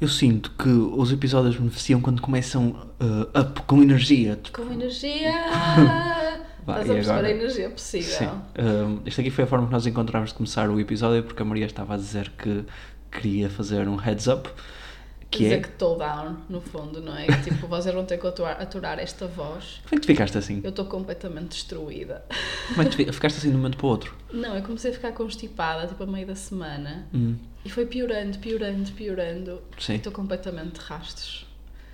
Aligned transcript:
Eu 0.00 0.08
sinto 0.08 0.50
que 0.52 0.68
os 0.68 1.12
episódios 1.12 1.56
beneficiam 1.56 2.00
quando 2.00 2.20
começam 2.20 2.70
uh, 3.00 3.40
up 3.40 3.62
com 3.62 3.82
energia. 3.82 4.38
Com 4.52 4.70
energia! 4.72 5.32
Vai, 6.66 6.80
Estás 6.80 6.90
a 6.90 6.94
perceber 6.94 7.10
agora? 7.12 7.26
a 7.26 7.30
energia 7.30 7.70
possível. 7.70 8.10
Sim. 8.18 8.28
Um, 8.58 9.00
isto 9.04 9.20
aqui 9.20 9.30
foi 9.30 9.44
a 9.44 9.46
forma 9.46 9.66
que 9.66 9.72
nós 9.72 9.86
encontramos 9.86 10.30
de 10.30 10.34
começar 10.36 10.68
o 10.70 10.80
episódio 10.80 11.22
porque 11.22 11.42
a 11.42 11.44
Maria 11.44 11.66
estava 11.66 11.94
a 11.94 11.96
dizer 11.96 12.30
que 12.38 12.64
queria 13.12 13.50
fazer 13.50 13.86
um 13.86 13.96
heads 13.96 14.26
up. 14.28 14.48
Que 15.30 15.42
dizer 15.44 15.54
é. 15.56 15.60
que 15.60 15.68
estou 15.68 15.98
down, 15.98 16.36
no 16.48 16.60
fundo, 16.60 17.02
não 17.02 17.14
é? 17.16 17.26
Tipo, 17.42 17.66
vocês 17.66 17.94
vão 17.94 18.04
ter 18.06 18.18
que 18.18 18.26
aturar, 18.26 18.60
aturar 18.62 18.98
esta 18.98 19.26
voz. 19.26 19.80
Como 19.84 19.90
é 19.92 19.94
que 19.96 20.00
tu 20.00 20.06
ficaste 20.06 20.38
assim? 20.38 20.60
Eu 20.64 20.70
estou 20.70 20.84
completamente 20.86 21.48
destruída. 21.48 22.24
Como 22.68 22.80
é 22.82 22.84
que 22.84 22.90
tu 22.92 22.96
fi- 22.96 23.12
ficaste 23.12 23.38
assim 23.38 23.48
de 23.50 23.54
um 23.56 23.58
momento 23.58 23.76
para 23.76 23.86
o 23.86 23.90
outro? 23.90 24.14
Não, 24.32 24.56
eu 24.56 24.62
comecei 24.62 24.90
a 24.90 24.94
ficar 24.94 25.12
constipada, 25.12 25.86
tipo, 25.86 26.02
a 26.02 26.06
meio 26.06 26.26
da 26.26 26.36
semana. 26.36 27.08
Hum, 27.12 27.34
E 27.64 27.70
foi 27.70 27.86
piorando, 27.86 28.38
piorando, 28.38 28.90
piorando. 28.92 29.62
Sim. 29.78 29.94
Estou 29.94 30.12
completamente 30.12 30.78
de 30.78 30.80
rastos. 30.80 31.46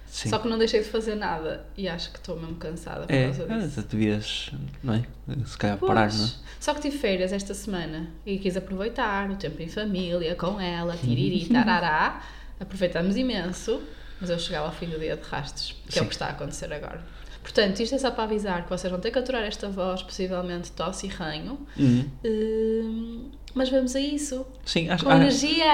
sim. 0.07 0.29
Só 0.29 0.39
que 0.39 0.49
não 0.49 0.59
deixei 0.59 0.83
de 0.83 0.89
fazer 0.89 1.15
nada. 1.15 1.65
E 1.77 1.89
acho 1.89 2.11
que 2.11 2.19
estou 2.19 2.37
mesmo 2.39 2.57
cansada 2.57 3.07
por 3.07 3.13
É, 3.15 3.25
causa 3.27 3.47
disso. 3.47 3.81
ah, 3.81 3.85
devias, 3.89 4.51
não 4.83 4.95
é? 4.95 5.05
Se 5.47 5.57
calhar 5.57 5.79
parar, 5.79 5.95
não 5.95 6.25
é? 6.25 6.29
Pois. 6.29 6.39
Só 6.59 6.75
que 6.75 6.81
tive 6.81 6.99
férias 6.99 7.33
esta 7.33 7.55
semana 7.55 8.11
e 8.27 8.39
quis 8.39 8.57
aproveitar 8.57 9.31
o 9.31 9.37
tempo 9.37 9.63
em 9.63 9.69
família, 9.69 10.35
com 10.35 10.61
ela, 10.61 10.97
tiriri, 10.97 11.47
tarará. 11.47 12.23
Aproveitamos 12.59 13.17
imenso, 13.17 13.81
mas 14.21 14.29
eu 14.29 14.39
chegava 14.39 14.67
ao 14.67 14.73
fim 14.73 14.87
do 14.87 14.99
dia 14.99 15.17
de 15.17 15.23
rastos, 15.23 15.75
que 15.89 15.99
é 15.99 16.03
o 16.03 16.05
Sim. 16.05 16.09
que 16.09 16.15
está 16.15 16.27
a 16.27 16.31
acontecer 16.31 16.71
agora. 16.73 17.01
Portanto, 17.43 17.81
isto 17.81 17.95
é 17.95 17.99
só 17.99 18.11
para 18.11 18.25
avisar 18.25 18.65
que 18.65 18.69
vocês 18.69 18.91
vão 18.91 19.01
ter 19.01 19.11
que 19.11 19.19
aturar 19.19 19.43
esta 19.45 19.67
voz, 19.71 20.03
possivelmente 20.03 20.71
tosse 20.73 21.07
e 21.07 21.09
ranho. 21.09 21.67
Hum, 21.79 22.05
Hum, 22.23 23.31
mas 23.55 23.69
vamos 23.71 23.95
a 23.97 24.01
isso. 24.01 24.47
Sim, 24.65 24.89
acho 24.89 25.05
Com 25.05 25.11
há- 25.11 25.17
energia! 25.17 25.65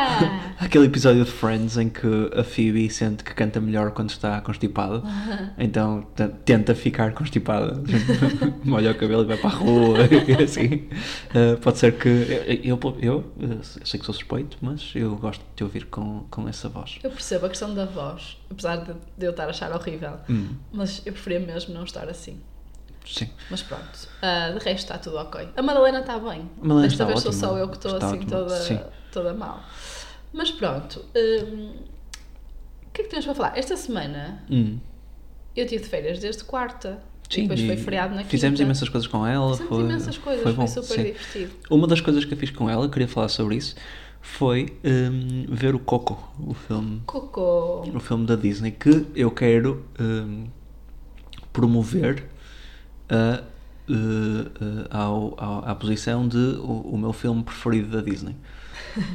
há 0.59 0.65
aquele 0.65 0.87
episódio 0.87 1.25
de 1.25 1.31
Friends 1.31 1.77
em 1.77 1.89
que 1.89 2.07
a 2.37 2.43
Phoebe 2.43 2.89
sente 2.91 3.23
que 3.25 3.35
canta 3.35 3.61
melhor 3.61 3.91
quando 3.93 4.11
está 4.11 4.41
constipada, 4.41 5.03
então 5.59 6.07
tenta 6.45 6.75
ficar 6.75 7.13
constipada, 7.13 7.83
molha 8.65 8.91
o 8.93 8.95
cabelo 8.95 9.23
e 9.23 9.27
vai 9.27 9.37
para 9.37 9.51
a 9.51 9.53
rua 9.53 9.99
assim. 10.43 10.89
Uh, 11.35 11.59
pode 11.61 11.79
ser 11.79 11.93
que. 11.99 12.09
Eu, 12.65 12.79
eu, 12.81 12.97
eu, 13.01 13.19
uh, 13.19 13.61
sei 13.85 13.99
que 14.01 14.07
sou 14.07 14.15
suspeito, 14.15 14.57
mas 14.61 14.93
eu 14.95 15.15
gosto 15.17 15.41
de 15.41 15.47
te 15.57 15.65
ouvir 15.65 15.87
com, 15.87 16.25
com 16.31 16.49
essa 16.49 16.69
voz. 16.69 16.99
Eu 17.03 17.11
percebo 17.11 17.47
a 17.47 17.49
questão 17.49 17.75
da 17.75 17.85
voz, 17.85 18.39
apesar 18.51 18.77
de, 18.77 18.93
de 19.19 19.27
eu 19.27 19.31
estar 19.31 19.45
a 19.45 19.51
achar 19.51 19.73
horrível, 19.73 20.15
Hum, 20.29 20.55
mas 20.73 21.03
eu 21.07 21.13
preferia 21.13 21.41
mesmo 21.41 21.75
não 21.75 21.85
estar 21.85 22.09
assim. 22.09 22.41
Sim. 23.07 23.31
Mas 23.51 23.63
pronto, 23.63 24.09
ah, 24.23 24.51
de 24.51 24.65
resto 24.65 24.85
está 24.85 24.99
tudo 24.99 25.17
ok. 25.19 25.49
A 25.57 25.63
Madalena 25.63 26.01
está 26.01 26.19
bem. 26.19 26.51
A 26.61 26.63
Madalena 26.67 26.89
Desta 26.89 27.05
vez 27.05 27.21
sou 27.21 27.33
só 27.33 27.57
eu 27.59 27.69
que 27.69 27.77
estou 27.77 27.97
assim 27.97 28.21
toda, 28.21 28.57
sim. 28.61 28.81
toda 29.13 29.33
mal. 29.35 29.63
Mas 30.33 30.51
pronto, 30.51 31.05
hum, 31.17 31.75
o 32.87 32.91
que 32.93 33.03
é 33.03 33.05
que 33.05 33.11
temos 33.11 33.25
para 33.25 33.35
falar? 33.35 33.57
Esta 33.59 33.77
semana 33.77 34.43
Hum. 34.51 34.79
eu 35.55 35.67
tive 35.67 35.83
de 35.85 35.89
férias 35.89 36.19
desde 36.19 36.45
quarta. 36.45 37.01
Sim, 37.29 37.41
e 37.41 37.49
depois 37.49 37.61
foi 37.67 37.77
feriado 37.77 38.15
na 38.15 38.23
Fizemos 38.23 38.57
quinta. 38.59 38.63
imensas 38.63 38.89
coisas 38.89 39.09
com 39.09 39.27
ela. 39.27 39.51
Fizemos 39.51 39.69
foi, 39.69 39.85
imensas 39.85 40.19
coisas, 40.19 40.43
foi, 40.45 40.53
foi, 40.55 40.65
bom, 40.65 40.67
super 40.69 40.95
sim. 40.95 41.03
divertido. 41.05 41.53
Uma 41.69 41.87
das 41.89 42.01
coisas 42.01 42.25
que 42.25 42.33
eu 42.35 42.39
fiz 42.39 42.51
com 42.51 42.71
ela, 42.71 42.89
queria 42.89 43.09
falar 43.09 43.29
sobre 43.29 43.57
isso, 43.57 43.75
foi 44.21 44.79
hum, 44.85 45.45
ver 45.49 45.75
o 45.75 45.79
Coco, 45.81 46.33
o 46.39 46.55
filme, 46.55 47.03
Cocô. 47.05 47.81
o 47.83 47.99
filme 48.01 48.27
da 48.27 48.37
Disney, 48.37 48.71
que 48.71 49.07
eu 49.17 49.31
quero 49.33 49.85
hum, 50.01 50.47
promover 51.53 52.25
a, 53.09 53.43
uh, 53.89 53.93
uh, 53.93 54.87
ao, 54.91 55.65
à 55.69 55.75
posição 55.75 56.27
de 56.27 56.37
o, 56.37 56.91
o 56.93 56.99
meu 56.99 57.13
filme 57.13 57.43
preferido 57.43 57.97
da 57.97 58.03
Disney. 58.03 58.35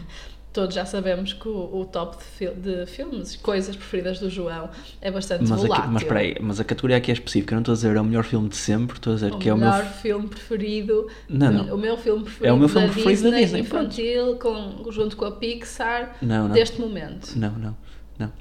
Todos 0.54 0.76
já 0.76 0.86
sabemos 0.86 1.32
que 1.32 1.48
o, 1.48 1.80
o 1.80 1.86
top 1.86 2.18
de, 2.18 2.24
fil- 2.26 2.54
de 2.56 2.86
filmes, 2.86 3.38
coisas 3.38 3.74
preferidas 3.74 4.20
do 4.20 4.30
João, 4.30 4.70
é 5.00 5.10
bastante 5.10 5.44
Mas, 5.44 5.52
aqui, 5.54 5.62
volátil. 5.62 5.92
mas 5.92 6.02
espera 6.02 6.20
aí, 6.20 6.36
mas 6.42 6.60
a 6.60 6.66
categoria 6.66 6.98
aqui 6.98 7.10
é 7.10 7.14
específica, 7.14 7.54
eu 7.54 7.56
não 7.56 7.62
estou 7.62 7.72
a 7.72 7.76
dizer 7.76 7.96
é 7.96 8.02
o 8.02 8.04
melhor 8.04 8.26
filme 8.26 8.50
de 8.50 8.58
sempre, 8.58 8.98
estou 8.98 9.14
a 9.14 9.16
dizer 9.16 9.32
O 9.34 9.38
que 9.40 9.48
é 9.48 9.54
o 9.54 9.58
meu. 9.58 9.70
melhor 9.70 9.86
filme 9.86 10.28
preferido. 10.28 11.08
Não, 11.30 11.52
não. 11.54 11.76
O 11.76 11.78
meu 11.78 11.96
filme 11.98 12.24
preferido 12.26 12.48
É 12.48 12.52
o 12.54 12.58
meu 12.58 12.68
filme 12.68 12.88
da 12.88 12.94
preferido 12.94 13.22
da 13.32 13.38
Disney, 13.38 13.62
Disney, 13.62 13.64
pronto. 13.64 13.86
infantil, 14.02 14.36
com, 14.84 14.92
junto 14.92 15.16
com 15.16 15.24
a 15.24 15.32
Pixar, 15.32 16.18
Não, 16.22 16.50
não. 16.50 16.54
deste 16.54 16.82
momento. 16.82 17.32
Não, 17.38 17.52
não, 17.52 17.78
não. 18.20 18.32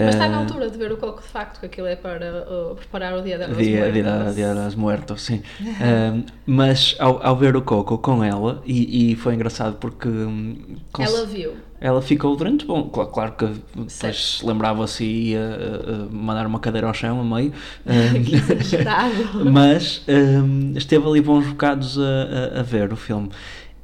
Mas 0.00 0.14
está 0.14 0.28
na 0.28 0.36
Eh, 0.36 0.38
altura 0.38 0.70
de 0.70 0.78
ver 0.78 0.92
o 0.92 0.96
Coco 0.96 1.22
de 1.22 1.28
facto, 1.28 1.60
que 1.60 1.66
aquilo 1.66 1.86
é 1.86 1.96
para 1.96 2.46
uh, 2.48 2.76
preparar 2.76 3.14
o 3.18 3.22
dia 3.22 3.38
da 3.38 3.46
Dia, 3.48 3.90
dia, 3.92 4.32
dia 4.34 4.54
das 4.54 4.74
Muertos, 4.74 5.22
sim. 5.22 5.42
Um, 5.80 6.24
mas 6.46 6.94
ao, 6.98 7.24
ao 7.24 7.36
ver 7.36 7.56
o 7.56 7.62
Coco 7.62 7.98
com 7.98 8.22
ela, 8.22 8.62
e, 8.64 9.12
e 9.12 9.16
foi 9.16 9.34
engraçado 9.34 9.76
porque 9.76 10.08
hum, 10.08 10.76
Ela 10.98 11.26
viu. 11.26 11.56
ela 11.80 12.02
ficou 12.02 12.36
durante, 12.36 12.64
bom, 12.66 12.88
claro, 12.90 13.10
claro 13.10 13.32
que 13.36 13.46
depois 13.76 14.40
lembrava-se 14.44 15.04
e 15.04 15.30
ia 15.32 15.40
uh, 15.40 16.06
uh, 16.08 16.14
mandar 16.14 16.46
uma 16.46 16.60
cadeira 16.60 16.86
ao 16.86 16.94
chão 16.94 17.20
a 17.20 17.24
meio, 17.24 17.52
exagerado. 18.32 19.14
mas 19.50 20.04
um, 20.08 20.72
esteve 20.76 21.06
ali 21.06 21.20
bons 21.20 21.46
bocados 21.46 21.98
a, 21.98 22.56
a, 22.56 22.60
a 22.60 22.62
ver 22.62 22.92
o 22.92 22.96
filme. 22.96 23.30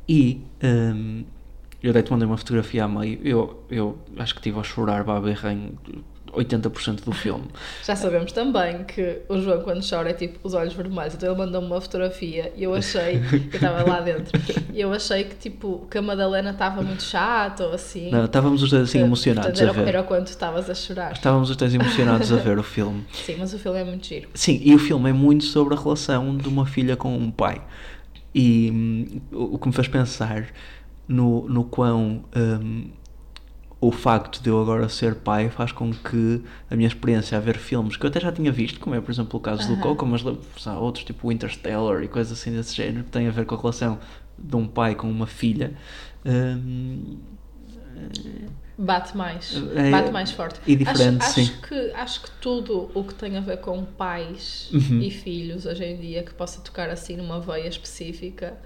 E 0.08 0.40
um, 0.62 1.24
eu 1.84 1.92
dei-te 1.92 2.10
mandei 2.10 2.26
uma 2.26 2.38
fotografia 2.38 2.84
a 2.84 2.88
meio, 2.88 3.20
eu, 3.22 3.62
eu 3.68 3.98
acho 4.16 4.34
que 4.34 4.40
estive 4.40 4.58
a 4.58 4.62
chorar, 4.62 5.04
baba 5.04 5.30
em 5.30 5.74
80% 6.32 7.04
do 7.04 7.12
filme. 7.12 7.44
Já 7.84 7.94
sabemos 7.94 8.32
também 8.32 8.84
que 8.84 9.20
o 9.28 9.38
João, 9.38 9.60
quando 9.60 9.86
chora, 9.86 10.08
é 10.08 10.14
tipo 10.14 10.38
os 10.42 10.54
olhos 10.54 10.72
vermelhos. 10.72 11.14
Então 11.14 11.28
ele 11.28 11.38
mandou-me 11.38 11.66
uma 11.66 11.80
fotografia 11.82 12.50
e 12.56 12.64
eu 12.64 12.74
achei, 12.74 13.16
eu 13.30 13.38
estava 13.38 13.86
lá 13.86 14.00
dentro, 14.00 14.32
e 14.72 14.80
eu 14.80 14.92
achei 14.94 15.24
que 15.24 15.36
tipo 15.36 15.86
que 15.90 15.98
a 15.98 16.02
Madalena 16.02 16.52
estava 16.52 16.80
muito 16.80 17.02
chata 17.02 17.64
ou 17.64 17.74
assim. 17.74 18.10
Não, 18.10 18.24
estávamos 18.24 18.62
os 18.62 18.70
dois 18.70 18.84
assim 18.84 19.00
Portanto, 19.00 19.08
emocionados 19.08 19.60
era, 19.60 19.70
a 19.70 19.74
ver. 19.74 19.88
Era 19.88 20.02
quanto 20.02 20.28
estavas 20.28 20.70
a 20.70 20.74
chorar. 20.74 21.12
Estávamos 21.12 21.50
os 21.50 21.56
dois 21.56 21.74
emocionados 21.74 22.32
a 22.32 22.36
ver 22.36 22.58
o 22.58 22.62
filme. 22.62 23.04
Sim, 23.12 23.36
mas 23.38 23.52
o 23.52 23.58
filme 23.58 23.78
é 23.78 23.84
muito 23.84 24.06
giro. 24.06 24.30
Sim, 24.32 24.58
e 24.64 24.74
o 24.74 24.78
filme 24.78 25.10
é 25.10 25.12
muito 25.12 25.44
sobre 25.44 25.74
a 25.74 25.78
relação 25.78 26.34
de 26.34 26.48
uma 26.48 26.64
filha 26.64 26.96
com 26.96 27.14
um 27.14 27.30
pai. 27.30 27.60
E 28.34 28.70
hum, 28.72 29.20
o 29.30 29.58
que 29.58 29.68
me 29.68 29.74
fez 29.74 29.86
pensar 29.86 30.46
no, 31.08 31.48
no 31.48 31.64
quão 31.64 32.24
hum, 32.36 32.88
o 33.80 33.92
facto 33.92 34.42
de 34.42 34.48
eu 34.48 34.60
agora 34.60 34.88
ser 34.88 35.16
pai 35.16 35.50
faz 35.50 35.70
com 35.70 35.92
que 35.92 36.42
a 36.70 36.76
minha 36.76 36.88
experiência 36.88 37.36
a 37.36 37.40
ver 37.40 37.58
filmes 37.58 37.96
que 37.96 38.06
eu 38.06 38.08
até 38.10 38.18
já 38.20 38.32
tinha 38.32 38.50
visto, 38.50 38.80
como 38.80 38.94
é 38.96 39.00
por 39.00 39.10
exemplo 39.10 39.38
o 39.38 39.42
caso 39.42 39.66
do 39.68 39.74
Aham. 39.74 39.82
Coco, 39.82 40.06
mas 40.06 40.22
há 40.66 40.78
outros 40.78 41.04
tipo 41.04 41.30
Interstellar 41.30 42.02
e 42.02 42.08
coisas 42.08 42.38
assim 42.38 42.50
desse 42.52 42.74
género 42.74 43.04
que 43.04 43.10
têm 43.10 43.28
a 43.28 43.30
ver 43.30 43.44
com 43.44 43.54
a 43.54 43.58
relação 43.58 43.98
de 44.38 44.56
um 44.56 44.66
pai 44.66 44.94
com 44.94 45.10
uma 45.10 45.26
filha. 45.26 45.74
hum, 46.24 47.18
Bate 48.76 49.16
mais. 49.16 49.54
É- 49.54 49.90
bate 49.92 50.10
mais 50.12 50.30
forte. 50.32 50.60
e 50.66 50.74
diferente, 50.74 51.24
acho, 51.24 51.34
sim. 51.34 51.42
Acho 51.44 51.60
que, 51.68 51.74
acho 51.94 52.22
que 52.22 52.30
tudo 52.40 52.90
o 52.94 53.04
que 53.04 53.14
tem 53.14 53.36
a 53.36 53.40
ver 53.40 53.58
com 53.58 53.84
pais 53.84 54.68
Uhum. 54.72 55.00
e 55.00 55.10
filhos 55.10 55.64
hoje 55.64 55.84
em 55.84 55.96
dia, 56.00 56.22
que 56.24 56.34
possa 56.34 56.60
tocar 56.60 56.90
assim 56.90 57.16
numa 57.16 57.40
veia 57.40 57.68
específica, 57.68 58.58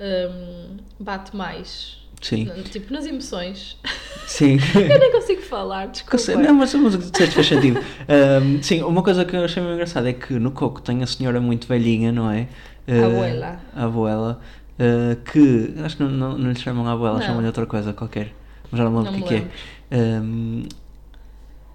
hum, 0.00 0.76
bate 0.98 1.36
mais. 1.36 1.98
sim, 2.20 2.50
Tipo, 2.70 2.92
nas 2.92 3.06
emoções. 3.06 3.78
sim. 4.26 4.58
Eu 4.74 4.98
nem 4.98 5.12
consigo 5.12 5.42
falar, 5.42 5.86
desculpa. 5.88 6.36
Não, 6.42 6.54
mas, 6.54 6.74
mas 6.74 6.98
disseste 6.98 7.34
faz 7.34 7.46
sentido. 7.46 7.78
Ahm, 8.08 8.62
sim, 8.62 8.82
uma 8.82 9.02
coisa 9.02 9.24
que 9.24 9.36
eu 9.36 9.44
achei 9.44 9.62
muito 9.62 9.74
engraçada 9.74 10.08
é 10.10 10.12
que 10.12 10.34
no 10.34 10.50
Coco 10.50 10.80
tem 10.80 11.02
a 11.02 11.06
senhora 11.06 11.40
muito 11.40 11.66
velhinha, 11.66 12.10
não 12.12 12.30
é? 12.30 12.48
Ah, 12.88 13.06
Abuela. 13.06 13.60
A 13.74 13.84
abuela. 13.84 14.40
ah, 14.78 15.16
que 15.30 15.74
acho 15.84 15.96
que 15.96 16.02
não, 16.02 16.10
não, 16.10 16.38
não 16.38 16.50
lhe 16.50 16.58
chamam 16.58 16.86
a 16.86 16.92
abuela, 16.92 17.20
chamam-lhe 17.22 17.46
outra 17.46 17.66
coisa 17.66 17.92
qualquer. 17.92 18.32
Mas 18.70 18.78
já 18.78 18.88
não 18.88 19.02
lembro 19.02 19.20
o 19.20 19.24
que, 19.24 19.34
é 19.34 19.40
que 19.40 19.46
é. 19.94 19.98
Ahm, 19.98 20.64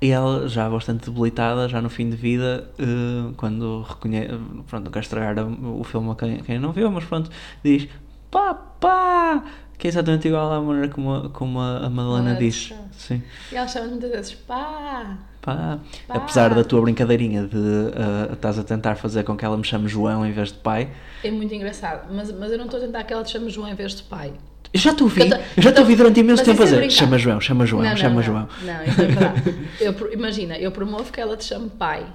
e 0.01 0.11
ela 0.11 0.47
já 0.47 0.69
bastante 0.69 1.09
debilitada, 1.09 1.67
já 1.67 1.81
no 1.81 1.89
fim 1.89 2.09
de 2.09 2.15
vida, 2.15 2.69
ah, 2.79 3.31
quando 3.37 3.81
reconhece. 3.83 4.29
Pronto, 4.67 4.85
não 4.85 4.91
quero 4.91 5.03
estragar 5.03 5.45
o 5.47 5.83
filme 5.83 6.11
a 6.11 6.15
quem, 6.15 6.37
quem 6.43 6.59
não 6.59 6.71
viu, 6.71 6.91
mas 6.91 7.03
pronto, 7.05 7.29
diz: 7.63 7.87
Papá! 8.39 9.43
Que 9.77 9.87
é 9.87 9.89
exatamente 9.89 10.27
igual 10.27 10.51
à 10.51 10.61
maneira 10.61 10.89
como, 10.89 11.13
a- 11.13 11.29
como 11.29 11.59
a, 11.59 11.85
a 11.85 11.89
Madalena 11.89 12.35
diz. 12.35 12.73
Sim. 12.91 13.21
E 13.51 13.55
ela 13.55 13.67
chama 13.67 13.87
muitas 13.87 14.09
vezes 14.11 14.33
pá. 14.33 15.17
Pá. 15.41 15.79
Pá. 16.07 16.15
Apesar 16.15 16.53
da 16.53 16.63
tua 16.63 16.81
brincadeirinha 16.81 17.43
de 17.47 17.57
ah, 17.95 18.33
estás 18.33 18.57
a 18.59 18.63
tentar 18.63 18.95
fazer 18.95 19.23
com 19.23 19.35
que 19.37 19.43
ela 19.45 19.55
me 19.57 19.63
chame 19.63 19.87
João 19.87 20.25
em 20.25 20.31
vez 20.31 20.49
de 20.51 20.59
pai, 20.59 20.89
É 21.23 21.31
muito 21.31 21.53
engraçado. 21.53 22.07
Mas, 22.13 22.31
mas 22.31 22.51
eu 22.51 22.57
não 22.57 22.65
estou 22.65 22.79
a 22.79 22.83
tentar 22.85 23.03
que 23.03 23.13
ela 23.13 23.23
te 23.23 23.31
chame 23.31 23.49
João 23.49 23.67
em 23.69 23.75
vez 23.75 23.95
de 23.95 24.03
pai. 24.03 24.33
eu 24.73 24.79
já 24.79 24.93
te 24.93 25.03
ouvi, 25.03 25.21
Eu 25.21 25.29
tô- 25.29 25.35
eu 25.57 25.63
já 25.63 25.71
te 25.71 25.79
ouvi 25.81 25.95
durante 25.95 26.19
imenso 26.19 26.43
tempo 26.43 26.61
a 26.61 26.65
é 26.65 26.67
dizer 26.69 26.91
chama 26.91 27.17
João, 27.17 27.39
chama 27.41 27.65
João, 27.65 27.83
não, 27.83 27.89
não, 27.91 27.97
chama 27.97 28.15
não. 28.15 28.21
João. 28.23 28.49
Não, 28.63 28.83
isso 28.83 29.01
é 29.01 29.05
verdade. 29.05 29.55
eu, 29.81 30.13
imagina, 30.13 30.57
eu 30.57 30.71
promovo 30.71 31.11
que 31.11 31.19
ela 31.21 31.35
te 31.37 31.45
chame 31.45 31.69
pai. 31.69 32.05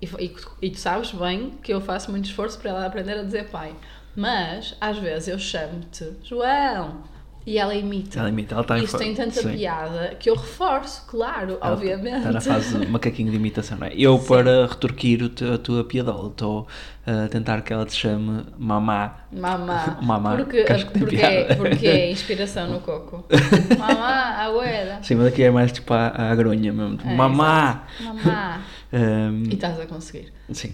E, 0.00 0.06
e, 0.18 0.34
e 0.62 0.70
tu 0.70 0.78
sabes 0.80 1.12
bem 1.12 1.52
que 1.62 1.72
eu 1.72 1.80
faço 1.80 2.10
muito 2.10 2.24
esforço 2.24 2.58
para 2.58 2.70
ela 2.70 2.86
aprender 2.86 3.12
a 3.18 3.22
dizer 3.22 3.44
pai. 3.50 3.72
Mas, 4.14 4.76
às 4.80 4.98
vezes, 4.98 5.28
eu 5.28 5.38
chamo-te 5.38 6.12
João 6.24 6.98
e 7.44 7.58
ela 7.58 7.74
imita. 7.74 8.20
Ela 8.20 8.28
imita, 8.28 8.54
ela 8.54 8.62
está 8.62 8.78
Isto 8.78 8.98
tem 8.98 9.14
tanta 9.14 9.40
sim. 9.42 9.52
piada 9.56 10.14
que 10.20 10.30
eu 10.30 10.36
reforço, 10.36 11.04
claro, 11.08 11.58
Ela 11.60 11.72
obviamente. 11.72 12.18
Está 12.18 12.30
na 12.32 12.40
fase 12.40 12.78
de 12.78 12.86
macaquinho 12.86 13.30
de 13.30 13.36
imitação, 13.36 13.78
não 13.78 13.86
é? 13.88 13.92
Eu, 13.96 14.18
para 14.18 14.66
retorquir 14.66 15.20
a 15.52 15.58
tua 15.58 15.82
piadola, 15.82 16.28
estou 16.28 16.68
a 17.04 17.26
tentar 17.28 17.62
que 17.62 17.72
ela 17.72 17.84
te 17.84 17.94
chame 17.96 18.44
mamá. 18.56 19.16
Mamá. 19.32 19.98
Mamá, 20.02 20.36
Porque, 20.36 20.62
que 20.62 20.72
acho 20.72 20.86
que 20.86 20.92
tem 20.92 21.02
porque, 21.02 21.16
é, 21.16 21.44
piada. 21.44 21.56
porque 21.56 21.86
é 21.88 22.10
inspiração 22.12 22.68
no 22.70 22.80
coco. 22.80 23.24
Mamá, 23.76 24.44
abuela. 24.44 25.02
Sim, 25.02 25.16
mas 25.16 25.26
aqui 25.28 25.42
é 25.42 25.50
mais 25.50 25.72
tipo 25.72 25.92
a, 25.94 26.08
a 26.30 26.34
grunha 26.36 26.72
mesmo. 26.72 26.96
tipo, 26.98 27.08
É, 27.08 27.14
mamá! 27.16 27.86
Mamá. 27.98 28.60
Ahm, 28.92 29.44
E 29.50 29.54
estás 29.54 29.80
a 29.80 29.86
conseguir. 29.86 30.32
sim. 30.52 30.72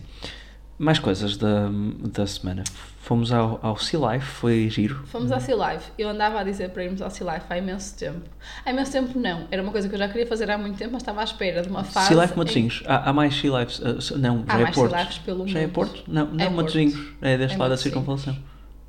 Mais 0.81 0.99
coisas 1.01 1.37
da, 1.37 1.69
da 2.13 2.25
semana. 2.27 2.63
Fomos 3.09 3.33
ao, 3.33 3.59
ao 3.63 3.79
Sea 3.79 3.99
Life, 4.13 4.27
foi 4.27 4.69
giro. 4.69 5.03
Fomos 5.07 5.33
ao 5.33 5.41
Sea 5.41 5.55
Life. 5.57 5.91
Eu 5.99 6.11
andava 6.11 6.41
a 6.41 6.45
dizer 6.45 6.69
para 6.69 6.85
irmos 6.85 7.01
ao 7.01 7.09
Sea 7.09 7.33
Life 7.33 7.47
há 7.49 7.57
imenso 7.57 7.97
tempo. 7.97 8.21
Há 8.67 8.71
imenso 8.71 8.93
tempo 8.93 9.19
não. 9.19 9.47
Era 9.51 9.63
uma 9.63 9.73
coisa 9.73 9.89
que 9.89 9.95
eu 9.95 9.99
já 9.99 10.09
queria 10.09 10.27
fazer 10.27 10.51
há 10.51 10.59
muito 10.59 10.77
tempo, 10.77 10.91
mas 10.93 11.01
estava 11.01 11.23
à 11.23 11.25
espera 11.25 11.63
de 11.63 11.71
uma 11.71 11.85
fase. 11.85 12.09
Sea 12.09 12.21
Life 12.21 12.35
em- 12.35 12.37
Matosinhos. 12.37 12.83
Há, 12.87 13.09
há 13.09 13.13
mais 13.15 13.35
Sea 13.35 13.51
Lifes. 13.61 13.81
ah, 13.83 14.19
não, 14.19 14.45
Há 14.47 14.53
já 14.53 14.59
é 14.59 14.63
mais 14.63 14.75
Sea 14.75 14.85
Porto. 14.89 15.01
Lifes 15.01 15.19
pelo 15.21 15.49
Já 15.49 15.59
é 15.59 15.63
mundo. 15.63 15.73
Porto? 15.73 16.03
Não, 16.07 16.27
não 16.27 16.45
É 16.45 16.51
Matosinhos. 16.51 16.95
Porto. 16.97 17.17
É 17.23 17.39
deste 17.39 17.55
É 17.55 17.59
lado 17.59 17.71
da 17.71 17.77
circunvalação. 17.79 18.37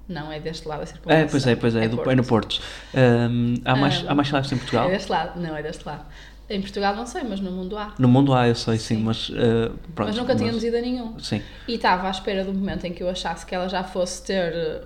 Não, 0.09 0.29
é 0.33 0.39
deste 0.41 0.67
lado 0.67 0.81
a 0.81 0.85
circunvalação. 0.85 1.25
É, 1.25 1.29
pois 1.31 1.47
é, 1.47 1.55
pois 1.55 1.75
é, 1.77 1.87
do- 1.87 2.11
é 2.11 2.15
no 2.15 2.23
Porto. 2.25 2.61
Ahm, 2.93 3.53
há, 3.63 3.75
mais, 3.77 4.03
Ah. 4.05 4.11
há 4.11 4.15
mais 4.15 4.27
Sea 4.27 4.37
Lifes 4.39 4.51
em 4.51 4.57
Portugal? 4.57 4.89
É 4.89 4.91
deste 4.91 5.09
lado. 5.09 5.39
Não, 5.39 5.55
é 5.55 5.63
deste 5.63 5.85
lado. 5.87 6.03
Em 6.49 6.61
Portugal 6.61 6.95
não 6.95 7.05
sei, 7.05 7.23
mas 7.23 7.39
no 7.39 7.51
mundo 7.51 7.77
há. 7.77 7.93
No 7.99 8.07
mundo 8.07 8.33
há, 8.33 8.47
eu 8.47 8.55
sei, 8.55 8.77
sim, 8.77 8.95
Sim. 8.97 9.03
mas 9.03 9.31
ah, 9.35 9.71
pronto. 9.93 10.07
mas 10.09 10.17
nunca 10.17 10.35
tínhamos 10.35 10.63
ido 10.63 10.77
a 10.77 10.81
nenhum. 10.81 11.19
Sim. 11.19 11.41
E 11.67 11.75
estava 11.75 12.07
à 12.07 12.11
espera 12.11 12.43
do 12.43 12.53
momento 12.53 12.85
em 12.85 12.93
que 12.93 13.03
eu 13.03 13.09
achasse 13.09 13.45
que 13.45 13.53
ela 13.53 13.69
já 13.69 13.83
fosse 13.83 14.23
ter. 14.23 14.53
eh, 14.53 14.81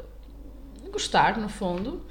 gostar, 0.92 1.38
no 1.38 1.48
fundo. 1.50 2.06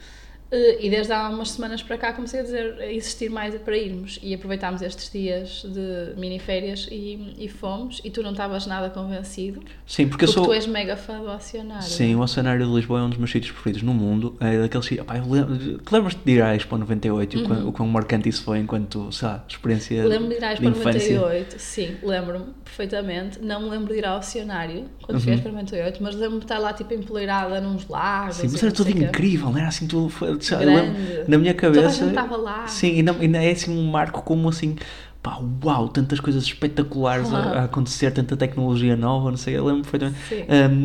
Eh, 0.52 0.78
E 0.86 0.90
desde 0.90 1.12
há 1.12 1.28
umas 1.30 1.50
semanas 1.52 1.82
para 1.82 1.96
cá 1.96 2.12
comecei 2.12 2.40
a 2.40 2.42
dizer, 2.42 2.76
a 2.78 2.92
insistir 2.92 3.30
mais 3.30 3.54
para 3.56 3.76
irmos. 3.76 4.18
E 4.22 4.34
aproveitámos 4.34 4.82
estes 4.82 5.10
dias 5.10 5.62
de 5.64 6.18
mini-férias 6.20 6.86
e, 6.90 7.34
e 7.38 7.48
fomos. 7.48 8.00
E 8.04 8.10
tu 8.10 8.22
não 8.22 8.32
estavas 8.32 8.66
nada 8.66 8.90
convencido. 8.90 9.62
Sim, 9.86 10.08
porque 10.08 10.24
eu 10.24 10.28
Porque 10.28 10.40
sou. 10.40 10.44
tu 10.44 10.52
és 10.52 10.66
mega 10.66 10.96
fã 10.96 11.20
do 11.20 11.28
oceanário. 11.30 11.82
Sim, 11.86 12.14
o 12.14 12.20
Oceanário 12.20 12.66
de 12.66 12.72
Lisboa 12.72 13.00
é 13.00 13.02
um 13.04 13.08
dos 13.08 13.18
meus 13.18 13.30
sítios 13.30 13.50
preferidos 13.52 13.82
no 13.82 13.94
mundo. 13.94 14.36
É 14.40 14.58
daqueles 14.60 14.84
sítios. 14.86 15.06
Lembro, 15.28 15.56
te 15.78 15.92
lembras 15.94 16.14
de 16.14 16.30
ir 16.32 16.42
à 16.42 16.54
Expo 16.54 16.76
98 16.76 17.36
e 17.38 17.42
o 17.42 17.46
quão- 17.46 17.68
o 17.68 17.72
quão 17.72 17.88
marcante 17.88 18.28
isso 18.28 18.42
foi 18.44 18.58
enquanto, 18.58 19.10
sei 19.10 19.28
lá, 19.28 19.44
experiência 19.48 20.02
Uhum. 20.02 20.08
Lembro 20.08 20.28
de 20.28 20.34
ir 20.34 20.44
à 20.44 20.52
Expo 20.52 20.64
infância? 20.66 21.14
98, 21.18 21.58
sim, 21.58 21.96
lembro-me 22.02 22.46
perfeitamente. 22.64 23.38
Não 23.40 23.62
me 23.62 23.70
lembro 23.70 23.92
de 23.92 23.98
ir 24.00 24.04
ao 24.06 24.18
oceanário 24.18 24.84
quando 25.02 25.18
fui 25.20 25.32
à 25.32 25.34
Expo 25.36 25.48
98, 25.48 26.02
mas 26.02 26.14
lembro-me 26.14 26.38
de 26.40 26.44
estar 26.44 26.58
lá 26.58 26.72
tipo 26.74 26.92
empoleirada 26.92 27.58
nos 27.60 27.88
lagos. 27.88 28.36
Sim, 28.36 28.48
mas 28.52 28.62
era 28.62 28.72
tudo 28.72 28.90
incrível, 28.90 29.50
não 29.50 29.58
era 29.58 29.68
assim 29.68 29.86
tudo. 29.86 30.12
Lembro- 30.50 31.24
na 31.28 31.38
minha 31.38 31.54
Toda 31.54 31.68
a 31.68 31.72
cabeça. 31.74 31.90
gente 31.98 32.08
estava 32.08 32.36
lá. 32.36 32.66
Sim, 32.66 32.96
e 32.98 33.02
não, 33.02 33.22
e 33.22 33.28
não 33.28 33.38
é 33.40 33.50
assim 33.50 33.70
um 33.76 33.84
marco 33.90 34.22
como 34.22 34.48
assim. 34.48 34.76
Pá, 35.22 35.38
uau, 35.64 35.86
tantas 35.88 36.18
coisas 36.18 36.42
espetaculares 36.42 37.28
a, 37.28 37.42
Claro. 37.42 37.58
a 37.60 37.64
acontecer, 37.64 38.10
tanta 38.10 38.36
tecnologia 38.36 38.96
nova, 38.96 39.30
não 39.30 39.36
sei, 39.36 39.56
eu 39.56 39.64
lembro 39.64 39.82
perfeitamente. 39.82 40.18
Sim. 40.28 40.42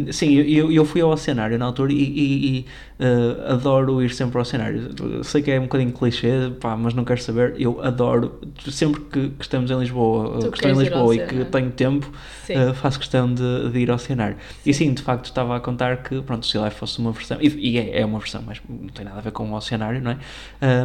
Um, 0.08 0.12
sim, 0.14 0.34
eu- 0.36 0.72
eu, 0.72 0.86
fui 0.86 1.02
ao 1.02 1.10
Oceanário 1.10 1.58
na 1.58 1.66
altura 1.66 1.92
e, 1.92 1.96
e- 1.96 2.48
e, 2.60 2.66
uh, 3.04 3.54
adoro 3.54 4.00
ir 4.00 4.12
sempre 4.12 4.38
ao 4.38 4.44
Oceanário. 4.44 4.92
Sei 5.24 5.42
que 5.42 5.50
é 5.50 5.60
um 5.60 5.64
bocadinho 5.64 5.92
clichê, 5.92 6.52
pá, 6.60 6.78
mas 6.78 6.94
não 6.94 7.04
quero 7.04 7.20
saber. 7.20 7.56
Eu 7.58 7.82
adoro, 7.84 8.40
sempre 8.70 9.02
que, 9.06 9.30
que 9.30 9.42
estamos 9.42 9.72
em 9.72 9.80
Lisboa, 9.80 10.28
uh, 10.38 10.40
Tu 10.40 10.52
que 10.52 10.58
estou 10.58 10.70
em 10.72 10.78
Lisboa 10.84 11.16
e 11.16 11.20
que 11.26 11.46
tenho 11.46 11.72
tempo, 11.72 12.12
Sim. 12.46 12.58
uh, 12.60 12.74
faço 12.76 13.00
questão 13.00 13.34
de, 13.34 13.72
de 13.72 13.80
ir 13.80 13.90
ao 13.90 13.96
Oceanário. 13.96 14.38
E 14.64 14.72
sim, 14.72 14.94
de 14.94 15.02
facto, 15.02 15.26
estava 15.26 15.56
a 15.56 15.60
contar 15.60 16.04
que 16.04 16.22
pronto, 16.22 16.46
Sea 16.46 16.62
Life 16.66 16.76
fosse 16.78 17.00
uma 17.00 17.12
versão, 17.12 17.40
e, 17.42 17.48
e 17.72 17.78
é, 17.80 18.02
é 18.02 18.06
uma 18.06 18.20
versão, 18.20 18.44
mas 18.46 18.62
não 18.70 18.88
tem 18.90 19.04
nada 19.04 19.18
a 19.18 19.22
ver 19.22 19.32
com 19.32 19.50
o 19.52 19.56
Oceanário, 19.56 20.00
não 20.00 20.12
é? 20.12 20.18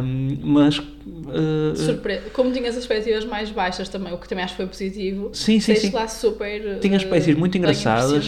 Um, 0.01 0.37
mas. 0.41 0.79
uh, 0.79 1.75
Surpre... 1.75 2.19
Como 2.33 2.51
tinhas 2.51 2.75
as 2.75 2.81
expectativas 2.81 3.25
mais 3.25 3.42
baixas 3.51 3.89
também, 3.89 4.13
o 4.13 4.17
que 4.17 4.27
também 4.27 4.43
acho 4.43 4.53
que 4.53 4.57
foi 4.57 4.67
positivo. 4.67 5.29
Sim, 5.33 5.59
sim, 5.59 5.75
sim. 5.75 5.91
lá 5.91 6.07
super. 6.07 6.79
Tinha 6.79 6.95
eh, 6.95 6.97
espécies 6.97 7.35
muito 7.35 7.57
engraçadas, 7.57 8.27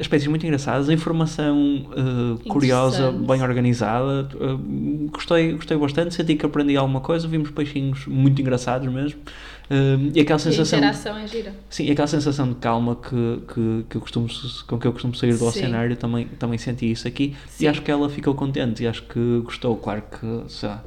espécies 0.00 0.28
muito 0.28 0.44
engraçadas, 0.44 0.88
a 0.88 0.92
informação 0.92 1.86
eh, 2.44 2.48
curiosa, 2.48 3.12
bem 3.12 3.42
organizada. 3.42 4.28
eh, 4.34 5.08
gostei, 5.10 5.52
gostei 5.52 5.76
bastante, 5.76 6.14
senti 6.14 6.34
que 6.36 6.46
aprendi 6.46 6.76
alguma 6.76 7.00
coisa, 7.00 7.26
vimos 7.28 7.50
peixinhos 7.50 8.06
muito 8.06 8.40
engraçados 8.40 8.92
mesmo. 8.92 9.20
Eh, 9.70 9.96
e 10.14 10.20
aquela 10.20 10.36
E 10.38 10.40
a 10.40 10.44
sensação, 10.44 10.78
interação 10.78 11.16
é 11.18 11.26
gira. 11.26 11.54
sim, 11.70 11.90
aquela 11.90 12.06
sensação 12.08 12.48
de 12.48 12.54
calma 12.56 12.96
que, 12.96 13.42
que, 13.52 13.84
que 13.88 13.96
eu 13.96 14.00
costumo, 14.00 14.28
com 14.66 14.78
que 14.78 14.86
eu 14.86 14.92
costumo 14.92 15.14
sair 15.14 15.32
do 15.32 15.38
Sim. 15.38 15.46
oceanário, 15.46 15.96
também, 15.96 16.26
também 16.26 16.58
senti 16.58 16.90
isso 16.90 17.08
aqui. 17.08 17.34
Sim. 17.48 17.64
E 17.64 17.68
acho 17.68 17.82
que 17.82 17.90
ela 17.90 18.08
ficou 18.08 18.34
contente 18.34 18.82
e 18.82 18.86
acho 18.86 19.02
que 19.04 19.40
gostou. 19.44 19.76
Claro 19.76 20.02
que 20.02 20.50
sei 20.50 20.68
lá, 20.68 20.82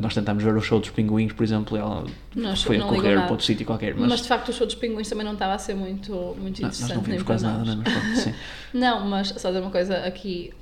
nós 0.00 0.14
tentámos 0.14 0.44
ver 0.44 0.54
o 0.54 0.60
show 0.60 0.78
dos 0.78 0.90
pinguins, 0.90 1.32
por 1.32 1.42
exemplo, 1.42 1.76
e 1.76 1.80
ela 1.80 2.04
Não, 2.36 2.54
foi 2.56 2.76
a 2.76 2.80
não 2.80 2.88
correr 2.88 3.14
para 3.20 3.30
outro 3.30 3.46
sítio 3.46 3.64
qualquer. 3.64 3.94
Mas, 3.94 4.08
Mas, 4.08 4.20
de 4.22 4.28
facto 4.28 4.50
o 4.50 4.52
show 4.52 4.66
dos 4.66 4.74
pinguins 4.76 5.08
também 5.08 5.24
não 5.24 5.32
estava 5.32 5.54
a 5.54 5.58
ser 5.58 5.74
muito, 5.74 6.12
muito 6.38 6.60
não, 6.60 6.68
interessante. 6.68 6.80
nós 6.80 6.88
não 6.90 6.96
nem 7.02 7.10
vimos 7.12 7.22
quase 7.22 7.44
nada, 7.44 7.58
nós. 7.64 7.66
não 7.66 7.74
é? 7.74 7.76
Mas 7.84 7.92
pronto, 7.94 8.16
sim. 8.16 8.34
Não, 8.74 9.06
mas 9.06 9.28
só 9.28 9.48
dizer 9.48 9.60
uma 9.62 9.70
coisa 9.70 9.96
aqui 10.04 10.52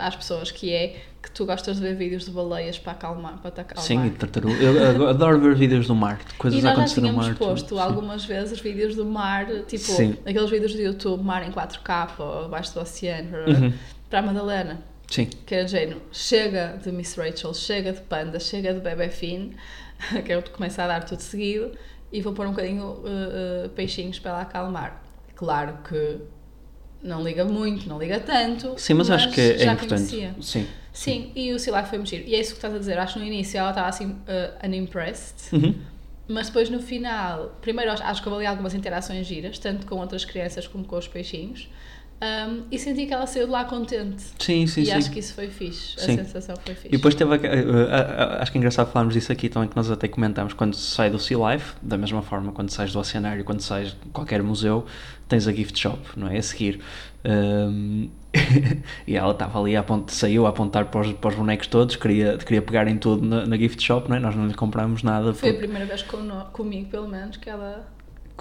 às 0.00 0.14
pessoas 0.16 0.50
que 0.50 0.72
é 0.72 0.96
que 1.22 1.30
tu 1.30 1.46
gostas 1.46 1.76
de 1.76 1.82
ver 1.82 1.94
vídeos 1.94 2.24
de 2.24 2.30
baleias 2.32 2.78
para 2.78 2.92
acalmar, 2.92 3.38
para 3.38 3.50
te 3.50 3.60
acalmar. 3.60 3.84
Sim, 3.86 4.06
e 4.06 4.10
tartaruga. 4.10 4.54
Eu 4.54 5.08
adoro 5.08 5.40
ver 5.40 5.54
vídeos 5.54 5.86
do 5.86 5.94
mar, 5.94 6.20
coisas 6.36 6.58
E 6.58 6.60
a 6.60 6.64
nós 6.64 6.72
já 6.72 6.78
acontecer 6.80 7.00
no 7.00 7.06
tínhamos 7.08 7.26
mar. 7.28 7.36
tudo, 7.36 7.48
posto 7.48 7.74
sim. 7.76 7.80
algumas 7.80 8.24
vezes 8.24 8.60
vídeos 8.60 8.96
do 8.96 9.04
mar, 9.04 9.46
tipo 9.68 9.84
Sim. 9.84 10.16
aqueles 10.26 10.50
vídeos 10.50 10.74
do 10.74 10.80
YouTube, 10.80 11.22
mar 11.22 11.46
em 11.46 11.52
4K 11.52 12.10
ou 12.18 12.44
abaixo 12.46 12.74
do 12.74 12.80
oceano, 12.80 13.36
Uhum. 13.46 13.72
para 14.10 14.18
a 14.18 14.22
Madalena. 14.22 14.82
Sim, 15.08 15.26
Que 15.26 15.54
era 15.54 15.64
de 15.66 15.70
género, 15.72 16.02
chega 16.10 16.78
de 16.82 16.90
Miss 16.90 17.14
Rachel, 17.16 17.52
chega 17.54 17.92
de 17.92 18.00
Panda, 18.00 18.40
chega 18.40 18.72
de 18.72 18.80
Bebé 18.80 19.08
Finn, 19.10 19.50
que 20.24 20.32
eu 20.32 20.42
começo 20.42 20.80
a 20.80 20.86
dar 20.86 21.04
tudo 21.04 21.20
seguido, 21.20 21.70
e 22.10 22.20
vou 22.22 22.32
pôr 22.32 22.46
um 22.46 22.50
bocadinho 22.50 22.84
uh, 22.84 23.66
uh, 23.66 23.68
peixinhos 23.70 24.18
para 24.18 24.30
ela 24.32 24.40
acalmar. 24.42 25.02
Claro 25.36 25.78
que 25.88 26.18
não 27.02 27.22
liga 27.22 27.44
muito, 27.44 27.88
não 27.88 27.98
liga 27.98 28.20
tanto. 28.20 28.74
sim 28.78 28.94
mas, 28.94 29.10
acho 29.10 29.30
que 29.30 29.40
é, 29.40 29.58
já 29.58 29.72
importante. 29.72 29.88
conhecia. 30.10 30.34
Sim. 30.40 30.66
Sim, 30.92 31.32
e 31.34 31.52
o 31.52 31.58
Silai 31.58 31.86
foi 31.86 31.98
mexer. 31.98 32.22
E 32.28 32.34
é 32.34 32.40
isso 32.40 32.50
que 32.50 32.58
estás 32.58 32.74
a 32.74 32.78
dizer. 32.78 32.98
Acho 32.98 33.14
que 33.14 33.20
no 33.20 33.24
início 33.24 33.56
ela 33.58 33.70
estava 33.70 33.88
assim, 33.88 34.08
uh, 34.10 34.66
unimpressed. 34.66 35.54
Uhum. 35.54 35.74
Mas 36.28 36.48
depois 36.48 36.68
no 36.70 36.80
final, 36.80 37.56
primeiro 37.62 37.90
acho- 37.90 38.02
acho 38.02 38.22
que 38.22 38.28
houve 38.28 38.40
ali 38.40 38.46
algumas 38.46 38.74
interações 38.74 39.26
giras, 39.26 39.58
tanto 39.58 39.86
com 39.86 39.96
outras 39.96 40.24
crianças 40.24 40.66
como 40.68 40.84
com 40.84 40.96
os 40.96 41.08
peixinhos, 41.08 41.68
um, 42.22 42.62
e 42.70 42.78
senti 42.78 43.04
que 43.06 43.12
ela 43.12 43.26
saiu 43.26 43.46
de 43.46 43.52
lá 43.52 43.64
contente. 43.64 44.22
Sim, 44.38 44.66
sim, 44.66 44.82
e 44.82 44.86
sim. 44.86 44.92
acho 44.92 45.10
que 45.10 45.18
isso 45.18 45.34
foi 45.34 45.48
fixe, 45.48 45.94
Sim. 45.98 46.12
a 46.20 46.24
sensação 46.24 46.54
foi 46.64 46.74
fixe. 46.74 46.88
E 46.88 46.92
depois 46.92 47.14
teve. 47.14 47.34
a- 47.34 47.38
a- 47.38 48.36
a- 48.38 48.42
acho 48.42 48.52
que 48.52 48.58
é 48.58 48.60
engraçado 48.60 48.90
falarmos 48.92 49.14
disso 49.14 49.32
aqui 49.32 49.48
também, 49.48 49.68
que 49.68 49.74
nós 49.76 49.90
até 49.90 50.06
comentámos 50.06 50.52
quando 50.52 50.74
sai 50.76 51.10
do 51.10 51.18
Sea 51.18 51.36
Life, 51.52 51.74
da 51.82 51.98
mesma 51.98 52.22
forma, 52.22 52.52
quando 52.52 52.70
sais 52.70 52.92
do 52.92 52.98
Oceanário, 53.00 53.44
quando 53.44 53.60
sais 53.60 53.88
de 53.88 53.96
qualquer 54.12 54.42
museu, 54.42 54.86
tens 55.28 55.48
a 55.48 55.52
gift 55.52 55.78
shop, 55.78 55.98
não 56.16 56.28
é? 56.28 56.38
A 56.38 56.42
seguir. 56.42 56.80
Um, 57.24 58.08
e 59.06 59.14
ela 59.16 59.32
estava 59.32 59.60
ali, 59.60 59.76
a 59.76 59.80
apont- 59.80 60.10
saiu 60.10 60.46
a 60.46 60.50
apontar 60.50 60.86
para 60.86 61.00
os, 61.02 61.12
para 61.12 61.30
os 61.30 61.34
bonecos 61.36 61.66
todos, 61.66 61.96
queria, 61.96 62.38
queria 62.38 62.62
pegar 62.62 62.88
em 62.88 62.96
tudo 62.96 63.24
na, 63.26 63.46
na 63.46 63.56
gift 63.56 63.82
shop, 63.82 64.08
não 64.08 64.16
é? 64.16 64.20
Nós 64.20 64.34
não 64.34 64.46
lhe 64.46 64.54
comprámos 64.54 65.02
nada 65.02 65.34
Foi 65.34 65.50
a 65.50 65.54
primeira 65.54 65.84
vez 65.86 66.02
cono- 66.02 66.46
comigo, 66.52 66.88
pelo 66.88 67.08
menos, 67.08 67.36
que 67.36 67.50
ela. 67.50 67.86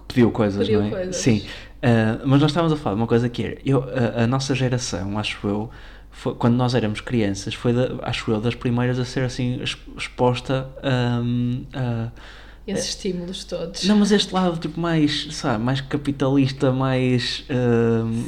Pediu 0.08 0.32
coisas, 0.32 0.66
Pediu 0.68 0.82
não 0.82 0.88
é? 0.88 0.90
coisas. 0.92 1.16
Sim. 1.16 1.40
Uh, 1.84 2.22
mas 2.26 2.42
nós 2.42 2.52
estávamos 2.52 2.74
a 2.74 2.78
falar 2.82 2.96
de 2.96 3.02
uma 3.02 3.08
coisa 3.08 3.28
que 3.30 3.44
era, 3.44 3.58
eu, 3.66 3.84
a, 3.84 4.24
a 4.24 4.28
nossa 4.28 4.54
geração, 4.54 5.18
acho 5.18 5.48
eu, 5.48 5.70
foi- 6.12 6.36
quando 6.36 6.56
nós 6.56 6.76
éramos 6.76 7.02
crianças, 7.02 7.54
foi, 7.54 7.74
da- 7.74 7.90
acho 8.04 8.30
eu, 8.32 8.40
das 8.40 8.54
primeiras 8.54 9.00
a 9.00 9.06
ser 9.06 9.24
assim 9.24 9.60
ex- 9.60 9.78
exposta 9.98 10.68
um, 11.24 11.66
a. 11.74 12.12
Esses 12.68 12.90
estímulos 12.90 13.44
todos. 13.44 13.84
Não, 13.86 13.98
mas 13.98 14.12
este 14.12 14.32
lado 14.34 14.60
tipo 14.60 14.80
mais, 14.80 15.28
sabe, 15.32 15.64
mais 15.64 15.82
capitalista, 15.82 16.72
mais 16.72 17.44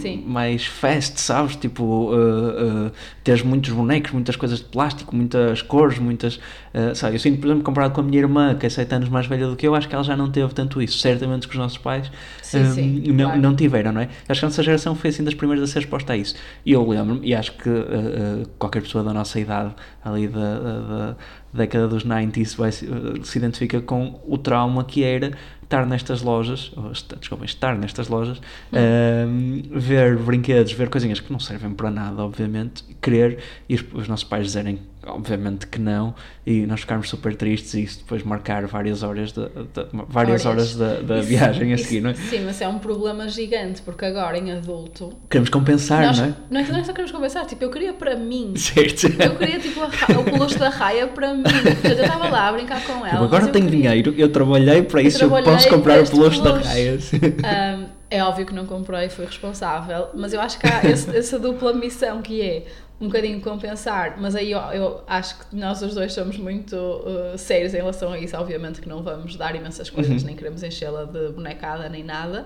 Sim. 0.01 0.23
mais 0.25 0.65
fast, 0.65 1.21
sabes? 1.21 1.55
Tipo, 1.55 1.83
uh, 1.83 2.87
uh, 2.87 2.91
teres 3.23 3.43
muitos 3.43 3.71
bonecos, 3.71 4.11
muitas 4.11 4.35
coisas 4.35 4.59
de 4.59 4.65
plástico, 4.65 5.15
muitas 5.15 5.61
cores, 5.61 5.99
muitas, 5.99 6.37
uh, 6.37 6.95
sabe? 6.95 7.15
Eu 7.15 7.19
sinto, 7.19 7.39
por 7.39 7.47
exemplo, 7.47 7.63
comparado 7.63 7.93
com 7.93 8.01
a 8.01 8.03
minha 8.03 8.19
irmã, 8.19 8.55
que 8.55 8.65
é 8.65 8.69
7 8.69 8.95
anos 8.95 9.09
mais 9.09 9.27
velha 9.27 9.47
do 9.47 9.55
que 9.55 9.67
eu, 9.67 9.75
acho 9.75 9.87
que 9.87 9.93
ela 9.93 10.03
já 10.03 10.17
não 10.17 10.31
teve 10.31 10.51
tanto 10.53 10.81
isso. 10.81 10.97
Certamente 10.97 11.47
que 11.47 11.53
os 11.53 11.59
nossos 11.59 11.77
pais 11.77 12.11
Sim, 12.41 12.59
um, 12.59 12.73
sim, 12.73 13.03
não, 13.07 13.25
claro. 13.25 13.41
não 13.41 13.55
tiveram, 13.55 13.91
não 13.91 14.01
é? 14.01 14.09
Acho 14.27 14.39
que 14.39 14.45
a 14.45 14.49
nossa 14.49 14.63
geração 14.63 14.95
foi 14.95 15.11
assim 15.11 15.23
das 15.23 15.35
primeiras 15.35 15.69
a 15.69 15.71
ser 15.71 15.79
exposta 15.79 16.13
a 16.13 16.17
isso. 16.17 16.35
E 16.65 16.71
eu 16.71 16.87
lembro-me, 16.87 17.27
e 17.27 17.35
acho 17.35 17.53
que 17.53 17.69
uh, 17.69 17.73
uh, 17.73 18.47
qualquer 18.57 18.81
pessoa 18.81 19.03
da 19.03 19.13
nossa 19.13 19.39
idade, 19.39 19.75
ali 20.03 20.27
da 20.27 21.15
década 21.53 21.87
dos 21.87 22.03
90 22.03 22.43
se, 22.45 22.57
vai, 22.57 22.71
se, 22.71 22.85
uh, 22.85 23.23
se 23.23 23.37
identifica 23.37 23.81
com 23.81 24.19
o 24.27 24.37
trauma 24.37 24.83
que 24.83 25.03
era 25.03 25.31
estar 25.63 25.85
nestas 25.85 26.21
lojas, 26.21 26.71
ou, 26.75 26.91
desculpem, 27.19 27.45
estar 27.45 27.75
nestas 27.77 28.07
lojas, 28.07 28.39
ehm, 28.71 29.61
ver 29.71 30.17
brinquedos, 30.17 30.71
ver 30.73 30.89
coisinhas 30.89 31.19
que 31.19 31.31
não 31.31 31.39
servem 31.39 31.71
para 31.71 31.89
nada, 31.89 32.23
obviamente, 32.23 32.83
querer 33.01 33.39
e 33.67 33.75
os, 33.75 33.83
os 33.93 34.07
nossos 34.07 34.23
pais 34.25 34.45
dizerem, 34.47 34.79
obviamente, 35.05 35.67
que 35.67 35.79
não, 35.79 36.13
e 36.45 36.65
nós 36.65 36.81
ficarmos 36.81 37.09
super 37.09 37.35
tristes 37.35 37.73
e 37.73 37.83
isso 37.83 37.99
depois 37.99 38.23
marcar 38.23 38.65
várias 38.67 39.03
horas, 39.03 39.31
de, 39.31 39.41
de- 39.45 39.87
várias 40.09 40.45
horas 40.45 40.75
da, 40.75 40.99
da 41.01 41.19
Isso- 41.19 41.27
viagem 41.29 41.71
a 41.71 41.75
isso- 41.75 41.85
seguir, 41.85 42.01
não 42.01 42.09
é? 42.11 42.13
Sim, 42.13 42.43
mas 42.45 42.61
é 42.61 42.67
um 42.67 42.79
problema 42.79 43.27
gigante, 43.29 43.81
porque 43.81 44.05
agora 44.05 44.37
em 44.37 44.51
adulto. 44.51 45.13
Queremos 45.29 45.49
compensar, 45.49 46.05
nós, 46.07 46.17
não 46.19 46.25
é? 46.25 46.33
não 46.49 46.59
é? 46.61 46.63
não 46.67 46.79
é 46.79 46.83
só 46.83 46.91
queremos 46.91 47.11
conversar, 47.11 47.45
tipo, 47.45 47.63
eu 47.63 47.69
queria 47.69 47.93
para 47.93 48.15
mim. 48.15 48.53
Certo. 48.57 49.07
Eu 49.21 49.35
queria 49.37 49.59
tipo 49.59 49.81
a 49.81 50.19
o 50.19 50.23
peluche 50.23 50.57
da 50.57 50.69
raia 50.69 51.07
para 51.07 51.33
mim. 51.33 51.43
Eu 51.83 51.91
estava 51.91 52.29
lá 52.29 52.49
a 52.49 52.53
brincar 52.53 52.81
com 52.85 52.93
ela. 53.05 53.09
Tipo, 53.09 53.23
agora 53.23 53.47
tenho 53.47 53.65
queria- 53.65 53.89
dinheiro, 53.89 54.13
eu 54.17 54.29
trabalhei 54.29 54.81
para 54.83 55.01
isso, 55.01 55.17
eu 55.17 55.29
trabalhei 55.29 55.52
posso 55.53 55.69
comprar 55.69 56.01
o 56.03 56.09
peluche 56.09 56.41
da 56.41 56.57
raia. 56.59 56.97
Ahm, 57.43 57.85
é 58.09 58.23
óbvio 58.23 58.45
que 58.45 58.53
não 58.53 58.65
comprei, 58.65 59.09
fui 59.09 59.25
responsável, 59.25 60.07
mas 60.13 60.33
eu 60.33 60.41
acho 60.41 60.59
que 60.59 60.67
há 60.67 60.83
esse- 60.89 61.15
essa 61.15 61.39
dupla 61.39 61.73
missão 61.73 62.21
que 62.21 62.41
é 62.41 62.65
um 63.01 63.07
bocadinho 63.07 63.41
compensar, 63.41 64.15
mas 64.19 64.35
aí 64.35 64.51
eu, 64.51 64.59
eu 64.71 65.01
acho 65.07 65.37
que 65.39 65.55
nós 65.55 65.81
os 65.81 65.93
dois 65.95 66.13
somos 66.13 66.37
muito 66.37 66.75
uh, 66.75 67.37
sérios 67.37 67.73
em 67.73 67.77
relação 67.77 68.13
a 68.13 68.19
isso. 68.19 68.37
Obviamente 68.37 68.79
que 68.79 68.87
não 68.87 69.01
vamos 69.03 69.35
dar 69.35 69.55
imensas 69.55 69.89
coisas, 69.89 70.21
Uhum. 70.21 70.27
nem 70.27 70.35
queremos 70.35 70.63
enchê-la 70.63 71.03
de 71.05 71.29
bonecada 71.29 71.89
nem 71.89 72.03
nada. 72.03 72.45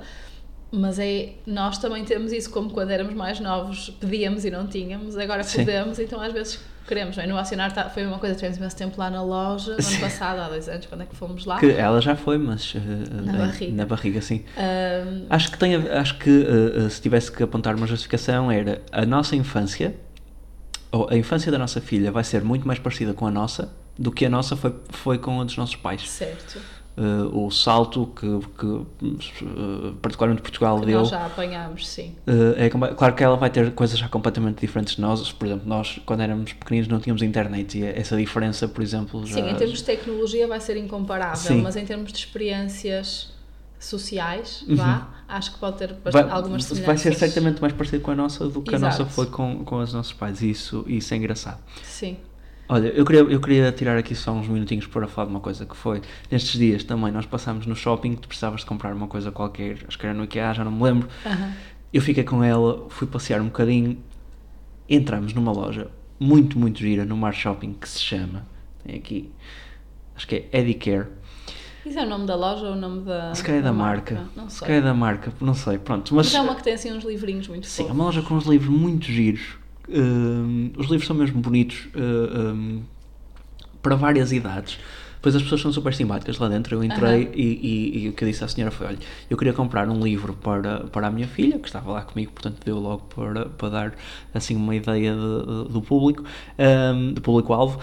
Mas 0.72 1.00
é, 1.00 1.30
nós 1.46 1.78
também 1.78 2.04
temos 2.04 2.32
isso, 2.34 2.50
como 2.50 2.70
quando 2.72 2.92
éramos 2.92 3.14
mais 3.14 3.40
novos 3.40 3.90
pedíamos 4.02 4.44
e 4.46 4.52
não 4.52 4.68
tínhamos, 4.68 5.16
agora 5.18 5.44
Sim. 5.44 5.60
podemos, 5.60 5.98
então 6.00 6.20
às 6.20 6.34
vezes 6.34 6.60
queremos. 6.88 7.16
Bem, 7.16 7.28
no 7.28 7.38
Acionar 7.38 7.72
tá- 7.74 7.90
foi 7.90 8.06
uma 8.06 8.18
coisa, 8.18 8.34
tivemos 8.36 8.58
imenso 8.58 8.76
tempo 8.76 8.98
lá 8.98 9.10
na 9.10 9.22
loja, 9.22 9.76
no 9.78 9.88
ano 9.88 10.00
passado, 10.00 10.40
há 10.40 10.50
dois 10.50 10.68
anos, 10.70 10.86
quando 10.86 11.02
é 11.02 11.06
que 11.06 11.16
fomos 11.16 11.46
lá. 11.46 11.60
Que 11.60 11.72
ela 11.72 12.02
já 12.02 12.16
foi, 12.16 12.38
mas 12.38 12.74
uh, 12.74 12.80
Na 13.24 13.34
uh, 13.34 13.38
barriga. 13.38 13.74
na 13.74 13.86
barriga, 13.86 14.22
sim. 14.22 14.44
Ahm, 14.58 15.26
Acho 15.30 15.52
que, 15.52 15.58
tem, 15.60 15.76
acho 15.76 16.18
que 16.18 16.30
uh, 16.30 16.90
se 16.90 17.02
tivesse 17.02 17.32
que 17.32 17.44
apontar 17.44 17.76
uma 17.76 17.86
justificação 17.86 18.52
era 18.52 18.82
a 18.92 19.06
nossa 19.06 19.36
infância, 19.36 19.96
ou 20.92 21.08
a 21.12 21.16
infância 21.18 21.52
da 21.52 21.58
nossa 21.58 21.82
filha 21.82 22.12
vai 22.12 22.24
ser 22.24 22.42
muito 22.44 22.66
mais 22.66 22.80
parecida 22.80 23.14
com 23.14 23.28
a 23.28 23.32
nossa 23.32 23.70
do 24.00 24.12
que 24.12 24.26
a 24.26 24.30
nossa 24.30 24.56
foi, 24.56 24.74
foi 24.90 25.18
com 25.18 25.42
a 25.42 25.44
dos 25.44 25.58
nossos 25.58 25.76
pais. 25.76 26.08
certo. 26.10 26.60
Uh, 26.98 27.46
o 27.46 27.52
salto 27.52 28.08
que, 28.08 28.26
que 28.58 28.66
uh, 28.66 29.94
particularmente 30.02 30.42
Portugal 30.42 30.80
Que 30.80 30.88
deu 30.88 31.00
nós 31.02 31.10
já 31.10 31.28
apanhámos, 31.28 31.88
sim. 31.88 32.16
Uh, 32.26 32.56
é 32.58 32.70
claro 32.70 33.14
que 33.14 33.24
ela 33.24 33.36
vai 33.38 33.52
ter 33.52 33.72
coisas 33.74 34.00
já 34.00 34.10
completamente 34.10 34.60
diferentes 34.60 34.96
de 34.96 35.02
nós. 35.02 35.32
Por 35.32 35.46
exemplo, 35.46 35.70
nós, 35.70 36.00
quando 36.08 36.22
éramos 36.22 36.54
pequeninos, 36.54 36.88
não 36.88 37.00
tínhamos 37.00 37.22
internet 37.22 37.78
e 37.78 37.86
essa 37.86 38.18
diferença, 38.18 38.68
por 38.68 38.82
exemplo, 38.82 39.24
já. 39.28 39.36
Sim, 39.36 39.48
em 39.48 39.56
termos 39.56 39.78
de 39.78 39.84
tecnologia 39.84 40.48
vai 40.48 40.60
ser 40.60 40.76
incomparável, 40.76 41.38
Sim. 41.38 41.62
mas 41.62 41.76
em 41.76 41.86
termos 41.86 42.12
de 42.12 42.18
experiências 42.18 43.32
sociais, 43.80 44.66
Uhum. 44.68 44.76
vá, 44.76 45.08
acho 45.28 45.54
que 45.54 45.60
pode 45.60 45.78
ter 45.78 45.96
vai, 46.04 46.24
algumas 46.24 46.64
semelhanças. 46.64 46.80
vai 46.80 46.98
ser 46.98 47.14
certamente 47.14 47.62
mais 47.62 47.74
parecido 47.74 48.02
com 48.02 48.10
a 48.10 48.16
nossa 48.16 48.48
do 48.48 48.62
que 48.62 48.74
a 48.74 48.80
nossa 48.80 49.04
Exato. 49.04 49.12
foi 49.14 49.28
com, 49.28 49.64
com 49.64 49.78
os 49.78 49.94
nossos 49.94 50.14
pais. 50.14 50.42
Isso, 50.42 50.84
isso 50.88 51.14
é 51.14 51.18
engraçado. 51.18 51.60
Sim. 51.84 52.18
Olha, 52.70 52.88
eu 52.90 53.06
queria, 53.06 53.22
eu 53.22 53.40
queria 53.40 53.72
tirar 53.72 53.98
aqui 53.98 54.14
só 54.14 54.32
uns 54.34 54.48
minutinhos 54.48 54.86
para 54.88 55.08
falar 55.08 55.28
de 55.28 55.32
uma 55.34 55.40
coisa 55.40 55.66
que 55.66 55.76
foi. 55.76 56.02
Nestes 56.30 56.60
dias 56.60 56.84
também 56.84 57.12
nós 57.12 57.26
passámos 57.26 57.66
no 57.66 57.76
shopping, 57.76 58.16
tu 58.16 58.28
precisavas 58.28 58.60
de 58.62 58.66
comprar 58.66 58.94
uma 58.94 59.08
coisa 59.08 59.32
qualquer, 59.32 59.78
acho 59.88 59.98
que 59.98 60.06
era 60.06 60.14
no 60.14 60.26
IKEA, 60.26 60.54
já 60.54 60.64
não 60.66 60.72
me 60.72 60.84
lembro. 60.84 61.08
Aham. 61.26 61.54
Eu 61.94 62.02
fiquei 62.02 62.24
com 62.26 62.44
ela, 62.44 62.86
fui 62.90 63.08
passear 63.08 63.40
um 63.40 63.46
bocadinho, 63.46 63.98
entramos 64.90 65.34
numa 65.34 65.52
loja 65.54 65.90
muito, 66.20 66.60
muito 66.60 66.80
gira 66.80 67.06
no 67.06 67.16
Mar 67.16 67.34
Shopping 67.34 67.74
que 67.74 67.88
se 67.88 68.00
chama, 68.02 68.46
tem 68.84 68.98
aqui, 68.98 69.32
acho 70.16 70.28
que 70.28 70.36
é 70.52 70.60
Eddie 70.60 70.74
Care, 70.74 71.08
Isso 71.86 71.98
é 71.98 72.04
o 72.06 72.10
nome 72.10 72.26
da 72.28 72.36
loja 72.36 72.66
ou 72.66 72.74
o 72.74 72.76
nome 72.76 73.06
da. 73.06 73.34
se 73.34 73.42
calhar 73.42 73.62
é 73.62 73.64
da 73.64 73.72
marca, 73.72 74.26
Não 74.36 74.50
se 74.50 74.58
sei. 74.58 74.68
calhar 74.68 74.84
é 74.84 74.86
da 74.86 74.94
marca, 74.94 75.32
não 75.40 75.54
sei, 75.54 75.78
pronto, 75.78 76.14
mas 76.14 76.26
Mas 76.28 76.36
é 76.36 76.42
uma 76.42 76.56
que 76.56 76.64
tem 76.64 76.74
assim 76.74 76.92
uns 76.92 77.06
livrinhos 77.06 77.48
muito 77.48 77.66
sim, 77.68 77.84
é 77.84 77.86
fofos. 77.86 77.98
uma 77.98 78.06
loja 78.06 78.22
com 78.22 78.34
uns 78.36 78.46
livros 78.46 78.70
muito 78.70 79.06
giros, 79.06 79.56
Hum, 79.90 80.72
os 80.78 80.88
livros 80.88 81.08
são 81.08 81.16
mesmo 81.16 81.40
bonitos, 81.42 81.88
hum, 81.96 82.82
para 83.82 83.96
várias 83.96 84.32
idades. 84.32 84.78
Depois 85.16 85.36
as 85.36 85.42
pessoas 85.42 85.62
são 85.62 85.74
super 85.74 85.94
simpáticas 85.94 86.38
lá 86.38 86.48
dentro. 86.48 86.76
Eu 86.76 86.84
entrei 86.84 87.24
Aham. 87.24 87.32
e, 87.34 87.42
e- 87.42 88.04
e 88.06 88.10
o 88.10 88.14
que 88.14 88.24
eu 88.24 88.28
disse 88.30 88.44
à 88.44 88.48
senhora 88.48 88.72
foi: 88.72 88.88
olha, 88.88 88.98
eu 89.30 89.36
queria 89.38 89.54
comprar 89.54 89.90
um 89.90 90.00
livro 90.04 90.34
para, 90.34 90.82
para 90.82 91.08
a 91.08 91.12
minha 91.12 91.28
filha, 91.28 91.58
que 91.58 91.68
estava 91.68 91.92
lá 91.92 92.02
comigo, 92.02 92.32
portanto 92.32 92.58
deu 92.64 92.78
logo 92.80 93.04
para, 93.16 93.46
para 93.48 93.70
dar 93.70 93.96
assim 94.34 94.56
uma 94.56 94.76
ideia 94.76 95.14
de- 95.16 95.20
de- 95.68 95.74
do 95.74 95.82
público, 95.82 96.24
hum, 96.94 97.14
do 97.14 97.22
público-alvo. 97.22 97.80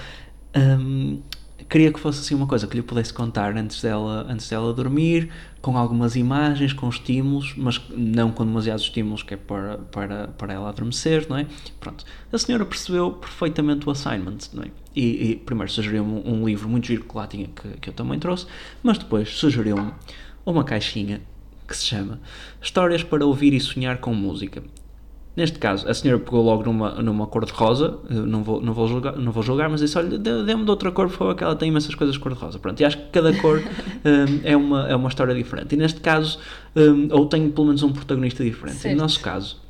Hum, 0.56 1.20
queria 1.68 1.92
que 1.92 1.98
fosse 1.98 2.20
assim 2.20 2.34
uma 2.34 2.46
coisa 2.46 2.66
que 2.66 2.76
lhe 2.76 2.82
pudesse 2.82 3.12
contar 3.12 3.56
antes 3.56 3.80
dela, 3.82 4.26
antes 4.28 4.48
dela 4.48 4.72
dormir, 4.72 5.30
com 5.60 5.76
algumas 5.76 6.16
imagens, 6.16 6.72
com 6.72 6.88
estímulos, 6.88 7.54
mas 7.56 7.80
não 7.90 8.30
com 8.30 8.44
demasiados 8.44 8.84
estímulos, 8.84 9.22
que 9.22 9.34
é 9.34 9.36
para, 9.36 9.78
para, 9.78 10.28
para 10.28 10.52
ela 10.52 10.68
adormecer, 10.68 11.26
não 11.28 11.36
é? 11.36 11.46
Pronto. 11.80 12.04
A 12.32 12.38
senhora 12.38 12.64
percebeu 12.64 13.12
perfeitamente 13.12 13.88
o 13.88 13.90
assignment, 13.90 14.38
não 14.52 14.62
é? 14.62 14.70
E, 14.94 15.30
e 15.30 15.36
primeiro 15.36 15.70
sugeriu-me 15.72 16.22
um, 16.24 16.44
livro 16.46 16.68
muito 16.68 16.86
giro 16.86 17.04
que 17.04 17.16
lá 17.16 17.26
tinha, 17.26 17.48
que, 17.48 17.68
que 17.80 17.88
eu 17.88 17.94
também 17.94 18.18
trouxe, 18.18 18.46
mas 18.82 18.98
depois 18.98 19.28
sugeriu-me 19.30 19.92
uma 20.46 20.62
caixinha 20.62 21.20
que 21.66 21.76
se 21.76 21.84
chama 21.84 22.20
Histórias 22.60 23.02
para 23.02 23.24
ouvir 23.24 23.52
e 23.54 23.60
sonhar 23.60 23.98
com 23.98 24.14
música. 24.14 24.62
Neste 25.36 25.58
caso, 25.58 25.88
a 25.88 25.92
senhora 25.94 26.20
pegou 26.20 26.40
logo 26.44 26.62
numa, 26.62 26.90
numa 27.02 27.26
cor 27.26 27.44
de 27.44 27.50
rosa, 27.50 27.98
eu 28.08 28.24
não 28.24 28.44
vou, 28.44 28.60
não, 28.60 28.72
vou 28.72 28.86
julgar, 28.86 29.16
não 29.16 29.32
vou 29.32 29.42
julgar, 29.42 29.68
mas 29.68 29.80
disse: 29.80 29.98
Olha, 29.98 30.16
dê- 30.16 30.44
dê-me 30.44 30.64
de 30.64 30.70
outra 30.70 30.92
cor, 30.92 31.08
por 31.08 31.16
favor, 31.16 31.34
que 31.34 31.42
ela 31.42 31.56
tem 31.56 31.68
imensas 31.70 31.92
coisas 31.96 32.14
de 32.14 32.20
cor 32.20 32.32
de 32.32 32.38
rosa. 32.38 32.56
Pronto, 32.60 32.80
e 32.80 32.84
acho 32.84 32.96
que 32.98 33.04
cada 33.10 33.32
cor 33.40 33.58
hum, 33.60 34.40
é, 34.44 34.56
uma, 34.56 34.88
é 34.88 34.94
uma 34.94 35.08
história 35.08 35.34
diferente. 35.34 35.72
E 35.74 35.76
neste 35.76 35.98
caso, 36.00 36.38
hum, 36.76 37.08
ou 37.10 37.26
tem 37.26 37.50
pelo 37.50 37.66
menos 37.66 37.82
um 37.82 37.92
protagonista 37.92 38.44
diferente. 38.44 38.76
E 38.76 38.80
Certo. 38.82 38.94
no 38.96 39.02
nosso 39.02 39.18
caso, 39.20 39.60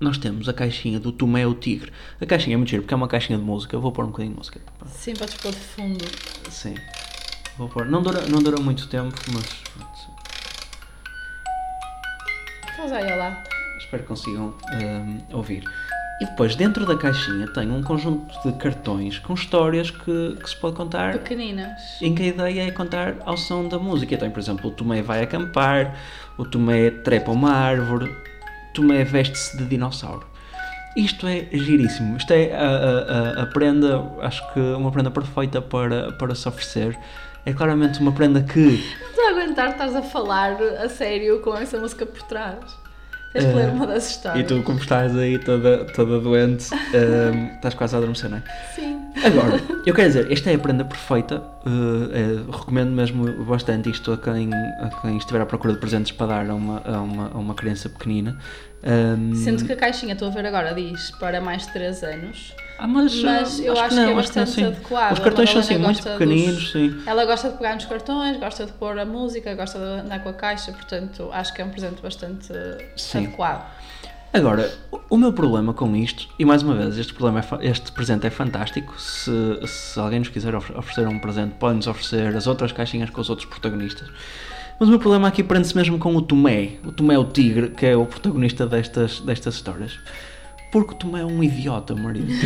nós 0.00 0.16
temos 0.16 0.48
a 0.48 0.54
caixinha 0.54 0.98
do 0.98 1.12
Tomé 1.12 1.46
o 1.46 1.52
Tigre. 1.52 1.92
A 2.18 2.24
caixinha 2.24 2.54
é 2.54 2.56
muito 2.56 2.70
gira 2.70 2.80
porque 2.80 2.94
é 2.94 2.96
uma 2.96 3.08
caixinha 3.08 3.38
de 3.38 3.44
música. 3.44 3.76
Eu 3.76 3.80
vou 3.82 3.92
pôr 3.92 4.06
um 4.06 4.08
bocadinho 4.08 4.32
de 4.32 4.38
música. 4.38 4.58
Sim, 4.86 5.12
podes 5.16 5.34
pôr 5.34 5.50
de 5.52 5.58
fundo. 5.58 6.04
Sim. 6.48 6.74
Vou 7.58 7.68
pôr. 7.68 7.84
Não 7.84 8.00
dura, 8.02 8.22
não 8.26 8.42
dura 8.42 8.58
muito 8.58 8.88
tempo, 8.88 9.14
mas 9.34 9.44
pronto, 9.74 10.20
Pois 12.76 12.90
olha 12.90 13.16
lá. 13.16 13.44
Espero 13.80 14.02
que 14.02 14.08
consigam 14.08 14.54
hum, 14.74 15.18
ouvir. 15.32 15.64
E 16.20 16.26
depois, 16.26 16.54
dentro 16.54 16.84
da 16.84 16.96
caixinha, 16.98 17.46
tem 17.48 17.70
um 17.70 17.82
conjunto 17.82 18.30
de 18.44 18.52
cartões 18.58 19.18
com 19.18 19.32
histórias 19.32 19.90
que, 19.90 20.36
que 20.38 20.50
se 20.50 20.54
pode 20.56 20.76
contar. 20.76 21.12
Pequeninas. 21.14 21.80
Em 22.02 22.14
que 22.14 22.22
a 22.24 22.26
ideia 22.26 22.68
é 22.68 22.70
contar 22.70 23.14
ao 23.24 23.38
som 23.38 23.66
da 23.66 23.78
música. 23.78 24.18
Tem, 24.18 24.30
por 24.30 24.38
exemplo, 24.38 24.68
o 24.68 24.70
Tomé 24.70 25.00
vai 25.00 25.22
acampar, 25.22 25.96
o 26.36 26.44
Tomé 26.44 26.90
trepa 26.90 27.30
uma 27.30 27.50
árvore, 27.52 28.04
o 28.10 28.72
Tomé 28.74 29.02
veste-se 29.02 29.56
de 29.56 29.64
dinossauro. 29.64 30.26
Isto 30.94 31.26
é 31.26 31.46
giríssimo. 31.52 32.18
Isto 32.18 32.32
é 32.34 32.52
a, 32.52 32.66
a- 32.66 33.40
a- 33.40 33.42
a 33.44 33.46
prenda, 33.46 34.02
acho 34.20 34.42
que 34.52 34.60
uma 34.60 34.90
prenda 34.92 35.10
perfeita 35.10 35.62
para, 35.62 36.12
para 36.12 36.34
se 36.34 36.46
oferecer. 36.46 36.98
É 37.46 37.52
claramente 37.54 37.98
uma 38.00 38.12
prenda 38.12 38.42
que 38.42 38.58
Não 39.00 39.08
estou 39.08 39.24
a 39.24 39.30
aguentar, 39.30 39.70
estás 39.70 39.96
a 39.96 40.02
falar 40.02 40.60
a 40.60 40.86
sério 40.90 41.40
com 41.40 41.56
essa 41.56 41.78
música 41.78 42.04
por 42.04 42.20
trás. 42.24 42.58
Tens 43.32 43.44
que 43.44 43.50
Eh, 43.50 43.54
ler 43.54 43.68
uma 43.70 43.86
das 43.86 44.10
histórias. 44.10 44.44
E 44.44 44.46
tu, 44.48 44.62
como 44.62 44.78
estás 44.80 45.16
aí 45.16 45.38
toda, 45.38 45.84
toda 45.86 46.18
doente, 46.20 46.66
hum, 46.72 47.50
estás 47.54 47.74
quase 47.74 47.94
a 47.94 47.98
adormecer, 47.98 48.28
não 48.30 48.38
é? 48.38 48.42
Sim. 48.74 48.99
Agora, 49.24 49.60
eu 49.84 49.94
quero 49.94 50.08
dizer, 50.08 50.32
esta 50.32 50.50
é 50.50 50.54
a 50.54 50.58
prenda 50.58 50.84
perfeita. 50.84 51.42
uh, 51.66 52.10
é, 52.12 52.56
recomendo 52.58 52.90
mesmo 52.90 53.44
bastante 53.44 53.90
isto 53.90 54.12
a 54.12 54.18
quem, 54.18 54.50
a 54.54 54.88
quem 55.02 55.16
estiver 55.16 55.40
à 55.40 55.46
procura 55.46 55.74
de 55.74 55.78
presentes 55.80 56.12
para 56.12 56.26
dar 56.26 56.50
a 56.50 56.54
uma, 56.54 56.82
a 56.84 57.00
uma, 57.00 57.30
a 57.34 57.38
uma 57.38 57.54
criança 57.54 57.88
pequenina. 57.88 58.36
Um, 58.82 59.34
Sendo 59.34 59.64
que 59.64 59.72
a 59.72 59.76
caixinha, 59.76 60.14
estou 60.14 60.28
a 60.28 60.30
ver 60.30 60.46
agora, 60.46 60.72
diz 60.74 61.10
para 61.20 61.38
mais 61.40 61.66
de 61.66 61.72
3 61.74 62.02
anos. 62.02 62.54
ah, 62.78 62.86
mas, 62.86 63.14
mas 63.22 63.58
uh, 63.58 63.62
eu 63.64 63.72
acho 63.78 63.88
que 63.90 63.94
não, 63.96 64.02
é 64.02 64.06
não, 64.06 64.14
bastante 64.16 64.50
sim. 64.52 64.64
adequado. 64.64 65.12
Os 65.12 65.18
cartões 65.18 65.50
são 65.50 65.60
assim 65.60 65.76
muito 65.76 66.02
pequeninos, 66.02 66.54
dos- 66.54 66.72
sim. 66.72 67.02
Ela 67.06 67.26
gosta 67.26 67.50
de 67.50 67.58
pegar 67.58 67.74
nos 67.74 67.84
cartões, 67.84 68.38
gosta 68.38 68.64
de 68.64 68.72
pôr 68.72 68.98
a 68.98 69.04
música, 69.04 69.54
gosta 69.54 69.78
de 69.78 69.84
andar 69.84 70.22
com 70.22 70.30
a 70.30 70.32
caixa, 70.32 70.72
portanto 70.72 71.28
acho 71.30 71.52
que 71.52 71.60
é 71.60 71.64
um 71.64 71.68
presente 71.68 72.00
bastante 72.00 72.48
Sim. 72.96 73.26
adequado. 73.26 73.70
Agora, 74.32 74.72
o- 75.10 75.16
meu 75.16 75.32
problema 75.32 75.74
com 75.74 75.94
isto, 75.96 76.28
e 76.38 76.44
mais 76.44 76.62
uma 76.62 76.74
vez, 76.76 76.96
este, 76.96 77.12
problema 77.12 77.44
é 77.60 77.66
este 77.68 77.90
presente 77.90 78.26
é 78.26 78.30
fantástico. 78.30 78.94
Se, 79.00 79.30
se 79.66 79.98
alguém 79.98 80.20
nos 80.20 80.28
quiser 80.28 80.54
of- 80.54 80.72
oferecer 80.72 81.08
um 81.08 81.18
presente, 81.18 81.54
pode-nos 81.58 81.86
oferecer 81.88 82.36
as 82.36 82.46
outras 82.46 82.70
caixinhas 82.70 83.10
com 83.10 83.20
os 83.20 83.28
outros 83.28 83.48
protagonistas. 83.48 84.08
Mas 84.78 84.88
o 84.88 84.92
meu 84.92 85.00
problema 85.00 85.26
aqui 85.28 85.42
prende-se 85.42 85.76
mesmo 85.76 85.98
com 85.98 86.14
o 86.14 86.22
Tomé, 86.22 86.74
o 86.84 86.92
Tomé 86.92 87.18
o 87.18 87.24
Tigre, 87.24 87.70
que 87.70 87.84
é 87.86 87.96
o 87.96 88.06
protagonista 88.06 88.66
destas, 88.66 89.18
destas 89.20 89.54
histórias. 89.56 89.98
Porque 90.70 90.94
o 90.94 90.96
Tomé 90.96 91.20
é 91.22 91.24
um 91.24 91.42
idiota, 91.42 91.94
marido. 91.96 92.32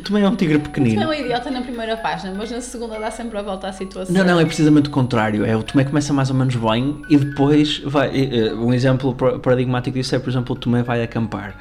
o 0.00 0.02
Tomé 0.02 0.22
é 0.22 0.28
um 0.28 0.34
tigre 0.36 0.58
pequenino. 0.58 1.02
é 1.02 1.06
um 1.06 1.12
idiota 1.14 1.50
na 1.50 1.60
primeira 1.62 1.96
página, 1.96 2.34
mas 2.36 2.50
na 2.50 2.60
segunda 2.60 2.98
dá 2.98 3.10
sempre 3.10 3.38
a 3.38 3.42
volta 3.42 3.68
à 3.68 3.72
situação. 3.72 4.14
Não, 4.14 4.24
não, 4.24 4.40
é 4.40 4.44
precisamente 4.44 4.88
o 4.88 4.92
contrário. 4.92 5.44
É 5.44 5.56
o 5.56 5.62
Tomé 5.62 5.84
começa 5.84 6.12
mais 6.12 6.30
ou 6.30 6.36
menos 6.36 6.56
bem 6.56 7.00
e 7.08 7.16
depois 7.16 7.78
vai. 7.84 8.10
Um 8.54 8.72
exemplo 8.72 9.14
paradigmático 9.40 9.96
disso 9.96 10.14
é, 10.14 10.18
por 10.18 10.30
exemplo, 10.30 10.56
o 10.56 10.58
Tomé 10.58 10.82
vai 10.82 11.02
acampar. 11.02 11.54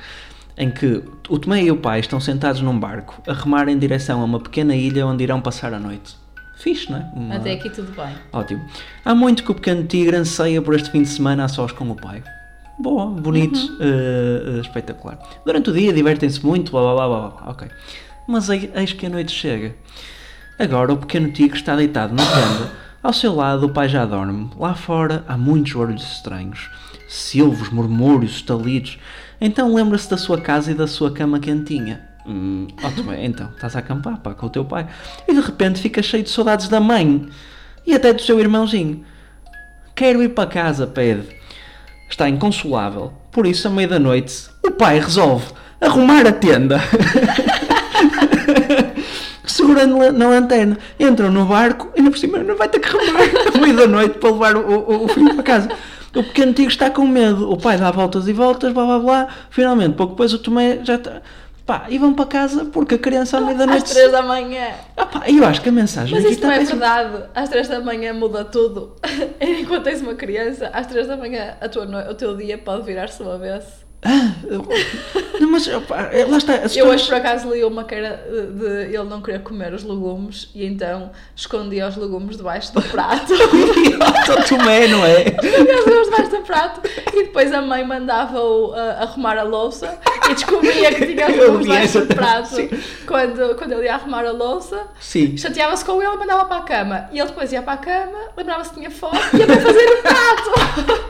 Em 0.58 0.70
que 0.70 1.02
o 1.30 1.40
Tomé 1.40 1.64
e 1.64 1.72
o 1.72 1.78
pai 1.78 2.00
estão 2.02 2.20
sentados 2.20 2.60
num 2.62 2.78
barco 2.78 3.22
a 3.28 3.34
remar 3.34 3.70
em 3.70 3.78
direção 3.78 4.20
a 4.22 4.26
uma 4.26 4.40
pequena 4.42 4.76
ilha 4.76 5.06
onde 5.08 5.24
irão 5.24 5.40
passar 5.40 5.74
a 5.74 5.80
noite. 5.80 6.18
Fixe, 6.58 6.92
não 6.92 6.98
é? 6.98 7.10
Uma- 7.16 7.36
Até 7.36 7.54
aqui 7.54 7.70
tudo 7.70 7.92
bem. 7.96 8.14
Ótimo. 8.34 8.62
Há 9.06 9.16
muito 9.16 9.44
que 9.44 9.52
o 9.52 9.56
pequeno 9.56 9.84
tigre 9.86 10.18
anseia 10.18 10.62
por 10.62 10.76
este 10.76 10.92
fim 10.92 11.02
de 11.04 11.08
semana 11.08 11.46
a 11.46 11.48
sós 11.48 11.72
com 11.72 11.90
o 11.90 11.96
pai. 11.96 12.22
Boa, 12.78 13.06
bonito, 13.08 13.58
Uhum. 13.58 13.78
eh, 13.80 14.60
espetacular. 14.62 15.18
Durante 15.46 15.70
o 15.70 15.74
dia 15.74 15.94
divertem-se 15.94 16.46
muito, 16.46 16.72
blá 16.72 16.82
blá 16.94 17.08
blá, 17.08 17.20
blá. 17.30 17.52
ok. 17.52 17.68
Mas 18.32 18.48
ei- 18.48 18.70
eis 18.76 18.94
que 18.94 19.08
a 19.08 19.10
noite 19.10 19.32
chega. 19.32 19.76
Agora 20.60 20.94
o 20.94 20.98
pequeno 20.98 21.32
tigre 21.32 21.58
está 21.58 21.76
deitado 21.76 22.14
na 22.14 22.24
tenda. 22.24 22.72
Ao 23.02 23.12
seu 23.12 23.34
lado 23.34 23.66
o 23.66 23.70
pai 23.70 23.90
já 23.90 24.06
dorme. 24.06 24.52
Lá 24.56 24.76
fora 24.76 25.24
há 25.28 25.36
muitos 25.36 25.74
barulhos 25.74 26.04
estranhos. 26.04 26.70
Silvos, 27.08 27.70
murmúrios, 27.70 28.34
estalidos. 28.36 29.00
Então 29.42 29.74
lembra-se 29.74 30.08
da 30.08 30.16
sua 30.16 30.40
casa 30.40 30.70
e 30.72 30.76
da 30.76 30.86
sua 30.86 31.12
cama 31.12 31.40
quentinha. 31.40 32.02
Hum, 32.28 32.68
ó, 32.84 32.90
bem, 33.10 33.26
então, 33.26 33.50
estás 33.56 33.76
a 33.76 33.80
acampar, 33.80 34.20
pá, 34.20 34.36
com 34.36 34.46
o 34.46 34.50
teu 34.52 34.64
pai. 34.64 34.86
E 35.28 35.34
de 35.34 35.40
repente 35.40 35.82
fica 35.82 36.04
cheio 36.04 36.22
de 36.22 36.30
saudades 36.30 36.68
da 36.70 36.80
mãe. 36.80 37.28
E 37.88 37.96
até 37.96 38.14
do 38.14 38.22
seu 38.22 38.40
irmãozinho. 38.40 39.04
Quero 39.96 40.22
ir 40.22 40.30
para 40.30 40.48
casa, 40.48 40.86
pede. 40.86 41.24
Está 42.08 42.30
inconsolável. 42.30 43.12
Por 43.32 43.48
isso, 43.48 43.68
à 43.68 43.72
meia-da-noite, 43.72 44.50
o 44.64 44.70
pai 44.70 45.00
resolve 45.00 45.48
arrumar 45.82 46.28
a 46.28 46.32
tenda. 46.32 46.80
Segurando 49.74 50.12
na 50.18 50.28
lanterna. 50.30 50.78
Entram 51.00 51.32
no 51.32 51.46
barco 51.46 51.90
e, 51.96 52.00
ainda 52.00 52.12
por 52.12 52.18
cima, 52.18 52.38
não 52.40 52.56
vai 52.56 52.68
ter 52.70 52.80
que 52.80 52.90
remar 52.90 53.22
à 53.56 53.58
meia-da-noite 53.60 54.18
para 54.18 54.32
levar 54.32 54.56
o, 54.58 54.62
o, 54.80 55.06
o 55.06 55.08
filho 55.08 55.34
para 55.36 55.44
casa. 55.44 55.70
O 56.16 56.24
pequeno 56.24 56.54
tigre 56.54 56.72
está 56.74 56.90
com 56.90 57.06
medo. 57.06 57.52
O 57.52 57.58
pai 57.58 57.78
dá 57.78 57.92
voltas 57.92 58.28
e 58.28 58.34
voltas, 58.34 58.74
blá 58.74 58.84
blá 58.86 59.00
blá. 59.00 59.28
Finalmente, 59.50 59.96
pouco 59.96 60.14
depois, 60.14 60.34
o 60.34 60.40
Tomé 60.40 60.80
já 60.84 60.96
está. 60.96 61.22
Pá, 61.66 61.86
e 61.88 62.00
vão 62.00 62.16
para 62.16 62.26
casa 62.26 62.66
porque 62.66 62.96
a 62.96 62.98
criança 62.98 63.38
à 63.38 63.42
Às 63.42 63.46
meia-da-noite. 63.46 63.94
3 63.94 64.12
da 64.12 64.24
manhã. 64.24 64.70
Ah, 64.98 65.06
pá, 65.06 65.22
eu 65.28 65.46
acho 65.46 65.62
que 65.62 65.70
a 65.70 65.72
mensagem 65.72 66.20
Mas 66.20 66.32
isso 66.32 66.42
não 66.42 66.52
é 66.52 66.64
verdade. 66.64 67.24
Às 67.36 67.48
3 67.50 67.68
da 67.68 67.80
manhã 67.80 68.12
muda 68.12 68.44
tudo. 68.44 68.96
Enquanto 69.40 69.84
tens 69.84 70.02
uma 70.02 70.16
criança, 70.16 70.72
às 70.74 70.88
3 70.88 71.06
da 71.06 71.16
manhã 71.16 71.54
a 71.62 71.70
tua 71.70 71.86
no- 71.86 72.10
o 72.10 72.16
teu 72.16 72.36
dia 72.36 72.58
pode 72.58 72.82
virar-se 72.88 73.22
uma 73.22 73.38
vez. 73.38 73.64
Ah, 74.02 74.32
eu- 74.48 74.66
não, 75.42 75.52
mas 75.52 75.68
opá, 75.68 76.10
lá 76.28 76.38
está. 76.38 76.56
as 76.56 76.76
Eu 76.76 76.88
hoje 76.88 77.06
por 77.06 77.16
acaso 77.16 77.54
li 77.54 77.64
uma 77.66 77.84
que 77.84 77.96
era 77.96 78.16
de, 78.16 78.94
ele 78.96 79.04
não 79.04 79.22
querer 79.22 79.42
comer 79.42 79.74
os 79.74 79.84
legumes 79.84 80.50
e 80.56 80.66
então 80.66 81.12
escondia 81.36 81.88
os 81.88 81.98
legumes 81.98 82.38
debaixo 82.38 82.74
do 82.74 82.82
prato. 82.82 83.34
Idiota, 83.36 84.44
Tomé, 84.48 84.88
não 84.88 85.06
é? 85.06 85.24
Escondia 85.24 85.80
os 85.80 85.86
legumes 85.86 86.10
debaixo 86.10 86.32
do 86.32 86.42
prato 86.44 86.82
e 87.14 87.24
depois 87.24 87.52
a 87.52 87.62
mãe 87.62 87.84
mandava-o 87.86 88.70
uh, 88.72 89.02
arrumar 89.02 89.38
a 89.38 89.44
louça 89.44 90.00
e 90.30 90.34
descobria 90.34 90.94
que 90.94 91.06
tinha 91.06 91.28
os 91.30 91.36
legumes 91.36 91.64
debaixo 91.68 92.00
do 92.02 92.16
prato 92.16 92.56
sim. 92.56 92.70
quando, 93.06 93.56
quando 93.58 93.74
ele 93.74 93.84
ia 93.84 93.96
arrumar 93.96 94.26
a 94.26 94.32
louça. 94.32 94.88
Chateava-se 95.38 95.84
com 95.84 96.02
ele 96.02 96.14
e 96.14 96.18
mandava 96.18 96.46
para 96.46 96.58
a 96.58 96.62
cama. 96.62 97.10
E 97.12 97.20
ele 97.20 97.28
depois 97.28 97.52
ia 97.52 97.62
para 97.62 97.74
a 97.74 97.78
cama, 97.78 98.18
lembrava-se 98.38 98.70
que 98.70 98.78
tinha 98.78 98.92
fome 98.92 99.20
e 99.34 99.38
ia 99.38 99.46
para 99.46 99.60
fazer 99.60 99.90
o 99.90 100.02
prato. 100.02 101.09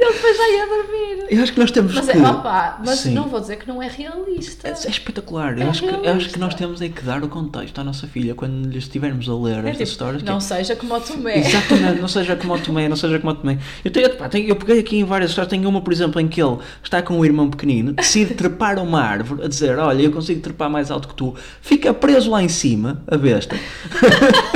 E 0.00 0.04
ele 0.04 0.12
depois 0.14 0.36
já 0.36 0.48
ia 0.48 0.66
dormir. 0.66 1.26
Eu 1.28 1.42
acho 1.42 1.52
que 1.52 1.58
nós 1.58 1.70
temos 1.72 1.92
Mas 1.92 2.08
é, 2.08 2.12
que. 2.12 2.18
opá, 2.20 2.80
mas 2.86 3.00
Sim. 3.00 3.14
não 3.14 3.24
vou 3.28 3.40
dizer 3.40 3.56
que 3.56 3.66
não 3.66 3.82
é 3.82 3.88
realista. 3.88 4.68
É, 4.68 4.70
é 4.70 4.74
espetacular. 4.90 5.58
Eu, 5.58 5.66
É 5.66 5.70
acho 5.70 5.80
que, 5.82 5.86
eu 5.88 5.90
acho 5.92 6.00
que 6.02 6.06
realista. 6.08 6.38
nós 6.38 6.54
temos 6.54 6.80
é 6.80 6.88
que 6.88 7.02
dar 7.02 7.22
o 7.24 7.28
contexto 7.28 7.80
à 7.80 7.84
nossa 7.84 8.06
filha 8.06 8.32
quando 8.34 8.68
lhe 8.68 8.78
estivermos 8.78 9.28
a 9.28 9.34
ler 9.34 9.56
É 9.56 9.70
estas 9.70 9.72
tipo, 9.76 9.82
histórias. 9.90 10.22
não 10.22 10.36
é- 10.36 10.40
seja 10.40 10.76
como 10.76 10.94
o 10.94 11.00
Tomé. 11.00 11.38
Exatamente, 11.40 12.00
não 12.00 12.06
seja 12.08 12.36
como 12.36 12.54
o 12.54 12.58
Tomé, 12.60 12.88
não 12.88 12.94
seja 12.96 13.18
como 13.18 13.32
o 13.32 13.34
Tomé. 13.34 13.58
Eu, 13.84 13.90
tenho, 13.90 14.10
pá, 14.16 14.28
tenho- 14.28 14.48
eu 14.48 14.54
peguei 14.56 14.78
aqui 14.78 14.98
em 14.98 15.04
várias 15.04 15.30
histórias. 15.30 15.50
Tenho 15.50 15.68
uma, 15.68 15.80
por 15.80 15.92
exemplo, 15.92 16.20
em 16.20 16.28
que 16.28 16.40
ele 16.40 16.58
está 16.82 17.02
com 17.02 17.18
um 17.18 17.24
irmão 17.24 17.50
pequenino, 17.50 17.92
decide 17.92 18.34
trepar 18.34 18.78
uma 18.78 19.02
árvore, 19.02 19.42
a 19.44 19.48
dizer: 19.48 19.76
Olha, 19.78 20.00
eu 20.02 20.12
consigo 20.12 20.40
trepar 20.40 20.70
mais 20.70 20.92
alto 20.92 21.08
que 21.08 21.14
tu. 21.14 21.34
Fica 21.60 21.92
preso 21.92 22.30
lá 22.30 22.40
em 22.40 22.48
cima, 22.48 23.02
a 23.08 23.16
besta. 23.16 23.56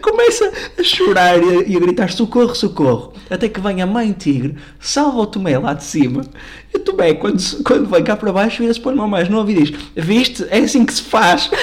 Começa 0.00 0.52
a 0.78 0.82
chorar 0.82 1.38
e 1.42 1.76
a, 1.76 1.80
gritar: 1.80 2.10
Socorro, 2.10 2.54
socorro. 2.54 3.12
Até 3.28 3.48
que 3.48 3.60
vem 3.60 3.82
a 3.82 3.86
mãe 3.86 4.12
tigre, 4.12 4.56
salva 4.80 5.18
o 5.18 5.26
Tomé 5.26 5.58
lá 5.58 5.74
de 5.74 5.84
cima. 5.84 6.24
E 6.72 6.76
o 6.76 6.80
Tomé, 6.80 7.14
quando, 7.14 7.42
quando 7.64 7.88
vem 7.88 8.04
cá 8.04 8.16
para 8.16 8.32
baixo, 8.32 8.62
vira-se 8.62 8.80
para 8.80 8.90
o 8.90 8.92
irmão 8.92 9.08
mais 9.08 9.28
novo 9.28 9.50
e 9.50 9.54
diz: 9.54 9.70
Viste? 9.94 10.46
É 10.50 10.58
assim 10.58 10.84
que 10.84 10.92
se 10.92 11.02
faz. 11.02 11.50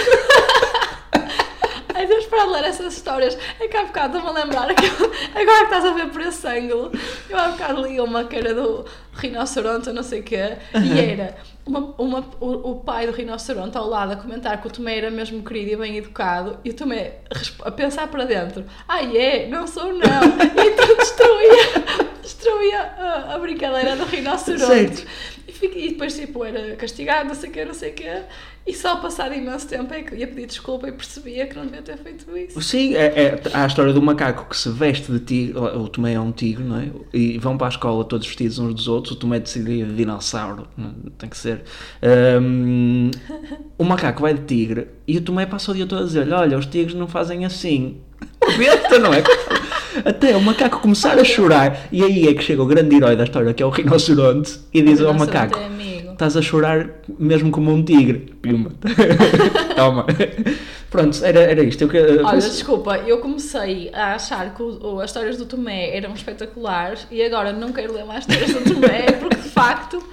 Ai 1.93 2.07
Deus, 2.07 2.25
para 2.25 2.45
de 2.45 2.51
ler 2.51 2.63
essas 2.65 2.93
histórias. 2.93 3.37
É 3.59 3.67
que 3.67 3.77
há 3.77 3.83
bocado 3.83 4.17
estou-me 4.17 4.37
a 4.37 4.43
lembrar 4.43 4.73
que 4.73 4.85
agora 4.85 5.59
que 5.59 5.75
estás 5.75 5.85
a 5.85 5.91
ver 5.93 6.09
por 6.09 6.21
esse 6.21 6.45
ângulo, 6.47 6.91
eu 7.29 7.37
há 7.37 7.49
bocado 7.49 7.85
li 7.85 7.99
uma 7.99 8.25
que 8.25 8.35
era 8.35 8.53
do 8.53 8.85
rinoceronte, 9.13 9.91
não 9.91 10.03
sei 10.03 10.19
o 10.19 10.23
quê, 10.23 10.57
e 10.73 10.99
era 10.99 11.35
uma, 11.65 11.79
uma- 11.97 12.29
o, 12.39 12.71
o 12.71 12.75
pai 12.81 13.05
do 13.07 13.13
rinoceronte 13.13 13.77
ao 13.77 13.87
lado 13.87 14.13
a 14.13 14.15
comentar 14.15 14.59
que 14.61 14.67
o 14.67 14.71
Tomé 14.71 14.97
era 14.97 15.09
mesmo 15.11 15.41
querido 15.43 15.71
e 15.71 15.75
bem 15.77 15.97
educado, 15.97 16.57
e 16.63 16.69
o 16.69 16.73
Tomé 16.73 17.19
a 17.63 17.71
pensar 17.71 18.07
para 18.07 18.25
dentro: 18.25 18.65
ai 18.87 19.15
é, 19.17 19.47
não 19.47 19.65
sou 19.67 19.93
não. 19.93 20.01
E 20.63 20.67
então 20.69 20.97
destruía, 20.97 21.83
destruía 22.21 22.81
a, 22.81 23.35
a 23.35 23.39
brincadeira 23.39 23.95
do 23.95 24.05
rinoceronte. 24.05 24.65
Certo. 24.97 25.07
E, 25.61 25.85
e 25.85 25.89
depois, 25.89 26.15
tipo, 26.15 26.43
era 26.43 26.75
castigado, 26.75 27.27
não 27.29 27.35
sei 27.35 27.49
o 27.49 27.53
quê, 27.53 27.65
não 27.65 27.73
sei 27.73 27.91
o 27.91 27.93
quê. 27.93 28.21
E 28.65 28.73
só 28.73 28.95
passado 28.95 29.33
imenso 29.33 29.67
tempo 29.67 29.93
é 29.93 30.01
que 30.03 30.15
ia 30.15 30.25
pedir 30.25 30.45
desculpa 30.45 30.87
e 30.87 30.91
percebia 30.93 31.45
que 31.47 31.55
não 31.55 31.65
devia 31.65 31.81
ter 31.81 31.97
feito 31.97 32.25
isso. 32.37 32.61
Sim, 32.61 32.95
é, 32.95 33.07
é- 33.07 33.41
há 33.53 33.63
a 33.65 33.67
história 33.67 33.91
do 33.91 34.01
macaco 34.01 34.45
que 34.49 34.55
se 34.55 34.69
veste 34.69 35.11
de 35.11 35.19
tigre, 35.19 35.57
o 35.57 35.87
Tomé 35.89 36.13
é 36.13 36.19
um 36.19 36.31
tigre, 36.31 36.63
não 36.63 36.77
é? 36.79 36.89
E 37.13 37.37
vão 37.37 37.57
para 37.57 37.67
a 37.67 37.69
escola 37.71 38.05
todos 38.05 38.25
vestidos 38.25 38.59
uns 38.59 38.73
dos 38.73 38.87
outros, 38.87 39.17
o 39.17 39.19
Tomé 39.19 39.39
decidiu 39.39 39.85
de 39.87 39.95
dinossauro, 39.95 40.65
tem 41.17 41.29
que 41.29 41.37
ser. 41.37 41.63
Ahm, 42.01 43.11
o 43.77 43.83
macaco 43.83 44.21
vai 44.21 44.33
de 44.33 44.41
tigre 44.43 44.87
e 45.05 45.17
o 45.17 45.21
Tomé 45.21 45.45
passa 45.45 45.71
o 45.71 45.75
dia 45.75 45.85
todo 45.85 46.03
a 46.03 46.05
dizer: 46.05 46.31
Olha, 46.31 46.57
os 46.57 46.65
tigres 46.65 46.95
não 46.95 47.07
fazem 47.07 47.45
assim. 47.45 47.97
Besta, 48.57 48.97
não 48.97 49.13
é? 49.13 49.23
Até 50.05 50.35
o 50.37 50.41
macaco 50.41 50.79
começar 50.79 51.19
a 51.19 51.23
chorar, 51.23 51.87
e 51.91 52.01
aí 52.01 52.27
é 52.27 52.33
que 52.33 52.41
chega 52.41 52.63
o 52.63 52.65
grande 52.65 52.95
herói 52.95 53.15
da 53.15 53.25
história, 53.25 53.53
que 53.53 53.61
é 53.61 53.65
o 53.65 53.69
rinoceronte, 53.69 54.59
e 54.73 54.81
diz 54.81 55.01
ao 55.01 55.13
macaco: 55.13 55.59
é. 55.59 55.72
Estás 56.13 56.37
a 56.37 56.41
chorar 56.41 56.89
mesmo 57.19 57.51
como 57.51 57.71
um 57.71 57.83
tigre. 57.83 58.33
Pima. 58.41 58.71
Toma. 59.75 60.05
Pronto, 60.89 61.23
era, 61.25 61.39
era 61.39 61.63
isto. 61.63 61.81
Eu, 61.83 61.89
que- 61.89 61.97
Olha, 62.23 62.37
desculpa, 62.39 62.97
eu 62.99 63.17
comecei 63.19 63.89
a 63.93 64.15
achar 64.15 64.53
que 64.55 64.61
o- 64.61 64.99
as 64.99 65.09
histórias 65.09 65.37
do 65.37 65.45
Tomé 65.45 65.95
eram 65.97 66.13
espetaculares 66.13 67.07
e 67.11 67.21
agora 67.23 67.51
não 67.51 67.71
quero 67.71 67.93
ler 67.93 68.05
mais 68.05 68.25
histórias 68.27 68.53
do 68.53 68.73
Tomé 68.75 69.11
porque 69.19 69.35
de 69.37 69.49
facto 69.49 70.03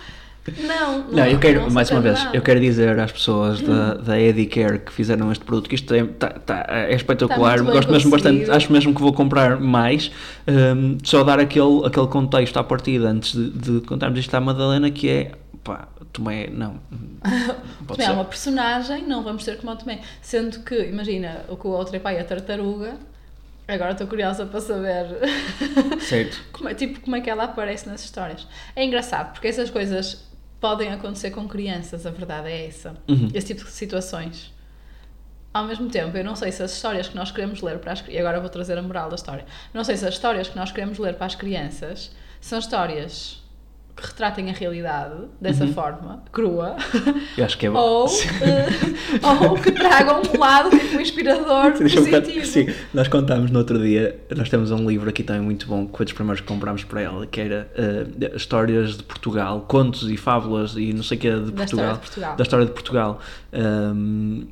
não. 0.67 1.05
Não, 1.13 1.27
eu 1.27 1.39
quero, 1.39 1.61
não 1.61 1.71
mais 1.71 1.91
uma 1.91 2.01
vez, 2.01 2.19
nada. 2.25 2.35
eu 2.37 2.41
quero 2.41 2.59
dizer 2.59 2.99
às 2.99 3.13
pessoas 3.13 3.61
da, 3.61 3.95
da 3.95 4.19
Edicare 4.19 4.79
que 4.79 4.91
fizeram 4.91 5.31
este 5.31 5.45
produto 5.45 5.69
que 5.69 5.75
isto 5.75 5.93
é, 5.95 6.03
tá- 6.05 6.31
tá- 6.31 6.67
é 6.69 6.95
espetacular, 6.95 7.63
bem 7.63 7.73
gosto 7.75 7.93
mesmo 7.93 8.11
bastante, 8.11 8.51
acho 8.51 8.73
mesmo 8.73 8.95
que 8.95 9.01
vou 9.03 9.13
comprar 9.13 9.61
mais. 9.61 10.11
Hum, 10.49 10.97
só 11.05 11.23
dar 11.23 11.39
aquele, 11.39 11.85
aquele 11.87 12.07
contexto 12.07 12.57
à 12.57 12.65
partida 12.65 13.11
antes 13.11 13.35
de, 13.35 13.51
de 13.51 13.81
contarmos 13.87 14.19
isto 14.19 14.35
à 14.35 14.41
Madalena 14.41 14.91
que 14.91 15.09
é 15.11 15.33
pá, 15.63 15.89
Tomé, 16.13 16.49
não. 16.49 16.81
Tomé 17.87 18.05
é 18.05 18.11
uma 18.11 18.25
personagem, 18.25 19.07
não 19.07 19.23
vamos 19.23 19.45
ser 19.45 19.59
como 19.59 19.75
Tomé. 19.77 20.01
Sendo 20.23 20.61
que, 20.61 20.75
imagina, 20.85 21.45
o 21.49 21.57
que 21.57 21.67
o 21.67 21.71
outro 21.71 21.95
é 21.97 21.99
pai 21.99 22.17
é 22.17 22.21
a 22.21 22.25
tartaruga. 22.25 22.97
Agora 23.69 23.93
estou 23.93 24.07
curiosa 24.07 24.47
para 24.47 24.61
saber 24.61 25.07
Certo. 26.01 26.43
como 26.53 26.69
é, 26.69 26.75
tipo, 26.75 27.01
como 27.01 27.15
é 27.15 27.21
que 27.21 27.31
ela 27.31 27.45
aparece 27.45 27.89
nas 27.89 28.03
histórias. 28.05 28.47
É 28.75 28.85
engraçado, 28.85 29.33
porque 29.33 29.47
essas 29.47 29.71
coisas 29.71 30.25
podem 30.61 30.93
acontecer 30.93 31.31
com 31.31 31.47
crianças, 31.47 32.05
a 32.05 32.11
verdade 32.11 32.49
é 32.49 32.67
essa. 32.67 32.97
Uhum. 33.09 33.31
Esse 33.33 33.49
tipo 33.49 33.65
de 33.65 33.71
situações. 33.71 34.53
Ao 35.55 35.65
mesmo 35.65 35.89
tempo, 35.89 36.17
eu 36.17 36.25
não 36.25 36.35
sei 36.37 36.51
se 36.53 36.63
as 36.63 36.73
histórias 36.73 37.09
que 37.09 37.17
nós 37.17 37.31
queremos 37.31 37.61
ler 37.61 37.79
para 37.79 37.93
as 37.93 38.01
crianças. 38.01 38.19
E 38.19 38.21
agora 38.21 38.41
vou 38.41 38.49
trazer 38.49 38.77
a 38.77 38.83
moral 38.83 39.09
da 39.09 39.17
história. 39.17 39.45
Não 39.73 39.85
sei 39.85 39.97
se 39.97 40.07
as 40.07 40.15
histórias 40.15 40.49
que 40.49 40.57
nós 40.57 40.73
queremos 40.73 40.99
ler 40.99 41.15
para 41.15 41.27
as 41.27 41.35
crianças 41.35 42.11
são 42.41 42.59
histórias 42.59 43.41
retratem 43.97 44.51
a 44.51 44.53
realidade 44.53 45.15
dessa 45.41 45.65
Uhum. 45.65 45.73
forma, 45.75 46.23
crua, 46.33 46.77
Eu 47.37 47.45
acho 47.45 47.59
que 47.59 47.67
é 47.67 47.71
bom. 47.71 47.79
ou, 47.79 48.07
eh, 48.07 48.67
ou 49.49 49.55
que 49.57 49.73
tragam 49.73 50.23
um 50.35 50.39
lado 50.39 50.71
tipo 50.71 51.01
inspirador, 51.01 51.73
positivo. 51.79 52.45
Sim, 52.47 52.69
nós 52.95 53.09
contámos 53.09 53.51
no 53.51 53.59
outro 53.59 53.79
dia, 53.79 54.19
nós 54.37 54.49
temos 54.49 54.71
um 54.71 54.89
livro 54.89 55.09
aqui 55.11 55.23
também 55.23 55.43
muito 55.43 55.67
bom, 55.67 55.87
que 55.87 55.97
foi 55.97 56.05
dos 56.07 56.13
primeiros 56.15 56.41
que 56.41 56.47
comprámos 56.47 56.85
para 56.85 57.01
ela, 57.03 57.27
que 57.27 57.41
era 57.41 57.71
eh, 57.77 58.33
Histórias 58.35 58.97
de 58.97 59.03
Portugal, 59.03 59.65
contos 59.69 60.11
e 60.11 60.17
fábulas 60.17 60.75
e 60.77 60.93
não 60.93 61.03
sei 61.03 61.19
o 61.19 61.21
que 61.21 61.31
de 61.31 61.51
Da 61.53 61.65
história 61.65 61.65
Portugal. 61.67 61.93
de 61.95 62.01
Portugal. 62.01 62.37
Da 62.37 62.43
história 62.43 62.67
de 62.67 62.73
Portugal. 62.73 63.21
Ahm, 63.53 64.45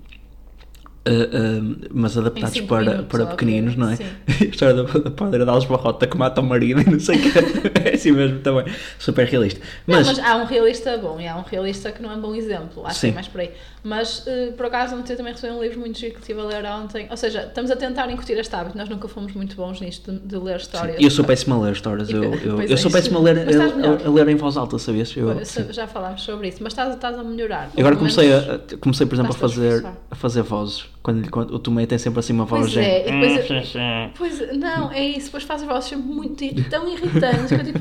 ahm, 1.07 1.77
mas 1.91 2.17
adaptados 2.17 2.61
para, 2.63 2.81
minutos, 2.83 3.07
para 3.09 3.27
pequeninos, 3.27 3.77
não 3.77 3.91
é? 3.91 3.97
sim. 3.97 4.05
A 4.41 4.45
história 4.45 4.75
da, 4.75 4.83
da 4.83 5.11
padeira 5.11 5.45
de 5.45 5.51
Alves 5.51 5.69
Barrota 5.69 6.07
que 6.07 6.17
mata 6.17 6.41
o 6.41 6.45
marido 6.45 6.81
e 6.81 6.91
não 6.91 7.01
sei 7.01 7.17
o 7.17 7.23
que. 7.23 7.79
É 7.89 7.95
assim 7.95 8.13
mesmo 8.13 8.41
também. 8.41 8.65
Super 8.99 9.27
realista. 9.27 9.61
Não, 9.87 9.97
Mas, 9.97 10.07
mas 10.07 10.19
há 10.19 10.37
um 10.37 10.45
realista 10.45 10.97
bom 10.99 11.21
e 11.21 11.27
há 11.27 11.37
um 11.37 11.43
realista 11.43 11.91
que 11.93 12.03
não 12.03 12.13
é 12.13 12.17
um 12.17 12.21
bom 12.21 12.35
exemplo. 12.35 12.85
Acho 12.87 12.95
que 12.95 13.01
Sim. 13.01 13.11
é 13.11 13.15
mais 13.15 13.29
por 13.29 13.41
aí. 13.41 13.51
Mas, 13.89 14.23
eh, 14.27 14.53
por 14.55 14.67
acaso, 14.67 14.95
ontem 14.95 15.17
também 15.17 15.33
recebi 15.33 15.51
um 15.51 15.63
livro 15.63 15.81
muito 15.81 15.99
giro 15.99 16.13
que 16.13 16.21
estive 16.21 16.39
a 16.41 16.45
ler 16.45 16.63
ontem. 16.67 17.07
Ou 17.11 17.17
seja, 17.17 17.45
estamos 17.47 17.71
a 17.71 17.77
tentar 17.77 18.11
incutir 18.11 18.37
este 18.39 18.55
hábito. 18.55 18.77
Nós 18.77 18.87
nunca 18.89 19.09
fomos 19.09 19.33
muito 19.33 19.57
bons 19.57 19.81
nisto 19.81 20.13
de, 20.13 20.19
de 20.19 20.37
ler 20.37 20.57
histórias. 20.59 20.97
eu 21.01 21.11
sou 21.11 21.25
péssimo 21.25 21.55
a 21.55 21.59
ler 21.65 21.73
histórias. 21.73 22.11
Eu, 22.11 22.23
eu, 22.35 22.57
Pois 22.57 22.71
eu 22.71 22.75
é, 22.75 22.77
sou 22.77 22.89
isso. 22.89 22.91
péssimo 22.93 23.19
a 23.19 23.23
ler, 23.23 23.39
a, 23.39 24.07
a 24.07 24.11
ler 24.11 24.29
em 24.29 24.35
voz 24.37 24.59
alta, 24.59 24.79
sabias? 24.79 25.17
Eu, 25.17 25.43
sim. 25.45 25.67
Já 25.73 25.87
falámos 25.87 26.21
sobre 26.23 26.49
isso. 26.49 26.59
Mas 26.61 26.73
estás, 26.75 26.95
estás 26.95 27.19
a 27.19 27.25
melhorar. 27.25 27.71
Agora 27.79 27.97
comecei, 27.97 28.31
a, 28.31 28.61
comecei 28.79 29.07
por 29.07 29.15
exemplo, 29.15 29.33
a 29.33 29.39
fazer, 29.39 29.87
a 30.11 30.15
fazer 30.15 30.43
vozes. 30.43 30.85
Quando, 31.03 31.31
conta- 31.31 31.55
o 31.55 31.59
Tomé 31.59 31.87
tem 31.87 31.97
sempre 31.97 32.21
assim 32.21 32.35
uma 32.35 32.45
voz 32.45 32.61
Pois 32.61 32.73
de 32.73 32.81
é, 32.81 33.09
e 33.09 33.13
depois, 33.39 33.67
género. 33.69 34.13
pois, 34.19 34.59
não, 34.59 34.93
é 34.93 35.03
isso, 35.03 35.27
depois 35.27 35.45
faz 35.45 35.63
as 35.63 35.69
vozes 35.69 35.89
sempre 35.89 36.07
muito 36.07 36.45
tão 36.69 36.87
irritantes 36.87 37.47
que 37.47 37.55
eu 37.55 37.65
tipo, 37.65 37.81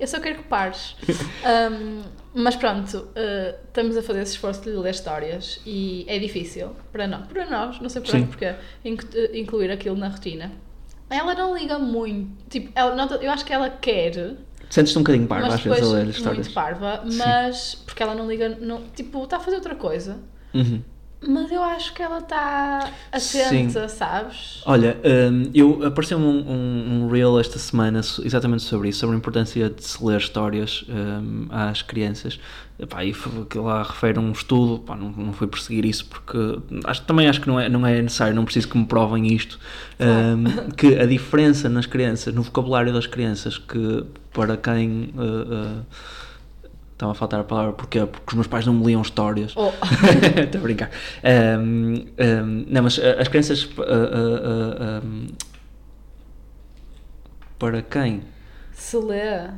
eu 0.00 0.06
só 0.06 0.18
quero 0.18 0.38
que 0.38 0.44
pares. 0.44 0.96
Um, 1.72 2.02
mas 2.34 2.56
pronto, 2.56 2.96
uh, 2.98 3.54
estamos 3.66 3.96
a 3.96 4.02
fazer 4.02 4.22
esse 4.22 4.32
esforço 4.32 4.62
de 4.62 4.70
ler 4.70 4.90
histórias 4.90 5.60
e 5.66 6.04
é 6.08 6.18
difícil 6.18 6.70
para 6.92 7.06
nós, 7.06 7.26
para 7.26 7.48
nós, 7.48 7.80
não 7.80 7.88
sei 7.88 8.00
para 8.02 8.12
Sim. 8.12 8.28
inc- 8.84 9.04
uh, 9.04 9.36
incluir 9.36 9.70
aquilo 9.70 9.96
na 9.96 10.08
rotina. 10.08 10.50
Ela 11.08 11.34
não 11.34 11.56
liga 11.56 11.78
muito, 11.78 12.30
tipo, 12.48 12.70
ela 12.74 12.94
nota, 12.94 13.16
eu 13.16 13.30
acho 13.32 13.44
que 13.44 13.52
ela 13.52 13.68
quer, 13.68 14.36
Sentes-te 14.70 14.96
um 14.98 15.02
bocadinho 15.02 15.26
parvo 15.26 15.46
mas 15.46 15.54
às 15.54 15.60
vezes 15.62 15.82
a 15.82 15.92
ler 15.96 16.06
histórias. 16.08 16.46
muito 16.46 16.54
parva, 16.54 17.02
mas 17.16 17.74
porque 17.74 18.00
ela 18.00 18.14
não 18.14 18.28
liga, 18.30 18.48
não, 18.60 18.82
tipo, 18.94 19.24
está 19.24 19.38
a 19.38 19.40
fazer 19.40 19.56
outra 19.56 19.74
coisa. 19.74 20.18
Uhum. 20.54 20.80
Mas 21.26 21.52
eu 21.52 21.62
acho 21.62 21.92
que 21.92 22.02
ela 22.02 22.18
está 22.18 22.90
atenta, 23.12 23.88
sabes? 23.88 24.62
Olha, 24.64 24.96
hum, 25.04 25.50
eu 25.52 25.86
apareceu-me 25.86 26.24
um, 26.24 26.50
um, 26.50 27.04
um 27.04 27.08
reel 27.10 27.38
esta 27.38 27.58
semana 27.58 28.00
exatamente 28.22 28.62
sobre 28.62 28.88
isso, 28.88 29.00
sobre 29.00 29.16
a 29.16 29.18
importância 29.18 29.68
de 29.68 29.84
se 29.84 30.02
ler 30.02 30.18
histórias 30.18 30.84
hum, 30.88 31.46
às 31.50 31.82
crianças. 31.82 32.40
Epá, 32.78 33.04
e 33.04 33.12
que 33.50 33.58
lá 33.58 33.82
refere 33.82 34.18
um 34.18 34.32
estudo, 34.32 34.78
pá, 34.78 34.96
não, 34.96 35.10
não 35.10 35.34
fui 35.34 35.46
perseguir 35.46 35.84
isso 35.84 36.06
porque 36.06 36.38
acho, 36.84 37.02
também 37.02 37.28
acho 37.28 37.38
que 37.42 37.46
não 37.46 37.60
é, 37.60 37.68
não 37.68 37.86
é 37.86 38.00
necessário, 38.00 38.34
não 38.34 38.46
preciso 38.46 38.68
que 38.68 38.78
me 38.78 38.86
provem 38.86 39.26
isto. 39.26 39.60
hum, 40.00 40.70
que 40.74 40.98
a 40.98 41.04
diferença 41.04 41.68
nas 41.68 41.84
crianças, 41.84 42.32
no 42.32 42.42
vocabulário 42.42 42.94
das 42.94 43.06
crianças, 43.06 43.58
que 43.58 44.04
para 44.32 44.56
quem. 44.56 45.12
uh, 45.14 45.80
uh, 45.80 45.84
Estava 47.00 47.12
a 47.12 47.14
faltar 47.14 47.40
a 47.40 47.44
palavra 47.44 47.72
porquê? 47.72 48.04
Porque 48.04 48.28
os 48.28 48.34
meus 48.34 48.46
pais 48.46 48.66
não 48.66 48.74
me 48.74 48.84
liam 48.84 49.00
histórias. 49.00 49.54
Oh. 49.56 49.72
Estou 50.38 50.58
a 50.58 50.62
brincar. 50.62 50.90
Um, 51.24 51.94
um, 51.94 52.66
não, 52.68 52.82
mas 52.82 52.98
uh, 52.98 53.18
as 53.18 53.26
crianças. 53.26 53.64
uh, 53.64 53.80
uh, 53.80 55.00
uh, 55.00 55.06
um, 55.06 55.26
para 57.58 57.80
quem? 57.80 58.20
Se 58.74 58.98
lê, 58.98 59.48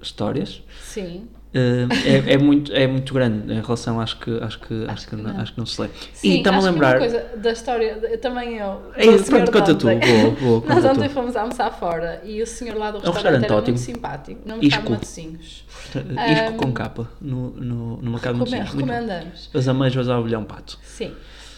Histórias. 0.00 0.62
sim. 0.80 1.28
É, 1.54 2.32
é, 2.32 2.38
muito, 2.38 2.72
é 2.72 2.86
muito 2.86 3.12
grande 3.12 3.52
em 3.52 3.60
relação 3.60 4.00
acho 4.00 4.18
que 4.18 4.30
acho 4.40 4.58
que, 4.60 4.86
acho 4.88 5.06
que, 5.06 5.16
que 5.16 5.22
não, 5.22 5.40
acho 5.40 5.52
que 5.52 5.58
não 5.58 5.66
se 5.66 5.80
lê. 5.82 5.88
Sim, 6.14 6.28
e 6.28 6.38
está-me 6.38 6.56
a 6.56 6.58
acho 6.58 6.66
que 6.66 6.72
lembrar. 6.72 6.90
uma 6.92 6.98
coisa 6.98 7.26
da 7.36 7.52
história, 7.52 7.98
eu 8.02 8.18
também 8.18 8.56
eu. 8.56 8.80
Senhor 8.96 9.24
pronto, 9.24 9.52
conta 9.52 9.74
de 9.74 9.78
tu, 9.80 9.86
boa, 9.86 10.30
boa, 10.40 10.60
conta 10.62 10.74
Nós 10.74 10.84
tu. 10.84 10.90
ontem 10.90 11.08
fomos 11.10 11.36
almoçar 11.36 11.70
fora 11.70 12.22
e 12.24 12.40
o 12.42 12.46
senhor 12.46 12.76
lá 12.76 12.90
do 12.90 12.98
É 12.98 13.00
um 13.00 13.12
restaurante, 13.12 13.14
restaurante 13.14 13.44
era 13.44 13.54
ótimo. 13.54 13.76
muito 13.76 13.84
simpático. 13.84 14.40
Não 14.46 14.56
me 14.56 14.66
Isco. 14.66 14.82
de 14.82 14.90
Matosinhos. 14.90 15.64
Isco 15.94 16.52
Um, 16.52 16.56
com 16.56 16.72
capa 16.72 17.08
no, 17.20 17.50
no, 17.50 17.96
no 17.98 18.10
mercado. 18.10 18.36
Muito 18.38 18.50
bom. 18.50 18.62
recomendamos. 18.62 19.50
As 19.52 19.68
amêijoas 19.68 20.08
ao 20.08 20.22
bilhão 20.24 20.44
pato. 20.44 20.78
Sim. 20.82 21.12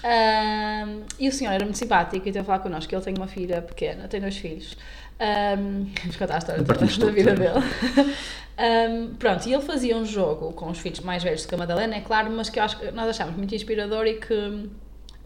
Ahm, 0.05 1.01
e 1.19 1.29
o 1.29 1.33
senhor 1.33 1.53
era 1.53 1.65
muito 1.65 1.79
simpático 1.79 2.17
e 2.29 2.33
teve 2.33 2.41
a 2.41 2.45
falar 2.45 2.59
connosco 2.59 2.89
que 2.91 2.95
ele 2.95 3.03
tem 3.03 3.15
uma 3.17 3.27
filha 3.27 3.63
pequena, 3.63 4.07
tem 4.07 4.21
dois 4.21 4.37
filhos. 4.37 4.77
Um, 5.21 5.91
vamos 6.01 6.17
contar 6.17 6.35
a 6.35 6.39
história 6.39 6.65
toda 6.65 6.79
Partimos 6.79 6.99
da 6.99 7.11
vida 7.11 7.35
dele. 7.35 8.15
Ahm, 8.57 9.15
pronto, 9.19 9.49
e 9.49 9.53
ele 9.53 9.63
fazia 9.63 9.97
um 9.97 10.05
jogo 10.05 10.53
com 10.53 10.71
os 10.71 10.79
filhos 10.79 11.01
mais 11.01 11.25
velhos 11.25 11.43
do 11.43 11.49
que 11.49 11.55
a 11.57 11.59
Madalena, 11.59 11.97
é 11.97 12.01
claro, 12.01 12.31
mas 12.31 12.49
que 12.49 12.61
eu 12.61 12.63
acho 12.63 12.79
que 12.79 12.91
nós 12.93 13.09
achámos 13.09 13.37
muito 13.37 13.53
inspirador 13.53 14.07
e 14.07 14.15
que, 14.15 14.71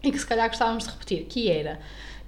e 0.03 0.11
que 0.11 0.17
se 0.17 0.25
calhar 0.25 0.47
gostávamos 0.49 0.85
de 0.85 0.89
repetir, 0.89 1.25
que 1.25 1.51
era 1.51 1.79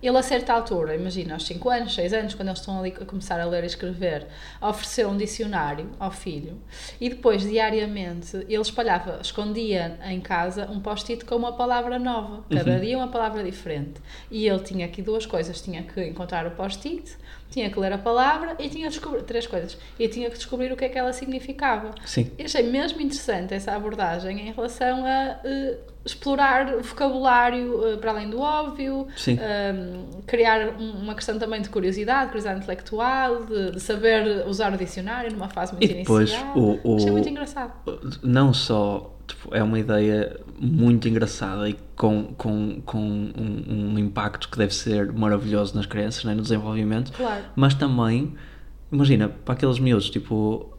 ele 0.02 0.17
a 0.17 0.24
certa 0.24 0.52
altura, 0.54 0.95
imagina, 0.95 1.36
aos 1.36 1.45
5 1.45 1.69
anos, 1.69 1.93
6 1.93 2.13
anos, 2.13 2.34
quando 2.34 2.47
eles 2.47 2.60
estão 2.60 2.80
ali 2.80 2.91
a 3.00 3.06
começar 3.06 3.39
a 3.39 3.45
ler 3.45 3.63
e 3.63 3.67
escrever, 3.67 4.26
ofereceu 4.60 5.08
um 5.10 5.15
dicionário 5.15 5.91
ao 6.00 6.10
filho 6.10 6.60
e 7.00 7.08
depois, 7.08 7.43
diariamente, 7.43 8.36
ele 8.36 8.62
espalhava, 8.62 9.19
escondia 9.21 10.00
em 10.06 10.19
casa 10.19 10.67
um 10.71 10.80
post-it 10.80 11.24
com 11.24 11.36
uma 11.36 11.54
palavra 11.54 12.00
nova, 12.00 12.43
cada 12.50 12.80
dia 12.80 12.97
uma 12.97 13.10
palavra 13.10 13.43
diferente. 13.43 14.02
E 14.32 14.47
ele 14.47 14.60
tinha 14.60 14.88
aqui 14.88 15.04
duas 15.04 15.28
coisas, 15.28 15.62
tinha 15.62 15.84
que 15.84 16.04
encontrar 16.04 16.47
o 16.47 16.52
post-it, 16.52 17.15
tinha 17.51 17.69
que 17.69 17.77
ler 17.79 17.91
a 17.93 17.97
palavra 17.97 18.55
e 18.57 18.67
tinha 18.69 18.87
que 18.87 18.93
descobrir, 18.93 19.23
três 19.23 19.45
coisas, 19.45 19.77
e 19.99 20.07
tinha 20.07 20.29
que 20.29 20.37
descobrir 20.37 20.71
o 20.71 20.77
que 20.77 20.85
é 20.85 20.89
que 20.89 20.97
ela 20.97 21.11
significava. 21.13 21.91
Sim. 22.05 22.31
Eu 22.39 22.45
achei 22.45 22.63
mesmo 22.63 22.99
interessante 23.01 23.53
essa 23.53 23.73
abordagem 23.73 24.47
em 24.47 24.51
relação 24.53 25.05
a 25.05 25.39
eh, 25.43 25.77
explorar 26.05 26.77
vocabulário 26.77 27.87
eh, 27.89 27.97
para 27.97 28.11
além 28.11 28.29
do 28.29 28.39
óbvio, 28.39 29.07
Sim. 29.17 29.37
um, 29.37 30.21
criar 30.25 30.69
um- 30.79 31.01
uma 31.03 31.13
questão 31.13 31.37
também 31.37 31.61
de 31.61 31.69
curiosidade, 31.69 32.27
curiosidade 32.27 32.59
intelectual, 32.61 33.43
de, 33.45 33.71
de 33.71 33.79
saber 33.81 34.47
usar 34.47 34.73
o 34.73 34.77
dicionário 34.77 35.31
numa 35.31 35.49
fase 35.49 35.73
muito 35.73 35.91
E 35.91 35.93
depois 35.95 36.29
inicial. 36.31 36.57
o- 36.57 36.79
o- 36.83 36.95
Achei 36.95 37.11
muito 37.11 37.27
engraçado. 37.29 37.73
não 38.23 38.53
só 38.53 39.13
tipo, 39.31 39.53
é 39.55 39.61
uma 39.63 39.77
ideia 39.79 40.39
muito 40.59 41.07
engraçada 41.07 41.69
e 41.69 41.75
com, 41.95 42.33
com, 42.37 42.81
com 42.85 42.99
um, 42.99 43.93
um 43.93 43.99
impacto 43.99 44.49
que 44.49 44.57
deve 44.57 44.73
ser 44.73 45.11
maravilhoso 45.11 45.75
nas 45.75 45.85
crianças, 45.85 46.23
né, 46.23 46.33
no 46.33 46.41
desenvolvimento, 46.41 47.11
Claro. 47.13 47.43
mas 47.55 47.73
também, 47.73 48.33
imagina, 48.91 49.27
para 49.29 49.53
aqueles 49.55 49.79
miúdos, 49.79 50.09
tipo, 50.09 50.71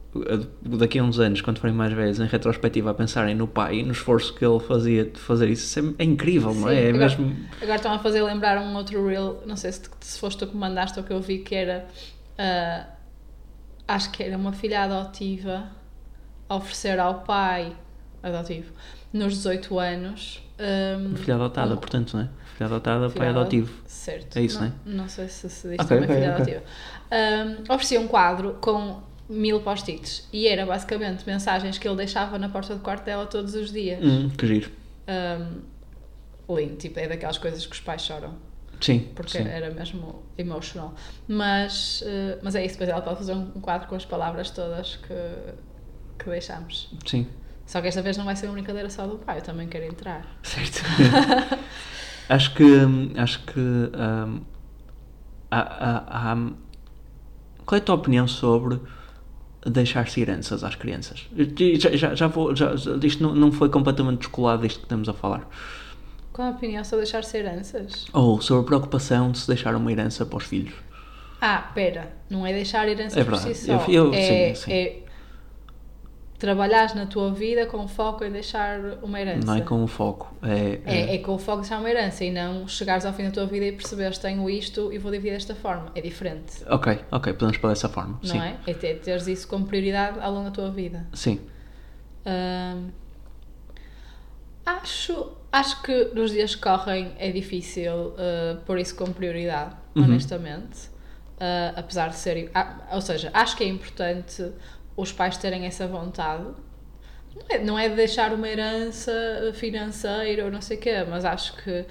daqui 0.63 0.99
a 0.99 1.03
uns 1.03 1.19
anos, 1.19 1.41
quando 1.41 1.59
forem 1.59 1.75
mais 1.75 1.93
velhos, 1.93 2.21
em 2.21 2.27
retrospectiva, 2.27 2.91
a 2.91 2.95
pensarem 2.95 3.35
no 3.35 3.47
pai 3.49 3.77
e 3.79 3.83
no 3.83 3.93
esforço 3.93 4.35
que 4.35 4.45
ele 4.45 4.61
fazia 4.61 5.05
de 5.07 5.19
fazer 5.19 5.49
isso, 5.49 5.65
isso 5.81 5.95
é, 5.99 6.03
é 6.03 6.05
incrível, 6.05 6.55
não 6.55 6.69
é? 6.69 6.75
Sim, 6.75 6.81
É 6.81 6.89
agora, 6.91 7.05
mesmo. 7.05 7.37
agora 7.61 7.77
estão 7.77 7.93
a 7.95 7.99
fazer 7.99 8.23
lembrar 8.23 8.61
um 8.61 8.75
outro 8.77 9.07
reel, 9.07 9.43
não 9.47 9.57
sei 9.57 9.73
se, 9.73 9.83
se 10.01 10.19
foste 10.21 10.39
tu 10.39 10.47
que 10.47 10.57
mandaste 10.57 10.99
ou 10.99 11.05
que 11.05 11.13
eu 11.13 11.21
vi, 11.21 11.39
que 11.39 11.55
era. 11.55 11.87
ah, 12.39 12.87
acho 13.89 14.11
que 14.13 14.23
era 14.23 14.37
uma 14.37 14.53
filha 14.53 14.83
adotiva 14.85 15.65
a 16.49 16.57
oferecer 16.57 16.99
ao 17.01 17.21
pai 17.21 17.75
adotivo 18.23 18.73
nos 19.13 19.35
18 19.35 19.79
anos. 19.79 20.43
um, 20.59 21.17
Filha 21.17 21.35
adotada, 21.35 21.75
um- 21.75 21.79
portanto, 21.79 22.15
não 22.17 22.23
é? 22.25 22.29
Filha 22.55 22.67
adotada, 22.67 23.09
filha 23.09 23.21
pai 23.21 23.29
ado- 23.31 23.41
adotivo. 23.41 23.73
Certo. 23.87 24.37
É 24.39 24.43
isso, 24.43 24.61
não, 24.61 24.73
não 24.85 24.95
Não 25.03 25.09
sei 25.09 25.29
se 25.29 25.49
se 25.51 25.69
diz 25.69 25.79
Ok, 25.81 25.87
também 25.89 26.05
ok, 26.05 26.15
filha 26.15 26.31
ok. 26.31 26.43
adotiva. 26.55 26.63
Um, 27.11 27.73
oferecia 27.75 28.01
um 28.01 28.09
quadro 28.09 28.59
com 28.61 29.01
mil 29.29 29.61
post-its 29.61 30.29
e 30.33 30.47
era 30.47 30.65
basicamente 30.67 31.25
mensagens 31.27 31.79
que 31.79 31.89
ele 31.89 31.97
deixava 31.97 32.39
na 32.39 32.49
porta 32.49 32.75
do 32.75 32.81
quarto 32.83 33.05
dela 33.05 33.27
todos 33.27 33.55
os 33.55 33.73
dias. 33.73 33.99
Hum, 34.05 34.31
que 34.31 34.47
giro. 34.47 34.71
Um, 35.09 35.63
lindo, 36.57 36.77
tipo, 36.77 36.99
é 37.01 37.09
daquelas 37.09 37.39
coisas 37.39 37.65
que 37.67 37.73
os 37.73 37.81
pais 37.81 38.03
choram 38.03 38.35
Sim, 38.81 39.09
porque 39.15 39.31
sim. 39.39 39.45
era 39.49 39.71
mesmo 39.71 40.23
emotional. 40.37 40.95
Mas, 41.27 42.03
eh, 42.05 42.39
mas 42.43 42.55
é 42.57 42.65
isso, 42.65 42.75
depois 42.75 42.91
ela 42.91 43.01
pode 43.01 43.17
fazer 43.19 43.33
um 43.33 43.47
quadro 43.61 43.89
com 43.89 43.95
as 43.95 44.05
palavras 44.05 44.51
todas 44.51 44.97
que, 44.97 45.15
que 46.19 46.29
deixamos. 46.29 46.91
Sim. 47.07 47.27
Só 47.73 47.81
que 47.81 47.89
esta 47.89 48.03
vez 48.03 48.19
não 48.19 48.27
vai 48.27 48.37
ser 48.37 48.45
uma 48.49 48.53
brincadeira 48.53 48.91
só 48.91 49.07
do 49.07 49.17
pai, 49.17 49.39
eu 49.39 49.43
também 49.43 49.67
quero 49.67 49.87
entrar. 49.87 50.27
Certo. 50.43 50.83
acho 52.29 52.55
que. 52.55 52.65
Acho 53.17 53.43
que. 53.47 53.59
hum, 53.59 54.43
há, 55.51 55.59
há- 55.61 56.33
há- 56.33 56.51
qual 57.65 57.79
é 57.79 57.81
a 57.81 57.83
tua 57.83 57.95
opinião 57.95 58.29
sobre 58.29 58.79
deixar-se 59.65 60.21
heranças 60.21 60.63
às 60.63 60.75
crianças? 60.75 61.27
Já, 61.79 61.97
já, 61.97 62.15
já 62.15 62.27
vou. 62.27 62.55
Já, 62.55 62.75
isto 63.03 63.23
não, 63.23 63.35
não 63.35 63.51
foi 63.51 63.71
completamente 63.71 64.19
descolado 64.19 64.61
disto 64.65 64.81
que 64.81 64.85
estamos 64.85 65.09
a 65.09 65.15
falar. 65.15 65.49
Qual 66.31 66.49
a 66.49 66.51
opinião 66.51 66.85
sobre 66.85 67.05
deixar 67.07 67.25
ser 67.25 67.39
heranças? 67.47 68.05
Ou 68.13 68.39
sobre 68.43 68.65
a 68.65 68.67
preocupação 68.67 69.33
de 69.33 69.39
se 69.39 69.47
deixar 69.49 69.75
uma 69.75 69.91
herança 69.91 70.27
para 70.27 70.37
os 70.37 70.45
filhos. 70.45 70.75
Ah, 71.41 71.71
pera, 71.75 72.13
não 72.29 72.47
é 72.47 72.53
deixar 72.53 72.87
heranças 72.87 73.17
É 73.17 73.25
por 73.25 73.39
si 73.39 73.55
só. 73.55 73.73
eu- 73.89 74.11
eu- 74.11 74.15
é, 74.15 74.55
sim, 74.55 74.63
sim. 74.63 74.73
é 74.73 75.03
trabalhares 76.43 76.93
na 76.95 77.07
tua 77.07 77.33
vida 77.33 77.67
com 77.67 77.87
foco 77.87 78.25
em 78.25 78.31
deixar 78.33 78.81
uma 79.03 79.21
herança. 79.21 79.47
Não 79.47 79.55
é 79.55 79.61
com 79.61 79.83
o 79.85 79.87
foco. 79.87 80.35
É, 80.43 80.81
É, 80.85 81.15
é 81.15 81.19
com 81.19 81.35
o 81.35 81.39
foco 81.39 81.63
de 81.63 81.69
deixar 81.69 81.79
uma 81.81 81.89
herança 81.89 82.25
e 82.25 82.33
não 82.33 82.67
chegares 82.67 83.07
ao 83.07 83.13
fim 83.13 83.25
da 83.25 83.31
tua 83.31 83.47
vida 83.47 83.65
e 83.67 83.71
perceberes 83.73 84.19
tenho 84.19 84.51
isto 84.51 84.93
e 84.93 84.99
vou 84.99 85.13
dividir 85.13 85.35
desta 85.35 85.55
forma. 85.55 85.93
É 85.95 86.01
diferente, 86.01 86.65
Ok, 86.69 86.99
ok, 87.13 87.33
podemos 87.35 87.57
pôr 87.59 87.69
dessa 87.69 87.89
forma. 87.89 88.19
não 88.23 88.29
sim. 88.31 88.39
é? 88.41 88.57
É 88.67 88.75
ter- 88.75 88.99
teres 89.01 89.27
isso 89.29 89.47
como 89.47 89.65
prioridade 89.67 90.19
ao 90.21 90.33
longo 90.33 90.47
da 90.47 90.51
tua 90.51 90.71
vida. 90.71 91.07
Sim. 91.15 91.41
Acho, 94.65 95.33
acho 95.51 95.83
que 95.83 96.11
nos 96.15 96.31
dias 96.31 96.55
que 96.55 96.63
correm 96.63 97.13
é 97.19 97.31
difícil 97.31 98.15
ah, 98.19 98.59
pôr 98.67 98.79
isso 98.79 98.95
como 98.97 99.15
prioridade, 99.15 99.75
Uhum. 99.95 100.05
honestamente. 100.05 100.91
Ah, 101.41 101.73
apesar 101.77 102.09
de 102.11 102.17
ser. 102.17 102.51
ah, 102.55 102.77
ou 102.93 103.01
seja, 103.01 103.31
acho 103.33 103.57
que 103.57 103.65
é 103.65 103.69
importante 103.69 104.51
os 104.97 105.13
pais 105.13 105.37
terem 105.37 105.65
essa 105.67 105.87
vontade. 105.87 106.45
Não 107.35 107.47
é, 107.49 107.59
não 107.59 107.79
é 107.79 107.89
de 107.89 107.97
deixar 107.97 108.33
uma 108.33 108.49
herança 108.49 109.13
financeira 109.55 110.45
ou 110.45 110.51
não 110.51 110.61
sei 110.61 110.77
o 110.77 110.81
quê, 110.81 111.05
mas 111.09 111.25
acho 111.25 111.57
que 111.63 111.85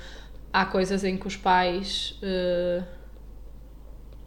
há 0.54 0.66
coisas 0.66 1.04
em 1.04 1.18
que 1.18 1.28
os 1.28 1.36
pais. 1.36 2.20
ah, 2.24 2.84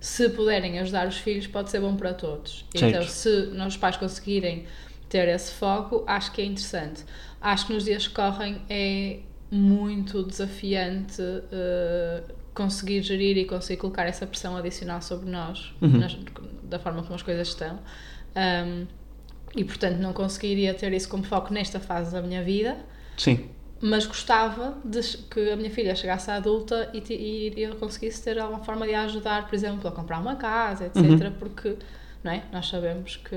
se 0.01 0.29
puderem 0.31 0.79
ajudar 0.81 1.09
os 1.09 1.17
filhos, 1.17 1.47
pode 1.47 1.71
ser 1.71 1.81
bom 1.81 1.97
para 1.97 2.13
todos. 2.13 2.65
Certo. 2.77 2.95
Então, 2.97 3.09
se 3.09 3.47
nós 3.55 3.69
os 3.75 3.77
pais 3.79 3.97
conseguirem 3.97 4.67
ter 5.09 5.29
esse 5.29 5.53
foco, 5.53 6.05
acho 6.07 6.31
que 6.33 6.43
é 6.43 6.45
interessante. 6.45 7.05
Acho 7.41 7.67
que 7.69 7.73
nos 7.73 7.85
dias 7.85 8.07
que 8.07 8.15
correm 8.15 8.61
é 8.69 9.21
muito 9.51 10.23
desafiante 10.23 11.23
eh, 11.51 12.23
conseguir 12.53 13.03
gerir 13.03 13.39
e 13.39 13.45
conseguir 13.47 13.79
colocar 13.81 14.05
essa 14.05 14.27
pressão 14.27 14.57
adicional 14.57 15.01
sobre 15.01 15.31
nós, 15.31 15.73
Uhum. 15.81 15.99
nas- 15.99 16.19
da 16.65 16.79
forma 16.79 17.03
como 17.03 17.15
as 17.15 17.23
coisas 17.23 17.49
estão. 17.49 17.79
Um, 18.37 18.87
e 19.57 19.63
portanto 19.65 19.99
não 19.99 20.13
conseguiria 20.13 20.75
ter 20.75 20.93
isso 20.93 21.09
como 21.09 21.23
foco 21.23 21.53
nesta 21.55 21.79
fase 21.79 22.13
da 22.13 22.21
minha 22.21 22.43
vida. 22.43 22.77
Sim. 23.17 23.49
mas 23.81 24.07
gostava 24.07 24.77
de 24.85 25.01
que 25.31 25.51
a 25.53 25.57
minha 25.57 25.71
filha 25.71 25.95
chegasse 25.95 26.29
à 26.31 26.37
adulta 26.37 26.91
e, 26.95 27.01
ti- 27.01 27.15
e 27.15 27.63
eu 27.63 27.77
conseguisse 27.77 28.25
ter 28.25 28.39
alguma 28.41 28.65
forma 28.65 28.87
de 28.87 28.95
a 28.95 29.03
ajudar, 29.03 29.47
por 29.47 29.55
exemplo, 29.55 29.87
a 29.87 29.93
comprar 29.93 30.19
uma 30.19 30.35
casa, 30.37 30.87
etc. 30.87 30.97
Uhum. 31.05 31.31
Porque, 31.39 31.77
não 32.25 32.33
é? 32.33 32.43
Nós 32.53 32.67
sabemos 32.67 33.17
que 33.17 33.37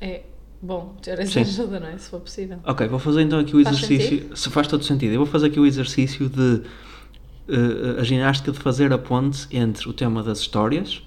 é 0.00 0.22
bom 0.62 0.94
ter 1.02 1.18
essa 1.18 1.32
Sim. 1.32 1.40
ajuda, 1.40 1.80
não 1.80 1.88
é? 1.88 1.98
Se 1.98 2.08
for 2.08 2.20
possível. 2.20 2.58
Ok, 2.64 2.86
vou 2.88 2.98
fazer 2.98 3.22
então 3.22 3.38
aqui 3.40 3.54
o 3.56 3.62
Faz 3.64 3.76
exercício. 3.82 4.34
Se 4.36 4.48
faz 4.48 4.66
todo 4.68 4.82
sentido. 4.84 5.12
Eu 5.12 5.18
vou 5.18 5.26
fazer 5.26 5.48
aqui 5.48 5.58
o 5.60 5.66
exercício 5.66 6.28
de 6.30 6.62
eh, 7.48 8.00
a 8.00 8.04
ginástica 8.04 8.52
de 8.52 8.58
fazer 8.58 8.92
a 8.92 8.98
ponte 8.98 9.46
entre 9.50 9.88
o 9.88 9.92
tema 9.92 10.22
das 10.22 10.38
histórias 10.38 11.02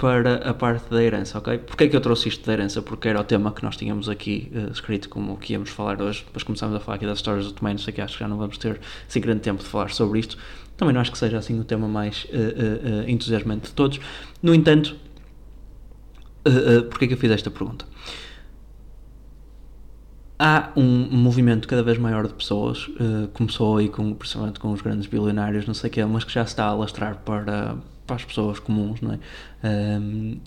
para 0.00 0.36
a 0.48 0.54
parte 0.54 0.88
da 0.88 1.02
herança, 1.02 1.36
ok? 1.36 1.58
Porquê 1.58 1.84
é 1.84 1.88
que 1.88 1.94
eu 1.94 2.00
trouxe 2.00 2.30
isto 2.30 2.46
da 2.46 2.54
herança? 2.54 2.80
Porque 2.80 3.06
era 3.06 3.20
o 3.20 3.24
tema 3.24 3.52
que 3.52 3.62
nós 3.62 3.76
tínhamos 3.76 4.08
aqui 4.08 4.50
eh, 4.54 4.70
escrito 4.72 5.10
como 5.10 5.34
o 5.34 5.36
que 5.36 5.52
íamos 5.52 5.68
falar 5.68 6.00
hoje. 6.00 6.24
Depois 6.24 6.42
começámos 6.42 6.74
a 6.74 6.80
falar 6.80 6.96
aqui 6.96 7.04
das 7.04 7.18
histórias 7.18 7.44
do 7.44 7.52
Tomé, 7.52 7.72
não 7.72 7.78
sei 7.78 7.92
que, 7.92 8.00
acho 8.00 8.14
que 8.14 8.20
já 8.20 8.26
não 8.26 8.38
vamos 8.38 8.56
ter 8.56 8.80
assim 9.06 9.20
grande 9.20 9.40
tempo 9.40 9.62
de 9.62 9.68
falar 9.68 9.90
sobre 9.90 10.18
isto. 10.18 10.38
Também 10.78 10.94
não 10.94 11.02
acho 11.02 11.12
que 11.12 11.18
seja 11.18 11.36
assim 11.36 11.60
o 11.60 11.64
tema 11.64 11.86
mais 11.86 12.26
eh, 12.32 13.04
eh, 13.06 13.10
entusiasmante 13.10 13.66
de 13.66 13.72
todos. 13.74 14.00
No 14.42 14.54
entanto, 14.54 14.96
eh, 16.46 16.80
porquê 16.88 17.04
é 17.04 17.08
que 17.08 17.14
eu 17.14 17.18
fiz 17.18 17.30
esta 17.30 17.50
pergunta? 17.50 17.84
Há 20.42 20.70
um 20.74 21.06
movimento 21.18 21.68
cada 21.68 21.82
vez 21.82 21.98
maior 21.98 22.26
de 22.26 22.32
pessoas, 22.32 22.88
eh, 22.98 23.28
começou 23.34 23.76
aí 23.76 23.90
com, 23.90 24.14
principalmente 24.14 24.58
com 24.58 24.72
os 24.72 24.80
grandes 24.80 25.06
bilionários, 25.06 25.66
não 25.66 25.74
sei 25.74 25.90
o 25.90 25.92
quê, 25.92 26.02
mas 26.06 26.24
que 26.24 26.32
já 26.32 26.46
se 26.46 26.52
está 26.52 26.64
a 26.64 26.68
alastrar 26.68 27.16
para, 27.26 27.76
para 28.06 28.16
as 28.16 28.24
pessoas 28.24 28.58
comuns, 28.58 29.02
não 29.02 29.12
é? 29.12 29.18
Ahm, 29.62 30.38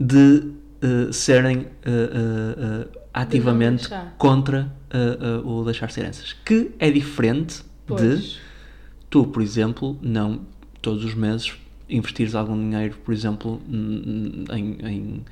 de 0.00 0.50
eh, 0.82 1.12
serem 1.12 1.68
eh, 1.84 2.88
ativamente 3.14 3.82
deixar. 3.88 4.12
contra 4.18 4.72
eh, 4.90 5.18
eh, 5.20 5.40
o 5.44 5.62
deixar-se 5.64 6.00
heranças. 6.00 6.32
Que 6.44 6.72
é 6.80 6.90
diferente 6.90 7.58
de 7.58 7.62
Pois. 7.86 8.38
tu, 9.08 9.24
por 9.26 9.40
exemplo, 9.40 9.96
não 10.02 10.40
todos 10.80 11.04
os 11.04 11.14
meses 11.14 11.52
investires 11.88 12.34
algum 12.34 12.56
dinheiro, 12.58 12.96
por 13.04 13.14
exemplo, 13.14 13.60
em, 13.70 14.44
em- 14.82 15.24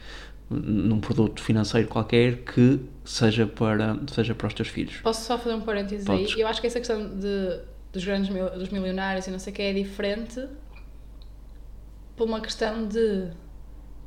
num 0.51 1.01
produto 1.01 1.41
financeiro 1.41 1.87
qualquer 1.87 2.39
que 2.39 2.81
seja 3.05 3.47
para, 3.47 3.97
seja 4.13 4.35
para 4.35 4.49
os 4.49 4.55
teus 4.55 4.69
filhos. 4.69 4.97
Posso 4.97 5.25
só 5.25 5.39
fazer 5.39 5.55
um 5.55 5.61
parênteses 5.61 6.05
Podes. 6.05 6.35
aí? 6.35 6.41
Eu 6.41 6.49
acho 6.49 6.61
que 6.61 6.67
essa 6.67 6.81
questão 6.81 7.09
de, 7.09 7.61
dos 7.93 8.05
grandes 8.05 8.29
dos 8.59 8.69
milionários 8.69 9.27
e 9.29 9.31
não 9.31 9.39
sei 9.39 9.53
o 9.53 9.57
que 9.57 9.63
é 9.63 9.73
diferente 9.73 10.45
por 12.17 12.27
uma 12.27 12.41
questão 12.41 12.87
de 12.87 13.31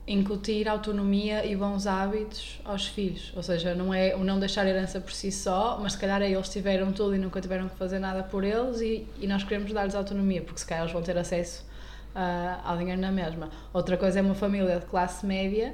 incutir 0.06 0.68
autonomia 0.68 1.46
e 1.46 1.56
bons 1.56 1.88
hábitos 1.88 2.60
aos 2.66 2.88
filhos. 2.88 3.32
Ou 3.36 3.42
seja, 3.42 3.74
não 3.74 3.94
é 3.94 4.14
o 4.14 4.24
não 4.24 4.38
deixar 4.38 4.68
herança 4.68 5.00
por 5.00 5.14
si 5.14 5.32
só, 5.32 5.80
mas 5.82 5.94
se 5.94 5.98
calhar 5.98 6.22
é 6.22 6.30
eles 6.30 6.50
tiveram 6.50 6.92
tudo 6.92 7.16
e 7.16 7.18
nunca 7.18 7.40
tiveram 7.40 7.70
que 7.70 7.78
fazer 7.78 8.00
nada 8.00 8.22
por 8.22 8.44
eles 8.44 8.82
e, 8.82 9.08
e 9.20 9.28
nós 9.28 9.44
queremos 9.44 9.72
dar-lhes 9.72 9.96
autonomia, 9.96 10.42
porque 10.42 10.60
se 10.60 10.66
calhar 10.66 10.84
eles 10.84 10.92
vão 10.92 11.02
ter 11.02 11.18
acesso 11.18 11.66
ah, 12.14 12.60
ao 12.66 12.78
dinheiro 12.78 13.00
na 13.00 13.12
mesma. 13.14 13.50
Outra 13.72 13.96
coisa 13.96 14.20
é 14.20 14.22
uma 14.22 14.36
família 14.36 14.80
de 14.80 14.86
classe 14.86 15.26
média. 15.26 15.74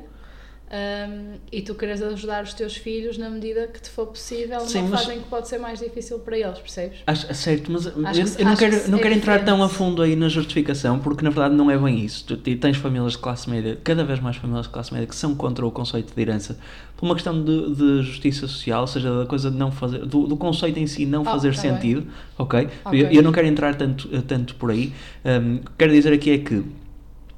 Ahm, 0.71 1.37
e 1.51 1.61
tu 1.61 1.73
queres 1.75 2.01
ajudar 2.01 2.43
os 2.43 2.53
teus 2.53 2.75
filhos 2.75 3.17
na 3.17 3.29
medida 3.29 3.67
que 3.67 3.81
te 3.81 3.89
for 3.89 4.05
possível, 4.07 4.59
Sim, 4.61 4.79
numa 4.83 4.89
mas- 4.91 5.01
fase 5.05 5.17
em 5.17 5.21
que 5.21 5.27
pode 5.27 5.47
ser 5.47 5.57
mais 5.57 5.79
difícil 5.79 6.19
para 6.19 6.37
eles, 6.37 6.59
percebes? 6.59 6.99
Acho, 7.07 7.33
certo, 7.33 7.71
mas 7.71 7.85
eu, 7.87 7.91
que- 7.93 7.97
eu 7.99 8.03
não 8.45 8.51
acho 8.51 8.59
quero, 8.59 8.81
que 8.83 8.91
não 8.91 8.97
é 8.99 9.01
quero 9.01 9.15
entrar 9.15 9.43
tão 9.45 9.63
a 9.63 9.69
fundo 9.69 10.01
aí 10.01 10.15
na 10.15 10.29
justificação, 10.29 10.99
porque 10.99 11.23
na 11.23 11.29
verdade 11.31 11.55
não 11.55 11.71
é 11.71 11.77
bem 11.77 12.03
isso. 12.05 12.23
Tu 12.25 12.37
te- 12.37 12.55
tens 12.55 12.77
famílias 12.77 13.13
de 13.13 13.17
classe 13.17 13.49
média, 13.49 13.77
cada 13.83 14.03
vez 14.03 14.19
mais 14.19 14.35
famílias 14.37 14.67
de 14.67 14.71
classe 14.71 14.93
média, 14.93 15.07
que 15.07 15.15
são 15.15 15.33
contra 15.35 15.65
o 15.65 15.71
conceito 15.71 16.13
de 16.13 16.21
herança 16.21 16.57
por 16.95 17.05
uma 17.05 17.15
questão 17.15 17.43
de, 17.43 17.73
de 17.75 18.03
justiça 18.03 18.41
social, 18.47 18.81
ou 18.81 18.87
seja, 18.87 19.19
da 19.19 19.25
coisa 19.25 19.49
de 19.49 19.57
não 19.57 19.71
fazer, 19.71 19.99
do, 20.05 20.27
do 20.27 20.37
conceito 20.37 20.77
em 20.77 20.85
si 20.85 21.05
não 21.05 21.21
Oh, 21.21 21.25
fazer 21.25 21.55
tá 21.55 21.61
bem. 21.61 21.71
sentido, 21.71 22.07
ok? 22.37 22.67
Ok. 22.85 23.01
Eu, 23.01 23.07
eu 23.11 23.23
não 23.23 23.31
quero 23.31 23.47
entrar 23.47 23.73
tanto, 23.75 24.07
tanto 24.23 24.53
por 24.55 24.69
aí. 24.69 24.93
Um, 25.25 25.55
o 25.55 25.59
que 25.61 25.71
quero 25.77 25.91
dizer 25.93 26.13
aqui 26.13 26.31
é 26.31 26.37
que, 26.37 26.63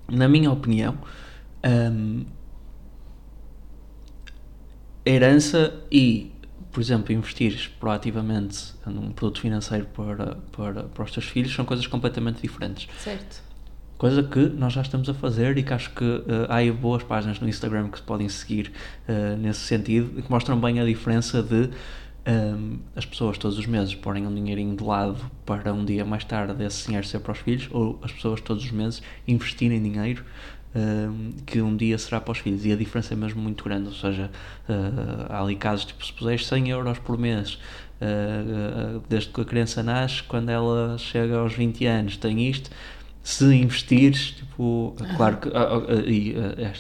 na 0.10 0.28
minha 0.28 0.52
opinião, 0.52 0.98
um, 1.63 2.26
herança 5.05 5.73
e, 5.91 6.31
por 6.71 6.81
exemplo, 6.81 7.13
investir 7.13 7.71
proativamente 7.79 8.73
num 8.85 9.11
produto 9.11 9.41
financeiro 9.41 9.85
para, 9.87 10.35
para, 10.51 10.83
para 10.83 11.03
os 11.03 11.11
teus 11.11 11.25
filhos 11.25 11.53
são 11.53 11.65
coisas 11.65 11.87
completamente 11.87 12.41
diferentes. 12.41 12.87
Certo. 12.99 13.43
Coisa 13.97 14.23
que 14.23 14.39
nós 14.39 14.73
já 14.73 14.81
estamos 14.81 15.07
a 15.09 15.13
fazer 15.13 15.57
e 15.57 15.63
que 15.63 15.73
acho 15.73 15.91
que 15.91 16.03
eh, 16.03 16.47
há 16.49 16.55
aí 16.55 16.71
boas 16.71 17.03
páginas 17.03 17.39
no 17.39 17.47
Instagram 17.47 17.87
que 17.87 17.99
se 17.99 18.03
podem 18.03 18.27
seguir 18.29 18.71
eh, 19.07 19.35
nesse 19.35 19.59
sentido 19.59 20.17
e 20.17 20.23
que 20.23 20.31
mostram 20.31 20.59
bem 20.59 20.79
a 20.79 20.85
diferença 20.85 21.43
de 21.43 21.69
ehm, 22.25 22.79
as 22.95 23.05
pessoas 23.05 23.37
todos 23.37 23.59
os 23.59 23.67
meses 23.67 23.93
porem 23.93 24.25
um 24.25 24.33
dinheirinho 24.33 24.75
de 24.75 24.83
lado 24.83 25.19
para 25.45 25.71
um 25.71 25.85
dia 25.85 26.03
mais 26.03 26.23
tarde 26.23 26.63
esse 26.63 26.85
dinheiro 26.87 27.05
ser 27.05 27.19
para 27.19 27.33
os 27.33 27.37
filhos 27.37 27.69
ou 27.71 27.99
as 28.01 28.11
pessoas 28.11 28.41
todos 28.41 28.63
os 28.63 28.71
meses 28.71 29.03
investirem 29.27 29.79
dinheiro 29.83 30.25
que 31.45 31.62
um 31.62 31.75
dia 31.75 31.97
será 31.97 32.21
para 32.21 32.31
os 32.31 32.38
filhos 32.38 32.65
e 32.65 32.71
a 32.71 32.75
diferença 32.75 33.13
é 33.13 33.17
mesmo 33.17 33.41
muito 33.41 33.63
grande, 33.63 33.88
ou 33.88 33.93
seja, 33.93 34.31
eh, 34.69 34.73
há 35.29 35.41
ali 35.41 35.55
casos 35.55 35.86
tipo 35.86 36.05
se 36.05 36.13
puseres 36.13 36.45
100 36.47 36.69
euros 36.69 36.97
por 36.99 37.17
mês 37.17 37.60
eh, 37.99 38.05
eh, 38.05 38.99
desde 39.10 39.29
que 39.31 39.41
a 39.41 39.45
criança 39.45 39.84
nasce, 39.84 40.23
quando 40.23 40.49
ela 40.49 40.97
chega 40.97 41.38
aos 41.38 41.53
20 41.53 41.86
anos 41.86 42.17
tem 42.17 42.49
isto 42.49 42.69
se 43.23 43.45
investires, 43.53 44.31
tipo, 44.31 44.95
claro 45.15 45.38
que 45.38 45.49
ah, 45.49 45.62
ah, 45.62 45.81
ah, 45.89 46.10
e, 46.10 46.36
ah, 46.36 46.71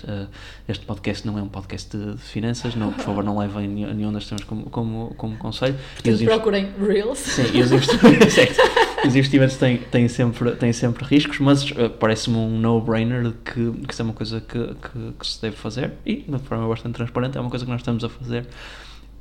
este, 0.67 0.81
ah, 0.81 0.85
podcast 0.87 1.25
não 1.27 1.37
é 1.37 1.41
um 1.41 1.47
podcast 1.47 1.95
de, 1.95 2.17
finanças, 2.17 2.73
não, 2.73 2.91
por 2.91 3.03
favor 3.03 3.23
não 3.23 3.37
levem 3.37 3.67
nenhum 3.67 4.11
das 4.11 4.25
temas 4.25 4.43
como, 4.43 4.63
como, 4.69 5.13
como 5.17 5.37
conselho. 5.37 5.77
Portanto, 5.93 6.25
procurem 6.25 6.71
Reels. 6.79 7.19
Sim, 7.19 7.43
e 7.53 7.61
os 7.61 7.71
investimentos, 7.71 8.33
certo. 8.33 8.59
os 9.07 9.15
investimentos 9.15 9.55
têm, 9.57 9.77
têm, 9.77 10.07
sempre, 10.07 10.51
têm 10.55 10.73
sempre 10.73 11.03
riscos, 11.05 11.39
mas 11.39 11.71
ah, 11.77 11.89
parece-me 11.89 12.37
um 12.37 12.59
no-brainer 12.59 13.33
que, 13.43 13.71
que 13.87 13.93
isso 13.93 14.01
é 14.01 14.05
uma 14.05 14.13
coisa 14.13 14.41
que, 14.41 14.59
que, 14.59 15.13
que 15.19 15.27
se 15.27 15.41
deve 15.41 15.55
fazer 15.55 15.93
e, 16.05 16.17
de 16.17 16.39
forma 16.39 16.67
bastante 16.67 16.95
transparente, 16.95 17.37
é 17.37 17.41
uma 17.41 17.49
coisa 17.49 17.65
que 17.65 17.71
nós 17.71 17.81
estamos 17.81 18.03
a 18.03 18.09
fazer 18.09 18.47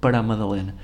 para 0.00 0.18
a 0.18 0.22
Madalena. 0.22 0.74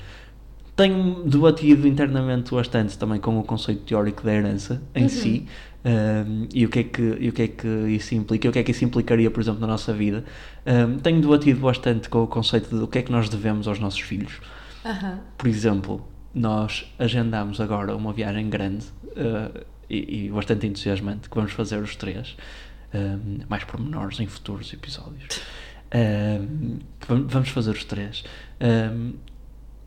Tenho 0.75 1.23
debatido 1.25 1.89
internamente 1.89 2.51
bastante 2.55 2.99
também 2.99 3.19
com 3.19 3.39
o 3.39 3.43
conceito 3.43 3.83
teórico 3.85 4.23
da 4.23 4.35
herança 4.35 4.83
em 4.95 5.05
Uhum. 5.05 5.09
si 5.09 5.47
um, 5.87 6.49
e, 6.53 6.67
o 6.67 6.69
que 6.69 6.81
é 6.81 6.83
que, 6.83 7.17
e 7.21 7.29
o 7.29 7.33
que 7.33 7.43
é 7.43 7.49
que 7.49 7.67
isso 7.89 8.15
implica, 8.15 8.47
e 8.47 8.51
o 8.51 8.53
que 8.53 8.59
é 8.59 8.63
que 8.65 8.73
isso 8.73 8.85
implicaria, 8.85 9.31
por 9.31 9.41
exemplo, 9.41 9.61
na 9.61 9.69
nossa 9.69 9.93
vida. 9.93 10.25
Um, 10.67 10.99
tenho 10.99 11.21
debatido 11.21 11.61
bastante 11.61 12.09
com 12.09 12.25
o 12.25 12.27
conceito 12.27 12.69
de 12.77 12.83
o 12.83 12.89
que 12.89 12.99
é 12.99 13.03
que 13.03 13.13
nós 13.13 13.29
devemos 13.29 13.69
aos 13.69 13.79
nossos 13.79 14.01
filhos. 14.01 14.41
Aham. 14.85 15.21
Por 15.39 15.49
exemplo, 15.49 16.07
nós 16.37 16.85
agendamos 16.99 17.61
agora 17.63 17.97
uma 17.97 18.13
viagem 18.13 18.51
grande 18.51 18.85
uh, 19.07 19.65
e, 19.89 20.27
e 20.27 20.31
bastante 20.31 20.67
entusiasmante 20.67 21.31
que 21.31 21.35
vamos 21.35 21.53
fazer 21.53 21.79
os 21.83 21.97
três, 21.97 22.37
um, 22.95 23.39
mais 23.49 23.65
pormenores 23.65 24.21
em 24.21 24.27
futuros 24.27 24.71
episódios. 24.73 25.41
Um, 25.95 26.79
que 27.01 27.09
vam- 27.09 27.27
vamos 27.27 27.49
fazer 27.49 27.71
os 27.71 27.85
três. 27.85 28.23
Um, 28.61 29.15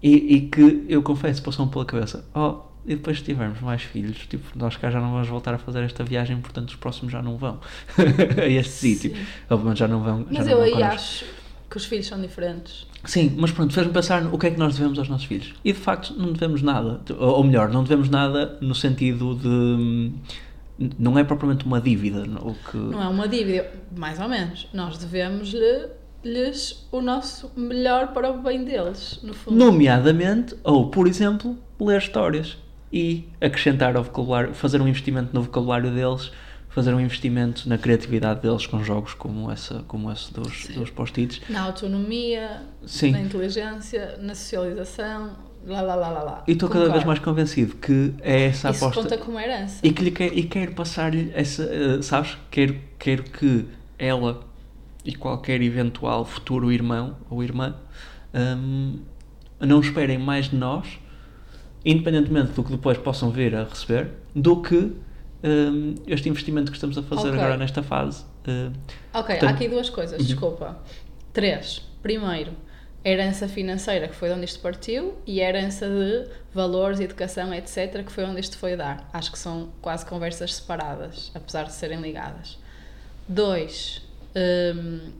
e, 0.01 0.35
e 0.35 0.41
que 0.49 0.85
eu 0.89 1.03
confesso, 1.03 1.43
passou 1.43 1.67
pela 1.67 1.85
cabeça: 1.85 2.25
oh, 2.33 2.61
e 2.83 2.95
depois 2.95 3.19
se 3.19 3.23
tivermos 3.25 3.59
mais 3.59 3.83
filhos, 3.83 4.17
tipo, 4.25 4.57
nós 4.57 4.75
cá 4.75 4.89
já 4.89 4.99
não 4.99 5.11
vamos 5.11 5.27
voltar 5.27 5.53
a 5.53 5.57
fazer 5.59 5.83
esta 5.83 6.03
viagem, 6.03 6.39
portanto 6.41 6.69
os 6.69 6.75
próximos 6.77 7.11
já 7.11 7.21
não 7.21 7.37
vão 7.37 7.59
a 8.41 8.47
este 8.47 8.71
sítio. 8.71 9.15
Obviamente 9.49 9.77
já 9.77 9.87
não 9.87 10.01
vão. 10.01 10.19
já 10.21 10.27
Mas 10.31 10.47
não 10.47 10.53
eu 10.53 10.61
aí 10.63 10.81
acho 10.81 11.25
que 11.69 11.77
os 11.77 11.85
filhos 11.85 12.07
são 12.07 12.19
diferentes. 12.19 12.87
Sim, 13.05 13.33
mas 13.37 13.51
pronto, 13.51 13.73
fez-me 13.73 13.93
pensar 13.93 14.21
no 14.21 14.33
o 14.33 14.37
que 14.37 14.47
é 14.47 14.51
que 14.51 14.59
nós 14.59 14.75
devemos 14.75 14.99
aos 14.99 15.07
nossos 15.07 15.25
filhos. 15.25 15.53
E 15.63 15.71
de 15.71 15.79
facto 15.79 16.13
não 16.17 16.33
devemos 16.33 16.61
nada. 16.61 16.99
Ou, 17.17 17.43
melhor, 17.43 17.69
não 17.69 17.83
devemos 17.83 18.09
nada 18.09 18.57
no 18.61 18.75
sentido 18.75 19.35
de. 19.35 19.47
hum, 19.47 20.13
Não 20.97 21.17
é 21.17 21.23
propriamente 21.23 21.65
uma 21.65 21.79
dívida. 21.79 22.23
O 22.41 22.53
que... 22.53 22.77
Não 22.77 23.01
é 23.01 23.07
uma 23.07 23.27
dívida, 23.27 23.71
mais 23.95 24.19
ou 24.19 24.27
menos. 24.27 24.67
Nós 24.73 24.97
devemos-lhes 24.97 26.87
o 26.91 27.01
nosso 27.01 27.51
melhor 27.55 28.07
para 28.13 28.31
o 28.31 28.41
bem 28.41 28.63
deles, 28.63 29.19
no 29.23 29.33
fundo. 29.33 29.57
Nomeadamente, 29.57 30.55
ou 30.63 30.89
por 30.89 31.07
exemplo, 31.07 31.57
ler 31.79 31.99
histórias 31.99 32.57
e 32.91 33.25
acrescentar 33.39 33.95
ao 33.95 34.03
vocabulário, 34.03 34.53
fazer 34.53 34.81
um 34.81 34.87
investimento 34.87 35.29
no 35.33 35.41
vocabulário 35.43 35.91
deles, 35.91 36.31
fazer 36.69 36.93
um 36.93 36.99
investimento 36.99 37.67
na 37.67 37.77
criatividade 37.77 38.41
deles 38.41 38.65
com 38.67 38.83
jogos 38.83 39.13
como, 39.13 39.51
essa, 39.51 39.83
como 39.87 40.11
esse 40.11 40.31
dos, 40.31 40.67
dos 40.67 40.89
post-its. 40.89 41.41
Na 41.49 41.63
autonomia, 41.63 42.61
Sim. 42.85 43.11
na 43.11 43.21
inteligência, 43.21 44.17
na 44.21 44.35
socialização, 44.35 45.35
lá 45.65 45.81
lá 45.81 45.95
lá 45.95 46.09
lá 46.09 46.23
lá. 46.23 46.43
E 46.47 46.51
estou 46.51 46.69
cada 46.69 46.89
vez 46.89 47.03
mais 47.03 47.19
convencido 47.19 47.75
que 47.75 48.13
é 48.21 48.45
essa 48.45 48.69
Isso 48.69 48.85
aposta. 48.85 49.01
conta 49.03 49.17
como 49.17 49.39
herança. 49.39 49.79
E 49.85 49.91
que 49.91 50.03
lhe 50.03 50.11
quer, 50.11 50.31
e 50.37 50.43
quero 50.43 50.73
passar-lhe 50.73 51.31
essa, 51.33 51.63
eh, 51.63 52.01
sabes? 52.01 52.37
Quero, 52.51 52.77
quero 52.99 53.23
que 53.23 53.65
ela 53.97 54.41
e 55.03 55.15
qualquer 55.15 55.61
eventual 55.61 56.23
futuro 56.23 56.71
irmão 56.71 57.15
ou 57.29 57.43
irmã 57.43 57.75
hum, 58.33 58.99
não 59.59 59.79
esperem 59.79 60.17
mais 60.17 60.49
de 60.49 60.55
nós, 60.55 60.99
independentemente 61.83 62.51
do 62.51 62.63
que 62.63 62.71
depois 62.71 62.97
possam 62.97 63.31
vir 63.31 63.55
a 63.55 63.63
receber, 63.63 64.11
do 64.35 64.61
que 64.61 64.93
hum, 65.43 65.95
este 66.07 66.27
investimento 66.29 66.71
que 66.71 66.77
estamos 66.77 66.97
a 66.97 67.03
fazer 67.03 67.29
Ok. 67.29 67.39
agora 67.39 67.57
nesta 67.57 67.81
fase. 67.83 68.23
eh, 68.47 68.69
Ok, 69.13 69.35
Portanto- 69.35 69.43
há 69.45 69.49
aqui 69.49 69.67
duas 69.69 69.89
coisas, 69.89 70.19
Uhum. 70.19 70.25
desculpa. 70.25 70.79
Três. 71.33 71.81
Primeiro, 72.01 72.51
herança 73.05 73.47
financeira, 73.47 74.07
que 74.07 74.15
foi 74.15 74.29
de 74.29 74.35
onde 74.35 74.45
isto 74.45 74.59
partiu, 74.59 75.15
e 75.25 75.39
herança 75.39 75.87
de 75.87 76.27
valores, 76.53 76.99
educação, 76.99 77.53
etc., 77.53 78.03
que 78.05 78.11
foi 78.11 78.23
onde 78.25 78.39
isto 78.41 78.57
foi 78.57 78.75
dar. 78.75 79.09
Acho 79.13 79.31
que 79.31 79.39
são 79.39 79.69
quase 79.81 80.05
conversas 80.05 80.55
separadas, 80.55 81.31
apesar 81.35 81.63
de 81.63 81.73
serem 81.73 82.01
ligadas. 82.01 82.57
Dois, 83.27 84.01
hum, 84.35 85.11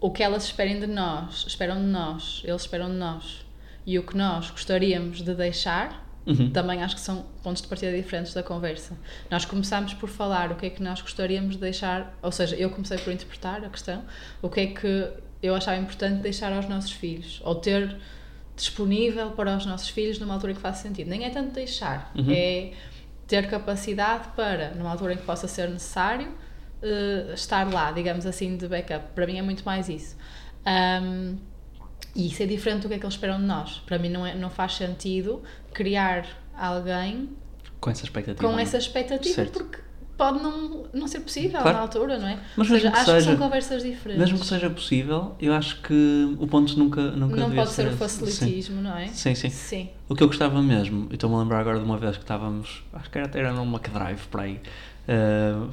o 0.00 0.10
que 0.10 0.22
elas 0.22 0.44
esperem 0.44 0.80
de 0.80 0.86
nós, 0.86 1.44
esperam 1.46 1.76
de 1.80 1.86
nós, 1.88 2.42
eles 2.44 2.62
esperam 2.62 2.88
de 2.88 2.96
nós, 2.96 3.44
e 3.86 3.98
o 3.98 4.02
que 4.02 4.16
nós 4.16 4.50
gostaríamos 4.50 5.22
de 5.22 5.34
deixar, 5.34 6.07
Uhum. 6.28 6.50
também 6.50 6.82
acho 6.82 6.94
que 6.94 7.00
são 7.00 7.24
pontos 7.42 7.62
de 7.62 7.68
partida 7.68 7.90
diferentes 7.96 8.34
da 8.34 8.42
conversa. 8.42 8.94
Nós 9.30 9.44
começámos 9.46 9.94
por 9.94 10.08
falar 10.10 10.52
o 10.52 10.56
que 10.56 10.66
é 10.66 10.70
que 10.70 10.82
nós 10.82 11.00
gostaríamos 11.00 11.54
de 11.54 11.60
deixar, 11.62 12.14
ou 12.22 12.30
seja, 12.30 12.54
eu 12.56 12.68
comecei 12.70 12.98
por 12.98 13.12
interpretar 13.12 13.64
a 13.64 13.68
questão, 13.70 14.04
o 14.42 14.48
que 14.50 14.60
é 14.60 14.66
que 14.66 15.08
eu 15.42 15.54
achava 15.54 15.78
importante 15.80 16.20
deixar 16.20 16.52
aos 16.52 16.68
nossos 16.68 16.92
filhos, 16.92 17.40
ou 17.44 17.54
ter 17.54 17.96
disponível 18.56 19.30
para 19.30 19.56
os 19.56 19.64
nossos 19.64 19.88
filhos 19.88 20.18
numa 20.18 20.34
altura 20.34 20.52
que 20.54 20.60
faça 20.60 20.82
sentido. 20.82 21.08
Nem 21.08 21.24
é 21.24 21.30
tanto 21.30 21.52
deixar, 21.54 22.10
Uhum. 22.14 22.26
é 22.30 22.72
ter 23.26 23.48
capacidade 23.48 24.28
para, 24.36 24.70
numa 24.74 24.90
altura 24.90 25.14
em 25.14 25.16
que 25.16 25.22
possa 25.22 25.46
ser 25.48 25.68
necessário, 25.70 26.28
eh, 26.82 27.32
estar 27.34 27.72
lá, 27.72 27.92
digamos 27.92 28.26
assim, 28.26 28.56
de 28.56 28.66
backup. 28.68 29.12
Para 29.14 29.26
mim 29.26 29.38
é 29.38 29.42
muito 29.42 29.64
mais 29.64 29.88
isso. 29.88 30.16
Ahm, 30.66 31.36
e 32.18 32.26
isso 32.26 32.42
é 32.42 32.46
diferente 32.46 32.82
do 32.82 32.88
que 32.88 32.94
é 32.94 32.98
que 32.98 33.04
eles 33.06 33.14
esperam 33.14 33.38
de 33.38 33.46
nós. 33.46 33.80
Para 33.86 33.98
mim 33.98 34.08
não, 34.10 34.26
é, 34.26 34.34
não 34.34 34.50
faz 34.50 34.74
sentido 34.74 35.42
criar 35.72 36.26
alguém 36.56 37.30
Com 37.80 37.88
essa 37.90 38.04
expectativa. 38.04 38.46
com 38.46 38.58
é? 38.58 38.62
essa 38.62 38.76
expectativa 38.76 39.34
Certo. 39.36 39.52
porque 39.52 39.78
pode 40.16 40.42
não, 40.42 40.84
não 40.92 41.06
ser 41.06 41.20
possível 41.20 41.60
Claro. 41.60 41.76
na 41.76 41.82
altura, 41.82 42.18
não 42.18 42.26
é? 42.26 42.40
Mas 42.56 42.68
Ou 42.68 42.76
seja, 42.76 42.90
que 42.90 42.96
acho 42.96 43.04
que 43.04 43.10
seja- 43.12 43.30
são 43.30 43.36
conversas 43.36 43.82
diferentes. 43.84 44.18
Mesmo 44.20 44.40
que 44.40 44.46
seja 44.46 44.68
possível, 44.68 45.36
eu 45.40 45.54
acho 45.54 45.80
que 45.80 46.36
o 46.40 46.46
ponto 46.48 46.76
nunca, 46.76 47.00
nunca 47.12 47.36
não 47.36 47.52
pode 47.54 47.70
ser 47.70 47.86
o 47.86 47.88
esse. 47.90 47.96
facilitismo, 47.98 48.82
não 48.82 48.96
é? 48.96 49.06
Sim, 49.06 49.36
sim. 49.36 49.48
sim. 49.48 49.50
Sim. 49.50 49.88
O 50.08 50.16
que 50.16 50.22
eu 50.24 50.26
gostava 50.26 50.60
mesmo, 50.60 51.06
e 51.10 51.14
estou-me 51.14 51.36
a 51.36 51.38
lembrar 51.38 51.60
agora 51.60 51.78
de 51.78 51.84
uma 51.84 51.96
vez 51.98 52.16
que 52.16 52.24
estávamos, 52.24 52.82
acho 52.92 53.08
que 53.08 53.16
era 53.18 53.28
até 53.28 53.38
era 53.38 53.52
num 53.52 53.64
McDrive 53.72 54.26
por 54.28 54.40
aí, 54.40 54.60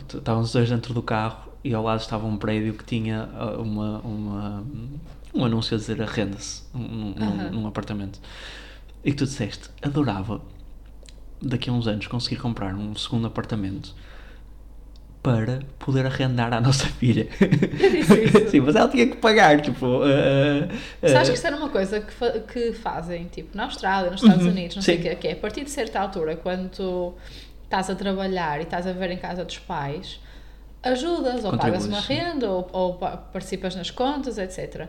t- 0.08 0.18
estávamos 0.18 0.50
os 0.50 0.54
dois 0.54 0.70
dentro 0.70 0.94
do 0.94 1.02
carro 1.02 1.45
e 1.68 1.74
ao 1.74 1.84
lado 1.84 2.00
estava 2.02 2.26
um 2.28 2.38
prédio 2.38 2.74
que 2.74 2.84
tinha 2.86 3.30
ah, 3.36 3.58
uma, 3.60 4.00
uma, 4.02 4.64
um 5.34 5.44
anúncio 5.46 5.76
a 5.76 5.80
dizer 5.80 6.02
arrenda-se 6.02 6.64
num, 6.74 7.14
num- 7.18 7.24
Aham. 7.24 7.50
num 7.52 7.68
apartamento. 7.68 8.20
E 9.04 9.12
que 9.12 9.18
tu 9.18 9.26
disseste, 9.26 9.70
adorava 9.82 10.42
daqui 11.42 11.70
a 11.70 11.74
uns 11.74 11.88
anos 11.88 12.08
conseguir 12.08 12.38
comprar 12.38 12.74
um 12.76 12.96
segundo 12.96 13.28
apartamento 13.28 13.94
para 15.24 15.60
poder 15.80 16.06
arrendar 16.06 16.54
à 16.54 16.62
nossa 16.62 16.86
filha. 16.86 17.28
isso. 17.42 18.50
Sim, 18.52 18.60
mas 18.60 18.76
ela 18.76 18.88
tinha 18.88 19.08
que 19.08 19.16
pagar, 19.18 19.60
tipo. 19.60 20.04
ah, 20.04 20.68
ah, 21.02 21.08
Sabes 21.08 21.30
que 21.30 21.36
isso 21.36 21.48
era 21.48 21.56
uma 21.58 21.70
coisa 21.70 22.00
que, 22.00 22.14
fa- 22.14 22.40
que 22.40 22.74
fazem, 22.74 23.26
tipo, 23.26 23.58
na 23.58 23.64
Austrália, 23.66 24.12
nos 24.12 24.22
Estados 24.22 24.46
Uhum, 24.46 24.52
Unidos, 24.52 24.76
não 24.76 24.84
sei 24.84 24.96
o 24.96 24.98
sim. 24.98 25.04
quê, 25.04 25.16
que 25.16 25.28
é 25.28 25.32
a 25.34 25.36
partir 25.36 25.64
de 25.64 25.72
certa 25.72 26.00
altura, 26.00 26.36
quando 26.36 26.70
tu 26.70 27.14
estás 27.64 27.90
a 27.90 27.96
trabalhar 27.96 28.60
e 28.60 28.64
estás 28.64 28.86
a 28.86 28.92
viver 28.92 29.10
em 29.12 29.18
casa 29.18 29.44
dos 29.44 29.58
pais, 29.58 30.20
ajudas, 30.86 31.44
ou 31.44 31.58
pagas 31.58 31.86
uma 31.86 32.00
renda, 32.00 32.50
ou, 32.50 32.70
ou 32.72 32.94
pa- 32.96 33.18
participas 33.18 33.76
nas 33.76 33.90
contas, 33.92 34.38
etc. 34.38 34.88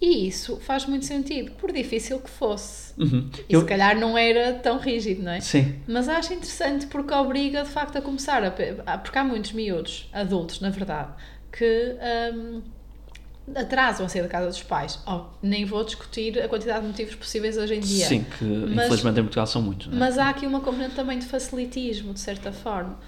E 0.00 0.26
isso 0.26 0.56
faz 0.56 0.84
muito 0.86 1.04
sentido, 1.04 1.52
por 1.52 1.70
difícil 1.70 2.18
que 2.20 2.28
fosse. 2.30 2.92
uhum. 3.00 3.30
E 3.48 3.54
Eu- 3.54 3.60
se 3.60 3.66
calhar 3.66 3.96
não 3.98 4.16
era 4.18 4.52
tão 4.54 4.78
rígido, 4.78 5.22
não 5.22 5.32
é? 5.32 5.40
Sim, 5.40 5.76
Mas 5.86 6.08
acho 6.08 6.32
interessante 6.34 6.86
porque 6.86 7.12
obriga 7.14 7.62
de 7.62 7.68
facto 7.68 7.96
a 7.98 8.02
começar 8.02 8.42
a. 8.44 8.50
Porque 8.98 9.18
há 9.18 9.22
muitos 9.24 9.52
miúdos, 9.52 10.08
adultos, 10.12 10.60
na 10.60 10.70
verdade, 10.70 11.10
que 11.52 11.96
hum, 12.34 12.62
atrasam 13.54 14.06
a 14.06 14.08
sair 14.08 14.22
da 14.22 14.28
casa 14.28 14.46
dos 14.48 14.62
pais. 14.62 14.98
Oh, 15.06 15.22
nem 15.42 15.64
vou 15.64 15.84
discutir 15.84 16.40
a 16.42 16.48
quantidade 16.48 16.80
de 16.82 16.86
motivos 16.88 17.14
possíveis 17.14 17.56
hoje 17.56 17.74
em 17.74 17.80
dia. 17.80 18.06
sim, 18.06 18.24
que 18.38 18.44
Mas- 18.44 18.86
infelizmente 18.86 19.20
em 19.20 19.22
Portugal 19.22 19.46
são 19.46 19.62
muitos. 19.62 19.86
não 19.88 19.94
é? 19.96 19.98
Mas 20.00 20.18
há 20.18 20.28
aqui 20.30 20.46
uma 20.46 20.60
componente 20.60 20.94
também 20.94 21.18
de 21.18 21.26
facilitismo, 21.26 22.12
de 22.12 22.20
certa 22.20 22.50
forma. 22.52 22.98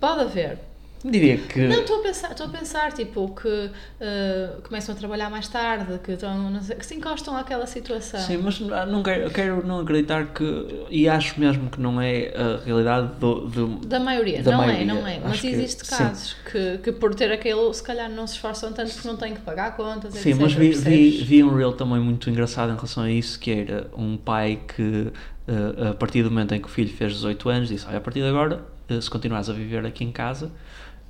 Pode 0.00 0.20
haver. 0.22 0.58
Diria 1.04 1.36
que. 1.36 1.66
Não, 1.66 1.80
estou 1.80 1.98
a 1.98 2.02
pensar, 2.02 2.30
estou 2.30 2.46
a 2.46 2.48
pensar 2.48 2.92
tipo, 2.92 3.34
que 3.34 3.70
eh, 4.00 4.50
começam 4.62 4.94
a 4.94 4.98
trabalhar 4.98 5.28
mais 5.28 5.48
tarde, 5.48 5.98
que, 5.98 6.12
estão, 6.12 6.62
sei, 6.62 6.76
que 6.76 6.86
se 6.86 6.94
encostam 6.94 7.36
àquela 7.36 7.66
situação. 7.66 8.20
Sim, 8.20 8.36
mas 8.38 8.60
não 8.60 9.02
quero, 9.02 9.30
quero 9.30 9.66
não 9.66 9.80
acreditar 9.80 10.26
que. 10.26 10.84
E 10.90 11.08
acho 11.08 11.40
mesmo 11.40 11.68
que 11.70 11.80
não 11.80 12.00
é 12.00 12.32
a 12.36 12.64
realidade 12.64 13.14
do. 13.18 13.40
do 13.48 13.66
Da 13.86 13.98
maioria, 13.98 14.42
Da 14.42 14.52
não 14.52 14.58
maioria, 14.58 14.82
é, 14.82 14.84
não 14.84 15.06
é. 15.06 15.18
Mas 15.20 15.32
acho 15.32 15.40
que- 15.40 15.46
existe 15.48 15.84
casos 15.84 16.36
que, 16.50 16.78
que 16.78 16.92
por 16.92 17.14
ter 17.14 17.32
aquilo, 17.32 17.72
se 17.74 17.82
calhar 17.82 18.08
não 18.08 18.26
se 18.26 18.34
esforçam 18.34 18.72
tanto 18.72 18.92
porque 18.92 19.08
não 19.08 19.16
têm 19.16 19.34
que 19.34 19.40
pagar 19.40 19.76
contas, 19.76 20.14
Sim, 20.14 20.30
etc. 20.30 20.40
mas 20.42 20.52
vi, 20.52 20.70
vi, 20.70 21.10
vi 21.24 21.42
um 21.42 21.52
reel 21.54 21.72
também 21.72 21.98
muito 21.98 22.30
engraçado 22.30 22.70
em 22.70 22.76
relação 22.76 23.02
a 23.02 23.10
isso, 23.10 23.40
que 23.40 23.50
era 23.50 23.88
um 23.96 24.16
pai 24.16 24.60
que, 24.76 25.08
eh, 25.48 25.88
a 25.90 25.94
partir 25.94 26.22
do 26.22 26.30
momento 26.30 26.54
em 26.54 26.60
que 26.60 26.66
o 26.66 26.70
filho 26.70 26.94
fez 26.94 27.12
18 27.14 27.48
anos, 27.48 27.68
disse, 27.68 27.86
olha, 27.88 27.98
a 27.98 28.00
partir 28.00 28.20
de 28.20 28.28
agora, 28.28 28.62
eh, 28.88 29.00
se 29.00 29.10
continuares 29.10 29.48
a 29.50 29.52
viver 29.52 29.84
aqui 29.84 30.04
em 30.04 30.12
casa, 30.12 30.52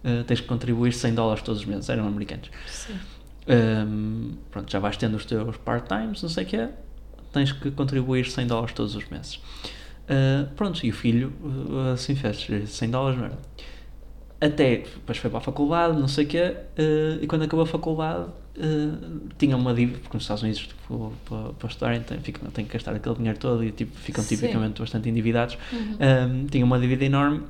eh, 0.04 0.22
tens 0.26 0.40
que 0.40 0.46
contribuir 0.46 0.92
100 0.92 1.14
dólares 1.14 1.42
todos 1.42 1.60
os 1.60 1.66
meses, 1.66 1.88
eram 1.88 2.06
americanos. 2.06 2.50
Sim. 2.66 2.94
Ahm, 3.48 4.32
pronto, 4.50 4.70
já 4.70 4.78
vais 4.78 4.96
tendo 4.96 5.16
os 5.16 5.24
teus 5.24 5.56
part-times, 5.56 6.22
não 6.22 6.28
sei 6.28 6.44
o 6.44 6.46
que 6.46 6.56
é, 6.56 6.70
tens 7.32 7.52
que 7.52 7.70
contribuir 7.70 8.26
100 8.30 8.46
dólares 8.46 8.72
todos 8.74 8.94
os 8.94 9.08
meses. 9.08 9.40
Ah, 10.08 10.46
pronto, 10.56 10.84
e 10.84 10.90
o 10.90 10.92
filho 10.92 11.32
ah, 11.72 11.92
assim 11.92 12.14
fez, 12.14 12.46
100 12.66 12.90
dólares 12.90 13.18
não 13.18 13.26
era. 13.26 13.38
Até 14.40 14.78
depois 14.78 15.18
foi 15.18 15.30
para 15.30 15.38
a 15.38 15.42
faculdade, 15.42 15.98
não 15.98 16.08
sei 16.08 16.24
o 16.24 16.28
que 16.28 16.36
é, 16.36 16.66
e 17.20 17.26
quando 17.28 17.42
acabou 17.42 17.62
a 17.62 17.66
faculdade 17.66 18.26
tinha 19.38 19.56
uma 19.56 19.72
dívida, 19.72 19.98
porque 20.00 20.16
nos 20.16 20.24
Estados 20.24 20.42
Unidos 20.42 20.66
tipo, 20.66 21.12
para, 21.24 21.52
para 21.52 21.68
estudarem 21.68 22.00
tem, 22.02 22.18
ficam, 22.18 22.50
têm 22.50 22.64
que 22.64 22.72
gastar 22.72 22.92
aquele 22.94 23.14
dinheiro 23.14 23.38
todo 23.38 23.62
e 23.64 23.70
tipo, 23.70 23.96
ficam 23.96 24.22
Sim. 24.22 24.36
tipicamente 24.36 24.80
bastante 24.80 25.08
endividados. 25.08 25.56
Uhum. 25.72 25.96
Ahm, 26.00 26.46
tinha 26.46 26.64
uma 26.64 26.78
dívida 26.78 27.04
enorme 27.04 27.44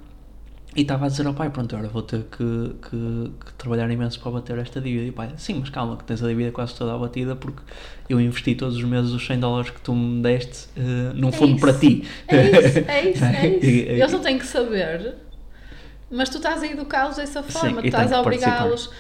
e 0.74 0.82
estava 0.82 1.04
a 1.06 1.08
dizer 1.08 1.26
ao 1.26 1.34
pai, 1.34 1.50
pronto, 1.50 1.74
agora 1.76 1.88
vou 1.90 2.02
ter 2.02 2.22
que, 2.24 2.74
que- 2.90 3.30
que 3.44 3.52
trabalhar 3.58 3.90
imenso 3.90 4.18
para 4.20 4.30
bater 4.32 4.58
esta 4.58 4.80
dívida. 4.80 5.04
E 5.06 5.10
o 5.10 5.12
pai, 5.12 5.30
sim, 5.36 5.54
mas 5.60 5.68
calma, 5.70 5.96
que 5.96 6.04
tens 6.04 6.22
a 6.22 6.28
dívida 6.28 6.50
quase 6.50 6.74
toda 6.74 6.94
abatida 6.94 7.36
porque 7.36 7.62
eu 8.08 8.20
investi 8.20 8.54
todos 8.54 8.76
os 8.76 8.84
meses 8.84 9.10
os 9.12 9.26
100 9.26 9.38
dólares 9.40 9.70
que 9.70 9.80
tu 9.82 9.94
me 9.94 10.22
deste 10.22 10.68
eh, 10.76 11.12
num 11.14 11.30
É 11.30 11.32
fundo 11.32 11.56
isso. 11.56 11.60
para 11.60 11.74
ti. 11.78 12.04
É 12.26 12.42
isso, 12.50 12.78
é 12.88 13.10
isso, 13.10 13.24
é 13.24 13.48
isso. 13.48 13.90
Eles 13.98 14.12
não 14.12 14.20
têm 14.20 14.38
que 14.38 14.46
saber, 14.46 15.14
mas 16.12 16.28
tu 16.28 16.36
estás 16.36 16.62
a 16.62 16.66
educá-los 16.66 17.16
dessa 17.16 17.42
forma, 17.42 17.80
tu 17.80 17.86
e 17.86 17.88
estás 17.88 18.12
a 18.12 18.20
obrigá-los 18.20 18.86
hum, 18.86 18.92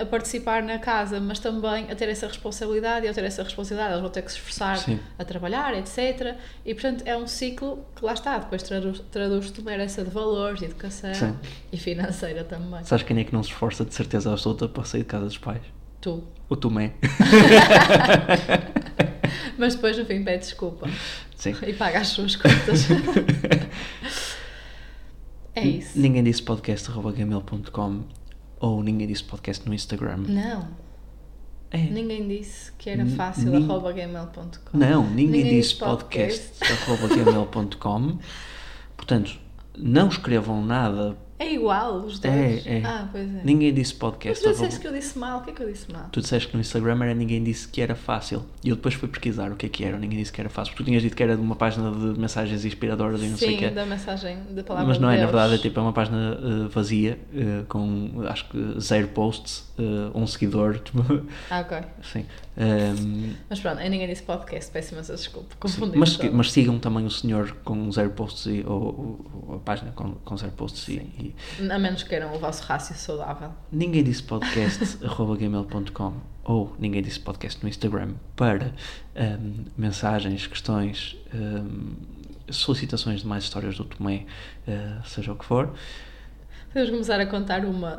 a 0.00 0.06
participar 0.06 0.62
na 0.62 0.78
casa, 0.78 1.18
mas 1.20 1.40
também 1.40 1.90
a 1.90 1.94
ter 1.94 2.08
essa 2.08 2.26
responsabilidade 2.28 3.04
e 3.04 3.08
ao 3.08 3.14
ter 3.14 3.24
essa 3.24 3.42
responsabilidade 3.42 3.92
eles 3.94 4.00
vão 4.02 4.10
ter 4.10 4.22
que 4.22 4.30
se 4.30 4.38
esforçar 4.38 4.78
Sim. 4.78 5.00
a 5.18 5.24
trabalhar, 5.24 5.74
etc. 5.74 6.36
E 6.64 6.72
portanto 6.72 7.02
é 7.04 7.16
um 7.16 7.26
ciclo 7.26 7.84
que 7.96 8.04
lá 8.04 8.12
está, 8.14 8.38
depois 8.38 8.62
traduz- 8.62 9.02
traduz-te 9.10 9.58
numa 9.60 9.72
herança 9.72 10.04
de 10.04 10.10
valores, 10.10 10.60
de 10.60 10.66
educação 10.66 11.12
Sim. 11.12 11.36
e 11.72 11.76
financeira 11.76 12.44
também. 12.44 12.84
Sabes 12.84 13.04
quem 13.04 13.18
é 13.18 13.24
que 13.24 13.32
não 13.32 13.42
se 13.42 13.50
esforça 13.50 13.84
de 13.84 13.92
certeza 13.92 14.30
absoluta 14.30 14.68
para 14.68 14.84
sair 14.84 15.00
de 15.00 15.06
casa 15.06 15.24
dos 15.26 15.38
pais? 15.38 15.62
Tu. 16.00 16.22
O 16.48 16.56
Tomé. 16.56 16.92
Mas 19.58 19.74
depois 19.74 19.98
no 19.98 20.06
fim 20.06 20.24
pede 20.24 20.38
desculpa 20.44 20.88
Sim. 21.36 21.54
e 21.66 21.72
paga 21.74 21.98
as 22.00 22.08
suas 22.08 22.34
contas. 22.36 22.86
é 25.60 25.66
isso. 25.66 25.98
Ninguém 25.98 26.22
disse 26.24 26.42
podcast.gmail.com 26.42 28.00
ou 28.60 28.82
ninguém 28.82 29.06
disse 29.06 29.24
podcast 29.24 29.66
no 29.68 29.74
Instagram. 29.74 30.18
Não. 30.28 30.68
É. 31.70 31.78
Ninguém 31.78 32.26
disse 32.26 32.72
que 32.72 32.90
era 32.90 33.06
fácil, 33.06 33.50
nin- 33.50 33.64
arroba 33.64 33.92
gmail.com. 33.92 34.76
Não, 34.76 35.04
ninguém, 35.08 35.26
Ninguém 35.26 35.44
disse 35.60 35.70
disse 35.74 35.84
podcast. 35.84 36.58
podcast.gmail.com. 36.58 38.18
Portanto, 38.96 39.38
não 39.78 40.08
escrevam 40.08 40.64
nada. 40.64 41.16
É 41.40 41.54
igual 41.54 41.94
os 42.00 42.18
dois? 42.18 42.66
É, 42.66 42.78
é. 42.80 42.82
Ah, 42.84 43.08
pois 43.10 43.26
é. 43.34 43.40
Ninguém 43.42 43.72
disse 43.72 43.94
Mas 43.94 43.98
podcast. 43.98 44.44
tu 44.44 44.50
disseste 44.50 44.78
que 44.78 44.86
eu 44.86 44.92
disse 44.92 45.18
mal, 45.18 45.38
o 45.38 45.42
que 45.42 45.50
é 45.50 45.52
que 45.54 45.62
eu 45.62 45.72
disse 45.72 45.90
mal? 45.90 46.04
Tu 46.12 46.20
disseste 46.20 46.48
que 46.48 46.54
no 46.54 46.60
Instagram 46.60 47.02
era 47.02 47.14
ninguém 47.14 47.42
disse 47.42 47.66
que 47.66 47.80
era 47.80 47.94
fácil. 47.94 48.44
E 48.62 48.68
eu 48.68 48.76
depois 48.76 48.94
fui 48.94 49.08
pesquisar 49.08 49.50
o 49.50 49.56
que 49.56 49.64
é 49.64 49.68
que 49.70 49.82
era. 49.82 49.98
Ninguém 49.98 50.18
disse 50.18 50.30
que 50.30 50.38
era 50.38 50.50
fácil. 50.50 50.72
Porque 50.74 50.84
tu 50.84 50.86
tinhas 50.86 51.02
dito 51.02 51.16
que 51.16 51.22
era 51.22 51.34
de 51.34 51.40
uma 51.40 51.56
página 51.56 51.90
de 51.90 52.20
mensagens 52.20 52.62
inspiradoras 52.66 53.22
e 53.22 53.26
não 53.26 53.38
sei 53.38 53.48
o 53.48 53.50
Sim, 53.52 53.56
quê. 53.56 53.70
da 53.70 53.86
mensagem 53.86 54.36
da 54.50 54.62
palavra 54.62 54.86
Mas 54.88 54.98
não 54.98 55.08
de 55.08 55.14
é, 55.14 55.16
na 55.16 55.22
Deus. 55.26 55.32
verdade, 55.34 55.54
é 55.54 55.58
tipo 55.62 55.80
é 55.80 55.82
uma 55.82 55.92
página 55.94 56.38
eh, 56.38 56.68
vazia, 56.68 57.18
eh, 57.34 57.62
com 57.68 58.10
acho 58.28 58.46
que 58.50 58.78
zero 58.78 59.08
posts, 59.08 59.64
eh, 59.80 60.10
um 60.14 60.26
seguidor, 60.26 60.78
tipo, 60.80 61.00
Ah, 61.50 61.60
ok. 61.60 61.78
assim. 62.00 62.26
Ehm, 62.56 63.32
Mas 63.48 63.58
pronto, 63.60 63.80
eu 63.80 63.88
ninguém 63.90 64.06
disse 64.08 64.22
podcast, 64.22 64.70
peço 64.70 64.92
imensa 64.94 65.14
desculpa. 65.14 65.54
Confundi 65.58 65.96
mas, 65.96 66.16
mas 66.18 66.52
sigam 66.52 66.78
também 66.78 67.06
o 67.06 67.10
senhor 67.10 67.56
com 67.64 67.90
zero 67.90 68.10
posts 68.10 68.46
e, 68.46 68.64
ou, 68.66 69.24
ou 69.46 69.54
a 69.56 69.58
página 69.58 69.90
com, 69.92 70.12
com 70.16 70.36
zero 70.36 70.52
posts 70.52 70.88
e, 70.88 70.92
e 71.58 71.70
A 71.70 71.78
menos 71.78 72.02
que 72.02 72.10
queiram 72.10 72.34
o 72.34 72.38
vosso 72.38 72.62
rácio 72.64 72.94
saudável. 72.94 73.50
ninguém 73.72 74.04
disse 74.04 74.22
podcast 74.24 75.04
arroba 75.04 75.36
gmail.com 75.36 76.12
ou 76.44 76.74
ninguém 76.78 77.02
disse 77.02 77.20
podcast 77.20 77.62
no 77.62 77.68
Instagram 77.68 78.14
para 78.36 78.74
ehm, 79.14 79.64
mensagens, 79.76 80.46
questões, 80.46 81.16
ehm, 81.32 81.94
solicitações 82.50 83.20
de 83.20 83.26
mais 83.26 83.44
histórias 83.44 83.76
do 83.76 83.84
Tomé, 83.84 84.26
eh, 84.66 84.96
seja 85.04 85.32
o 85.32 85.36
que 85.36 85.44
for. 85.44 85.72
Podemos 86.72 86.90
começar 86.90 87.20
a 87.20 87.26
contar 87.26 87.64
uma 87.64 87.96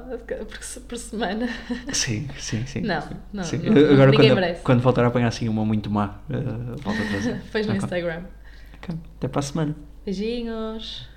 por, 0.48 0.64
se- 0.64 0.80
por 0.80 0.98
semana. 0.98 1.48
Sim, 1.92 2.28
sim, 2.40 2.66
sim. 2.66 2.82
Não, 2.82 3.04
não, 3.34 3.44
Sim. 3.44 3.58
não, 3.58 3.94
Agora, 3.94 4.14
quando, 4.14 4.34
merece. 4.36 4.62
quando 4.64 4.82
voltar 4.82 5.04
a 5.04 5.08
apanhar 5.08 5.28
assim 5.28 5.50
uma 5.50 5.66
muito 5.66 5.90
má, 5.90 6.20
uh, 6.30 6.78
volto 6.82 7.02
a 7.02 7.06
trazer. 7.10 7.42
Fez 7.52 7.68
no. 7.68 7.76
Instagram. 7.76 8.24
Ok. 8.78 8.96
Até 9.18 9.28
para 9.28 9.40
a 9.40 9.44
semana. 9.44 9.76
Beijinhos. 10.06 11.10